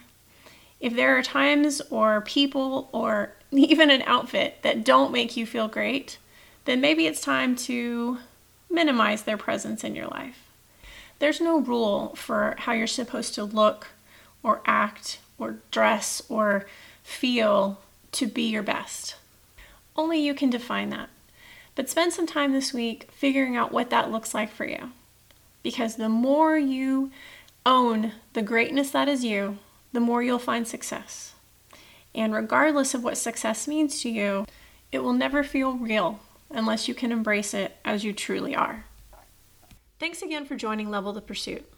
If 0.80 0.96
there 0.96 1.18
are 1.18 1.22
times 1.22 1.82
or 1.90 2.22
people 2.22 2.88
or 2.94 3.34
even 3.52 3.92
an 3.92 4.02
outfit 4.04 4.60
that 4.62 4.86
don't 4.86 5.12
make 5.12 5.36
you 5.36 5.46
feel 5.46 5.68
great, 5.68 6.18
then 6.64 6.80
maybe 6.80 7.06
it's 7.06 7.20
time 7.20 7.58
to 7.58 8.20
minimize 8.70 9.24
their 9.24 9.36
presence 9.36 9.84
in 9.84 9.94
your 9.94 10.08
life. 10.08 10.48
There's 11.20 11.42
no 11.42 11.60
rule 11.60 12.16
for 12.16 12.56
how 12.60 12.72
you're 12.72 12.88
supposed 12.88 13.36
to 13.36 13.44
look 13.44 13.88
or 14.42 14.62
act 14.66 15.20
or 15.38 15.58
dress 15.72 16.22
or 16.30 16.66
feel 17.04 17.82
to 18.14 18.26
be 18.26 18.44
your 18.44 18.64
best. 18.64 19.18
Only 19.98 20.22
you 20.22 20.34
can 20.34 20.50
define 20.50 20.92
that. 20.92 21.10
But 21.76 21.90
spend 21.90 22.14
some 22.14 22.26
time 22.26 22.54
this 22.54 22.74
week 22.74 23.10
figuring 23.12 23.58
out 23.58 23.74
what 23.74 23.90
that 23.90 24.12
looks 24.12 24.34
like 24.34 24.50
for 24.50 24.64
you. 24.64 24.92
Because 25.64 25.96
the 25.96 26.10
more 26.10 26.58
you 26.58 27.12
own 27.66 28.14
the 28.34 28.42
greatness 28.42 28.92
that 28.92 29.08
is 29.08 29.24
you, 29.24 29.58
the 29.92 30.00
more 30.00 30.22
you'll 30.24 30.40
find 30.40 30.68
success. 30.68 31.34
And 32.16 32.34
regardless 32.34 32.94
of 32.94 33.04
what 33.04 33.18
success 33.18 33.68
means 33.68 34.02
to 34.02 34.10
you, 34.10 34.46
it 34.92 35.00
will 35.00 35.14
never 35.14 35.44
feel 35.44 35.74
real 35.74 36.20
unless 36.50 36.88
you 36.88 36.94
can 36.94 37.12
embrace 37.12 37.54
it 37.54 37.78
as 37.86 38.04
you 38.04 38.14
truly 38.14 38.56
are. 38.56 38.86
Thanks 40.00 40.22
again 40.22 40.46
for 40.46 40.56
joining 40.56 40.90
Level 40.90 41.14
the 41.14 41.22
Pursuit. 41.22 41.70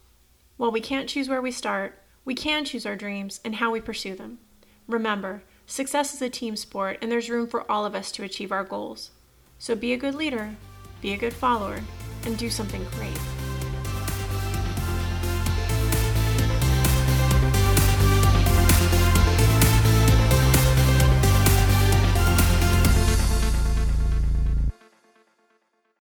While 0.56 0.70
we 0.70 0.80
can't 0.80 1.08
choose 1.08 1.28
where 1.28 1.42
we 1.42 1.50
start, 1.50 1.98
we 2.24 2.34
can 2.34 2.64
choose 2.64 2.86
our 2.86 2.96
dreams 2.96 3.40
and 3.44 3.56
how 3.56 3.70
we 3.70 3.80
pursue 3.80 4.14
them. 4.14 4.38
Remember, 4.86 5.42
success 5.66 6.14
is 6.14 6.22
a 6.22 6.30
team 6.30 6.56
sport 6.56 6.98
and 7.02 7.10
there's 7.10 7.30
room 7.30 7.48
for 7.48 7.70
all 7.70 7.84
of 7.84 7.94
us 7.94 8.12
to 8.12 8.22
achieve 8.22 8.52
our 8.52 8.64
goals. 8.64 9.10
So 9.58 9.74
be 9.74 9.92
a 9.92 9.98
good 9.98 10.14
leader, 10.14 10.54
be 11.00 11.12
a 11.12 11.18
good 11.18 11.32
follower, 11.32 11.80
and 12.24 12.38
do 12.38 12.48
something 12.48 12.84
great. 12.92 13.18